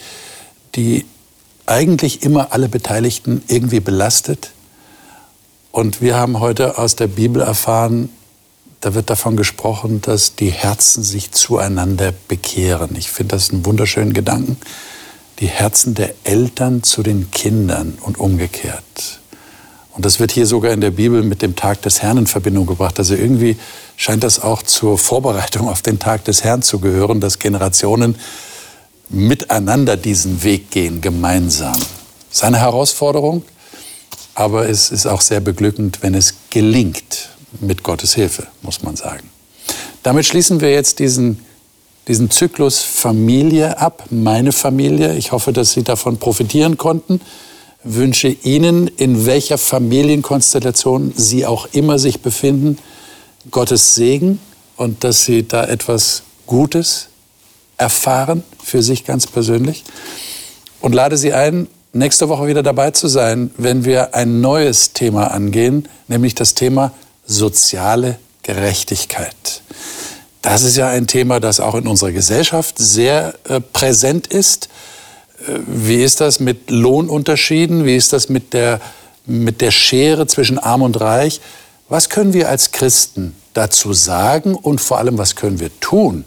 die 0.74 1.04
eigentlich 1.66 2.22
immer 2.22 2.52
alle 2.52 2.68
Beteiligten 2.68 3.42
irgendwie 3.46 3.80
belastet. 3.80 4.50
Und 5.70 6.00
wir 6.00 6.16
haben 6.16 6.40
heute 6.40 6.78
aus 6.78 6.96
der 6.96 7.06
Bibel 7.06 7.42
erfahren, 7.42 8.08
da 8.85 8.95
wird 8.95 9.09
davon 9.09 9.35
gesprochen, 9.39 10.03
dass 10.03 10.37
die 10.37 10.51
Herzen 10.51 11.03
sich 11.03 11.32
zueinander 11.32 12.12
bekehren. 12.28 12.97
Ich 12.97 13.11
finde 13.11 13.35
das 13.35 13.49
einen 13.49 13.64
wunderschönen 13.64 14.12
Gedanken. 14.12 14.59
Die 15.39 15.47
Herzen 15.47 15.95
der 15.95 16.14
Eltern 16.24 16.82
zu 16.82 17.03
den 17.03 17.30
Kindern 17.30 17.97
und 18.03 18.20
umgekehrt. 18.20 19.20
Und 19.93 20.05
das 20.05 20.20
wird 20.20 20.32
hier 20.32 20.45
sogar 20.45 20.70
in 20.72 20.82
der 20.82 20.91
Bibel 20.91 21.22
mit 21.22 21.41
dem 21.41 21.57
Tag 21.57 21.80
des 21.80 22.03
Herrn 22.03 22.18
in 22.18 22.26
Verbindung 22.26 22.66
gebracht. 22.66 22.99
Also 22.99 23.14
irgendwie 23.14 23.57
scheint 23.97 24.22
das 24.22 24.43
auch 24.43 24.62
zur 24.62 24.99
Vorbereitung 24.99 25.66
auf 25.66 25.80
den 25.80 25.99
Tag 25.99 26.26
des 26.26 26.45
Herrn 26.45 26.61
zu 26.61 26.78
gehören, 26.78 27.20
dass 27.20 27.39
Generationen 27.39 28.16
miteinander 29.09 29.97
diesen 29.97 30.43
Weg 30.43 30.70
gehen, 30.70 31.01
gemeinsam. 31.01 31.78
Das 32.28 32.39
ist 32.39 32.45
eine 32.45 32.61
Herausforderung, 32.61 33.45
aber 34.35 34.68
es 34.68 34.91
ist 34.91 35.07
auch 35.07 35.22
sehr 35.22 35.41
beglückend, 35.41 36.03
wenn 36.03 36.14
es 36.14 36.35
gelingt, 36.51 37.30
mit 37.61 37.82
Gottes 37.82 38.14
Hilfe, 38.14 38.46
muss 38.62 38.82
man 38.82 38.96
sagen. 38.96 39.30
Damit 40.02 40.26
schließen 40.26 40.61
wir 40.61 40.70
jetzt 40.70 40.98
diesen, 40.98 41.40
diesen 42.09 42.30
Zyklus 42.30 42.82
Familie 42.82 43.78
ab, 43.78 44.05
meine 44.11 44.52
Familie. 44.52 45.14
Ich 45.16 45.32
hoffe, 45.32 45.52
dass 45.52 45.72
Sie 45.72 45.82
davon 45.82 46.18
profitieren 46.18 46.76
konnten. 46.76 47.20
Wünsche 47.82 48.28
Ihnen, 48.28 48.88
in 48.88 49.26
welcher 49.26 49.59
Familienkonstellation 49.59 51.12
Sie 51.16 51.46
auch 51.46 51.68
immer 51.72 51.98
sich 51.98 52.20
befinden, 52.20 52.78
Gottes 53.50 53.94
Segen 53.94 54.40
und 54.76 55.05
dass 55.05 55.24
Sie 55.24 55.46
da 55.46 55.64
etwas 55.66 56.22
Gutes 56.46 57.09
erfahren 57.76 58.42
für 58.62 58.82
sich 58.82 59.05
ganz 59.05 59.26
persönlich. 59.26 59.84
Und 60.80 60.94
lade 60.94 61.16
Sie 61.16 61.32
ein, 61.32 61.66
nächste 61.92 62.28
Woche 62.28 62.46
wieder 62.46 62.62
dabei 62.62 62.90
zu 62.90 63.09
sein, 63.09 63.50
wenn 63.57 63.84
wir 63.84 64.14
ein 64.14 64.40
neues 64.40 64.92
Thema 64.92 65.30
angehen, 65.30 65.88
nämlich 66.09 66.34
das 66.34 66.55
Thema 66.55 66.92
soziale 67.26 68.18
Gerechtigkeit. 68.42 69.62
Das 70.42 70.62
ist 70.62 70.76
ja 70.76 70.88
ein 70.88 71.06
Thema, 71.06 71.40
das 71.40 71.58
auch 71.58 71.74
in 71.74 71.86
unserer 71.86 72.12
Gesellschaft 72.12 72.76
sehr 72.78 73.34
äh, 73.48 73.60
präsent 73.60 74.26
ist. 74.26 74.68
Äh, 75.46 75.58
wie 75.66 76.02
ist 76.02 76.20
das 76.20 76.38
mit 76.38 76.70
Lohnunterschieden? 76.70 77.84
Wie 77.86 77.96
ist 77.96 78.12
das 78.12 78.28
mit 78.28 78.52
der, 78.52 78.80
mit 79.24 79.60
der 79.62 79.70
Schere 79.70 80.26
zwischen 80.26 80.58
Arm 80.58 80.82
und 80.82 81.00
Reich? 81.00 81.40
Was 81.88 82.10
können 82.10 82.34
wir 82.34 82.48
als 82.48 82.72
Christen 82.72 83.34
dazu 83.54 83.92
sagen 83.92 84.54
und 84.54 84.80
vor 84.80 84.98
allem, 84.98 85.16
was 85.16 85.36
können 85.36 85.60
wir 85.60 85.70
tun, 85.80 86.24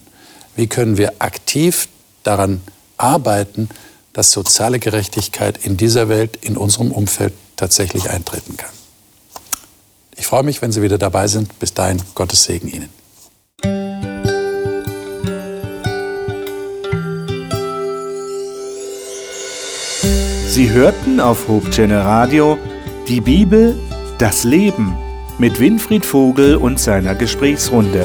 wie 0.55 0.67
können 0.67 0.97
wir 0.97 1.13
aktiv 1.19 1.87
daran 2.23 2.61
arbeiten, 2.97 3.69
dass 4.13 4.31
soziale 4.31 4.79
Gerechtigkeit 4.79 5.63
in 5.63 5.77
dieser 5.77 6.09
Welt, 6.09 6.39
in 6.41 6.57
unserem 6.57 6.91
Umfeld 6.91 7.33
tatsächlich 7.55 8.09
eintreten 8.09 8.57
kann. 8.57 8.76
Ich 10.17 10.25
freue 10.25 10.43
mich, 10.43 10.61
wenn 10.61 10.71
Sie 10.71 10.81
wieder 10.81 10.97
dabei 10.97 11.27
sind. 11.27 11.57
Bis 11.59 11.73
dahin, 11.73 12.01
Gottes 12.15 12.43
Segen 12.43 12.67
Ihnen. 12.67 12.89
Sie 20.49 20.71
hörten 20.71 21.19
auf 21.19 21.47
Hope 21.47 21.69
Radio 21.77 22.57
die 23.07 23.21
Bibel, 23.21 23.75
das 24.17 24.43
Leben 24.43 24.97
mit 25.37 25.59
Winfried 25.59 26.03
Vogel 26.03 26.55
und 26.55 26.79
seiner 26.79 27.13
Gesprächsrunde. 27.13 28.03